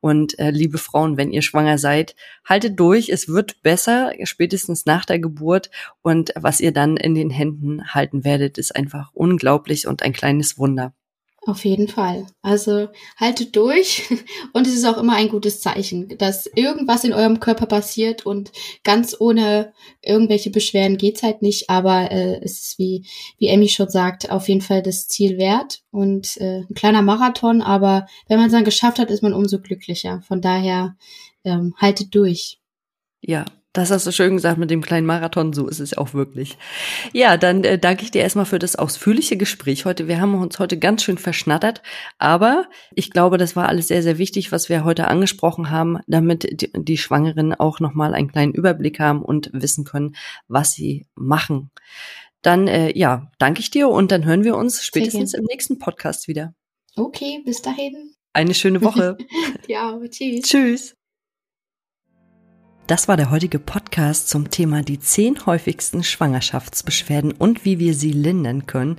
Und 0.00 0.38
äh, 0.38 0.50
liebe 0.50 0.78
Frauen, 0.78 1.16
wenn 1.16 1.30
ihr 1.30 1.42
schwanger 1.42 1.78
seid, 1.78 2.14
haltet 2.44 2.78
durch. 2.78 3.08
Es 3.08 3.28
wird 3.28 3.62
besser, 3.62 4.12
spätestens 4.22 4.86
nach 4.86 5.04
der 5.04 5.18
Geburt. 5.18 5.70
Und 6.02 6.32
was 6.36 6.60
ihr 6.60 6.72
dann 6.72 6.96
in 6.96 7.14
den 7.14 7.30
Händen 7.30 7.92
halten 7.92 8.24
werdet, 8.24 8.56
ist 8.56 8.74
einfach 8.74 9.10
unglaublich 9.12 9.86
und 9.86 10.02
ein 10.02 10.12
kleines 10.12 10.58
Wunder. 10.58 10.94
Auf 11.46 11.64
jeden 11.64 11.86
Fall. 11.86 12.26
Also 12.42 12.88
haltet 13.16 13.54
durch 13.54 14.02
und 14.52 14.66
es 14.66 14.74
ist 14.74 14.84
auch 14.84 14.98
immer 14.98 15.14
ein 15.14 15.28
gutes 15.28 15.60
Zeichen, 15.60 16.18
dass 16.18 16.46
irgendwas 16.46 17.04
in 17.04 17.12
eurem 17.12 17.38
Körper 17.38 17.66
passiert 17.66 18.26
und 18.26 18.50
ganz 18.82 19.14
ohne 19.20 19.72
irgendwelche 20.02 20.50
Beschwerden 20.50 20.98
geht's 20.98 21.22
halt 21.22 21.42
nicht, 21.42 21.70
aber 21.70 22.10
äh, 22.10 22.40
es 22.42 22.62
ist 22.62 22.78
wie 22.80 23.06
wie 23.38 23.46
Emmy 23.46 23.68
schon 23.68 23.88
sagt, 23.88 24.28
auf 24.28 24.48
jeden 24.48 24.60
Fall 24.60 24.82
das 24.82 25.06
Ziel 25.06 25.38
wert 25.38 25.82
und 25.92 26.36
äh, 26.38 26.62
ein 26.68 26.74
kleiner 26.74 27.02
Marathon, 27.02 27.62
aber 27.62 28.08
wenn 28.26 28.38
man 28.38 28.46
es 28.46 28.52
dann 28.52 28.64
geschafft 28.64 28.98
hat, 28.98 29.12
ist 29.12 29.22
man 29.22 29.32
umso 29.32 29.60
glücklicher. 29.60 30.22
Von 30.26 30.40
daher 30.40 30.96
ähm, 31.44 31.76
haltet 31.78 32.12
durch. 32.16 32.58
Ja, 33.20 33.44
das 33.76 33.90
hast 33.90 34.06
du 34.06 34.12
schön 34.12 34.36
gesagt 34.36 34.58
mit 34.58 34.70
dem 34.70 34.82
kleinen 34.82 35.06
Marathon, 35.06 35.52
so 35.52 35.68
ist 35.68 35.80
es 35.80 35.96
auch 35.96 36.14
wirklich. 36.14 36.56
Ja, 37.12 37.36
dann 37.36 37.62
äh, 37.64 37.78
danke 37.78 38.04
ich 38.04 38.10
dir 38.10 38.22
erstmal 38.22 38.46
für 38.46 38.58
das 38.58 38.76
ausführliche 38.76 39.36
Gespräch 39.36 39.84
heute. 39.84 40.08
Wir 40.08 40.20
haben 40.20 40.34
uns 40.34 40.58
heute 40.58 40.78
ganz 40.78 41.02
schön 41.02 41.18
verschnattert, 41.18 41.82
aber 42.18 42.66
ich 42.94 43.10
glaube, 43.10 43.38
das 43.38 43.56
war 43.56 43.68
alles 43.68 43.88
sehr, 43.88 44.02
sehr 44.02 44.18
wichtig, 44.18 44.52
was 44.52 44.68
wir 44.68 44.84
heute 44.84 45.08
angesprochen 45.08 45.70
haben, 45.70 45.98
damit 46.06 46.62
die, 46.62 46.70
die 46.74 46.98
Schwangeren 46.98 47.54
auch 47.54 47.80
nochmal 47.80 48.14
einen 48.14 48.32
kleinen 48.32 48.54
Überblick 48.54 48.98
haben 48.98 49.22
und 49.22 49.50
wissen 49.52 49.84
können, 49.84 50.16
was 50.48 50.72
sie 50.72 51.06
machen. 51.14 51.70
Dann, 52.42 52.68
äh, 52.68 52.96
ja, 52.96 53.30
danke 53.38 53.60
ich 53.60 53.70
dir 53.70 53.88
und 53.88 54.10
dann 54.12 54.24
hören 54.24 54.44
wir 54.44 54.56
uns 54.56 54.84
spätestens 54.84 55.34
im 55.34 55.44
nächsten 55.44 55.78
Podcast 55.78 56.28
wieder. 56.28 56.54
Okay, 56.96 57.42
bis 57.44 57.60
dahin. 57.60 58.14
Eine 58.32 58.54
schöne 58.54 58.82
Woche. 58.82 59.16
ja, 59.68 59.98
tschüss. 60.08 60.42
Tschüss. 60.42 60.96
Das 62.86 63.08
war 63.08 63.16
der 63.16 63.32
heutige 63.32 63.58
Podcast 63.58 64.28
zum 64.28 64.48
Thema 64.48 64.82
die 64.82 65.00
zehn 65.00 65.44
häufigsten 65.44 66.04
Schwangerschaftsbeschwerden 66.04 67.32
und 67.32 67.64
wie 67.64 67.80
wir 67.80 67.94
sie 67.94 68.12
lindern 68.12 68.66
können. 68.66 68.98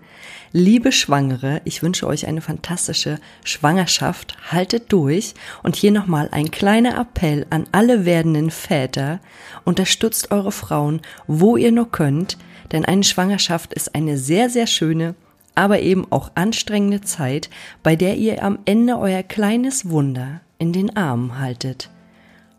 Liebe 0.51 0.91
Schwangere, 0.91 1.61
ich 1.63 1.83
wünsche 1.83 2.05
euch 2.05 2.27
eine 2.27 2.41
fantastische 2.41 3.17
Schwangerschaft. 3.45 4.35
Haltet 4.51 4.91
durch. 4.91 5.35
Und 5.63 5.77
hier 5.77 5.93
nochmal 5.93 6.27
ein 6.33 6.51
kleiner 6.51 6.99
Appell 6.99 7.45
an 7.49 7.65
alle 7.71 8.03
werdenden 8.03 8.51
Väter. 8.51 9.21
Unterstützt 9.63 10.31
eure 10.31 10.51
Frauen, 10.51 10.99
wo 11.25 11.55
ihr 11.55 11.71
nur 11.71 11.89
könnt, 11.89 12.37
denn 12.73 12.83
eine 12.83 13.05
Schwangerschaft 13.05 13.73
ist 13.73 13.95
eine 13.95 14.17
sehr, 14.17 14.49
sehr 14.49 14.67
schöne, 14.67 15.15
aber 15.55 15.79
eben 15.79 16.05
auch 16.09 16.31
anstrengende 16.35 16.99
Zeit, 16.99 17.49
bei 17.83 17.95
der 17.95 18.17
ihr 18.17 18.43
am 18.43 18.59
Ende 18.65 18.99
euer 18.99 19.23
kleines 19.23 19.89
Wunder 19.89 20.41
in 20.57 20.73
den 20.73 20.97
Armen 20.97 21.39
haltet. 21.39 21.89